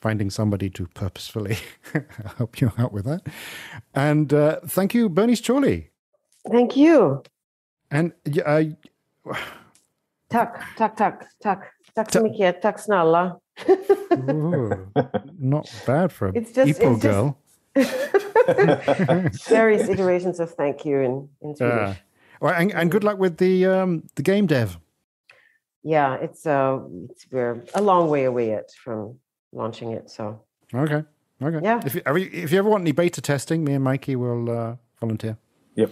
finding 0.00 0.30
somebody 0.30 0.70
to 0.70 0.86
purposefully 0.94 1.58
help 2.38 2.60
you 2.60 2.72
out 2.78 2.92
with 2.92 3.04
that. 3.04 3.22
And 3.94 4.32
uh, 4.32 4.60
thank 4.66 4.94
you, 4.94 5.08
Bernice 5.08 5.40
Chauly. 5.40 5.90
Thank 6.50 6.76
you. 6.76 7.22
And 7.90 8.12
yeah, 8.24 8.44
uh, 9.26 9.34
Tack, 10.30 10.76
tack, 10.76 10.96
tack, 10.96 11.26
tack. 11.42 11.72
Tack 11.94 12.08
Ta- 12.10 12.18
så 12.18 12.22
mycket. 12.22 12.62
Tack 12.62 12.78
snälla. 12.78 13.40
ooh, 14.12 14.86
not 15.38 15.68
bad 15.86 16.12
for 16.12 16.28
a 16.28 16.32
It's 16.34 16.52
just- 16.54 16.80
Ipoh 16.80 16.94
it's 16.94 17.02
just- 17.02 17.02
girl. 17.02 17.36
Various 19.48 19.88
iterations 19.88 20.40
of 20.40 20.50
thank 20.54 20.84
you 20.84 21.00
in, 21.00 21.28
in 21.42 21.56
Swedish. 21.56 21.76
Yeah. 21.76 21.94
Well, 22.40 22.54
and, 22.54 22.72
and 22.72 22.90
good 22.90 23.04
luck 23.04 23.18
with 23.18 23.36
the 23.36 23.66
um, 23.66 24.02
the 24.14 24.22
game 24.22 24.46
dev. 24.46 24.78
yeah, 25.82 26.14
it's 26.24 26.46
uh, 26.46 26.78
it's 27.10 27.26
we're 27.32 27.62
a 27.74 27.80
long 27.82 28.08
way 28.10 28.24
away 28.26 28.48
yet 28.48 28.70
from 28.84 29.18
launching 29.52 29.92
it. 29.92 30.10
So 30.10 30.40
Okay. 30.74 31.04
Okay. 31.42 31.60
Yeah. 31.62 31.80
If 31.84 31.94
you, 31.94 32.02
are 32.06 32.18
you- 32.18 32.30
if 32.32 32.52
you 32.52 32.58
ever 32.58 32.68
want 32.68 32.82
any 32.82 32.92
beta 32.92 33.20
testing, 33.20 33.64
me 33.64 33.74
and 33.74 33.84
Mikey 33.84 34.16
will 34.16 34.48
uh, 34.50 34.76
volunteer. 35.00 35.36
Yep. 35.76 35.90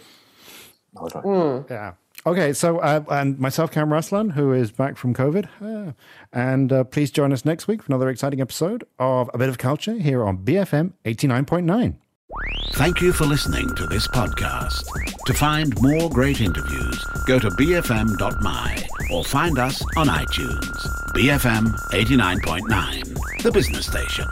All 0.97 1.09
right. 1.15 1.25
mm, 1.25 1.71
Yeah. 1.71 1.93
Okay. 2.27 2.53
So, 2.53 2.79
uh, 2.79 3.05
and 3.11 3.39
myself, 3.39 3.71
Kam 3.71 3.91
Raslan, 3.91 4.33
who 4.33 4.53
is 4.53 4.71
back 4.71 4.97
from 4.97 5.15
COVID. 5.15 5.49
Uh, 5.61 5.93
and 6.33 6.73
uh, 6.73 6.85
please 6.85 7.11
join 7.11 7.33
us 7.33 7.45
next 7.45 7.69
week 7.69 7.83
for 7.83 7.91
another 7.93 8.09
exciting 8.09 8.41
episode 8.41 8.85
of 8.99 9.31
A 9.33 9.39
Bit 9.39 9.49
of 9.49 9.59
Culture 9.59 9.95
here 9.95 10.25
on 10.25 10.39
BFM 10.39 10.93
89.9. 11.05 11.97
Thank 12.73 13.01
you 13.01 13.13
for 13.13 13.25
listening 13.25 13.75
to 13.75 13.87
this 13.87 14.07
podcast. 14.07 14.85
To 15.25 15.33
find 15.33 15.75
more 15.81 16.11
great 16.11 16.41
interviews, 16.41 17.05
go 17.27 17.39
to 17.39 17.49
bfm.my 17.51 18.83
or 19.13 19.25
find 19.25 19.59
us 19.59 19.83
on 19.97 20.09
iTunes. 20.09 20.87
BFM 21.15 21.75
89.9, 21.91 23.43
the 23.43 23.51
business 23.51 23.87
station. 23.87 24.27